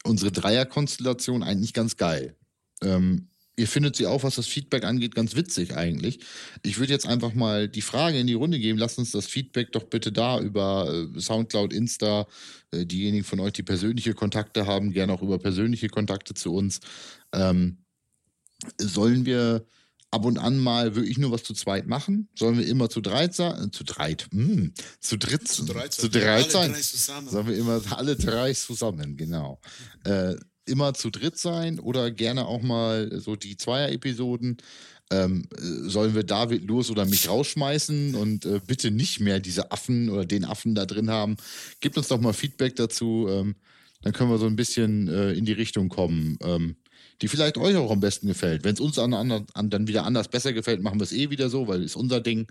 unsere 0.03 0.33
Dreierkonstellation 0.33 1.43
eigentlich 1.43 1.75
ganz 1.75 1.97
geil. 1.97 2.37
Ähm, 2.83 3.29
ihr 3.57 3.69
findet 3.69 3.97
sie 3.97 4.07
auch, 4.07 4.23
was 4.23 4.37
das 4.37 4.47
Feedback 4.47 4.85
angeht, 4.85 5.15
ganz 5.15 5.37
witzig 5.37 5.77
eigentlich. 5.77 6.21
Ich 6.63 6.79
würde 6.79 6.93
jetzt 6.93 7.07
einfach 7.07 7.35
mal 7.35 7.69
die 7.69 7.83
Frage 7.83 8.19
in 8.19 8.27
die 8.27 8.35
Runde 8.35 8.59
geben. 8.59 8.79
Lasst 8.79 8.99
uns 8.99 9.11
das 9.11 9.27
Feedback 9.27 9.73
doch 9.73 9.85
bitte 9.85 10.11
da 10.11 10.41
über 10.41 11.09
äh, 11.15 11.21
Soundcloud, 11.21 11.73
Insta, 11.75 12.27
äh, 12.71 12.87
diejenigen 12.87 13.25
von 13.25 13.41
euch, 13.41 13.53
die 13.53 13.63
persönliche 13.63 14.15
Kontakte 14.15 14.67
haben, 14.67 14.93
gerne 14.93 15.13
auch 15.13 15.23
über 15.23 15.39
persönliche 15.39 15.89
Kontakte 15.89 16.33
zu 16.33 16.55
uns. 16.55 16.81
Ähm, 17.35 17.85
sollen 18.79 19.27
wir 19.27 19.67
ab 20.11 20.25
und 20.25 20.39
an 20.39 20.59
mal 20.59 20.97
wirklich 20.97 21.19
nur 21.19 21.31
was 21.31 21.43
zu 21.43 21.55
zweit 21.55 21.87
machen? 21.87 22.29
Sollen 22.37 22.59
wir 22.59 22.67
immer 22.67 22.89
zu 22.89 23.01
dreit 23.01 23.35
sein? 23.35 23.69
Äh, 23.69 23.71
zu 23.71 23.85
dreit, 23.85 24.29
mh, 24.33 24.45
hm, 24.45 24.75
zu 25.01 25.17
dritt, 25.17 25.47
zu, 25.49 25.65
drei, 25.65 25.89
zu 25.89 26.09
dreit 26.09 26.51
sein? 26.51 26.75
Sollen 26.75 27.47
wir 27.47 27.57
immer 27.57 27.81
alle 27.91 28.17
drei 28.17 28.53
zusammen, 28.53 29.17
genau. 29.17 29.61
Äh, 30.05 30.35
immer 30.67 30.95
zu 30.95 31.11
dritt 31.11 31.39
sein 31.39 31.81
oder 31.81 32.11
gerne 32.11 32.47
auch 32.47 32.63
mal 32.63 33.21
so 33.21 33.37
die 33.37 33.57
Zweier-Episoden. 33.57 34.59
Ähm, 35.13 35.49
sollen 35.59 36.15
wir 36.15 36.23
David 36.23 36.65
los 36.69 36.91
oder 36.91 37.05
mich 37.05 37.29
rausschmeißen 37.29 38.15
und 38.15 38.47
äh, 38.47 38.61
bitte 38.65 38.93
nicht 38.93 39.19
mehr 39.19 39.41
diese 39.41 39.73
Affen 39.73 40.09
oder 40.09 40.25
den 40.25 40.45
Affen 40.45 40.77
da 40.77 40.87
drin 40.87 41.11
haben? 41.11 41.37
Gebt 41.81 41.99
uns 41.99 42.09
doch 42.09 42.21
mal 42.21 42.33
Feedback 42.33 42.77
dazu. 42.77 43.27
Ähm, 43.29 43.57
dann 44.03 44.13
können 44.13 44.31
wir 44.31 44.39
so 44.39 44.47
ein 44.47 44.57
bisschen 44.57 45.09
äh, 45.09 45.33
in 45.33 45.45
die 45.45 45.53
Richtung 45.53 45.89
kommen, 45.89 46.39
ähm, 46.43 46.77
die 47.23 47.29
vielleicht 47.29 47.59
euch 47.59 47.77
auch 47.77 47.91
am 47.91 48.01
besten 48.01 48.27
gefällt. 48.27 48.65
Wenn 48.65 48.75
es 48.75 48.81
uns 48.81 48.99
an, 48.99 49.13
an, 49.13 49.47
an, 49.53 49.71
dann 49.71 49.87
wieder 49.87 50.05
anders 50.05 50.29
besser 50.29 50.53
gefällt, 50.53 50.83
machen 50.83 50.99
wir 50.99 51.05
es 51.05 51.13
eh 51.13 51.31
wieder 51.31 51.51
so, 51.51 51.69
weil 51.69 51.83
es 51.83 51.97
unser 51.97 52.21
Ding. 52.21 52.51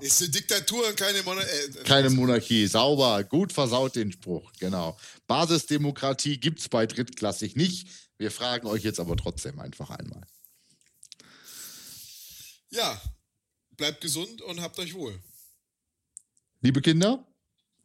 Ist 0.00 0.22
eine 0.22 0.30
Diktatur 0.30 0.86
und 0.88 0.96
keine 0.96 1.22
Monarchie. 1.22 1.50
Äh, 1.50 1.84
keine 1.84 2.10
Monarchie. 2.10 2.66
Sauber, 2.66 3.24
gut 3.24 3.52
versaut 3.52 3.96
den 3.96 4.12
Spruch. 4.12 4.52
Genau. 4.60 4.96
Basisdemokratie 5.26 6.38
gibt 6.38 6.60
es 6.60 6.68
bei 6.68 6.86
drittklassig 6.86 7.56
nicht. 7.56 7.88
Wir 8.16 8.30
fragen 8.30 8.66
euch 8.66 8.82
jetzt 8.82 9.00
aber 9.00 9.16
trotzdem 9.16 9.58
einfach 9.60 9.90
einmal. 9.90 10.22
Ja, 12.70 13.00
bleibt 13.76 14.00
gesund 14.00 14.42
und 14.42 14.60
habt 14.60 14.78
euch 14.78 14.94
wohl. 14.94 15.18
Liebe 16.60 16.80
Kinder, 16.80 17.24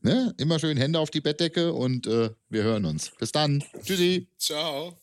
ne, 0.02 0.34
immer 0.38 0.60
schön 0.60 0.78
Hände 0.78 1.00
auf 1.00 1.12
die 1.12 1.22
Bettdecke 1.22 1.74
und 1.74 2.08
äh, 2.08 2.32
wir 2.50 2.64
hören 2.64 2.86
uns. 2.86 3.12
Bis 3.20 3.32
dann. 3.32 3.64
Tschüssi. 3.84 4.28
Ciao. 4.38 5.03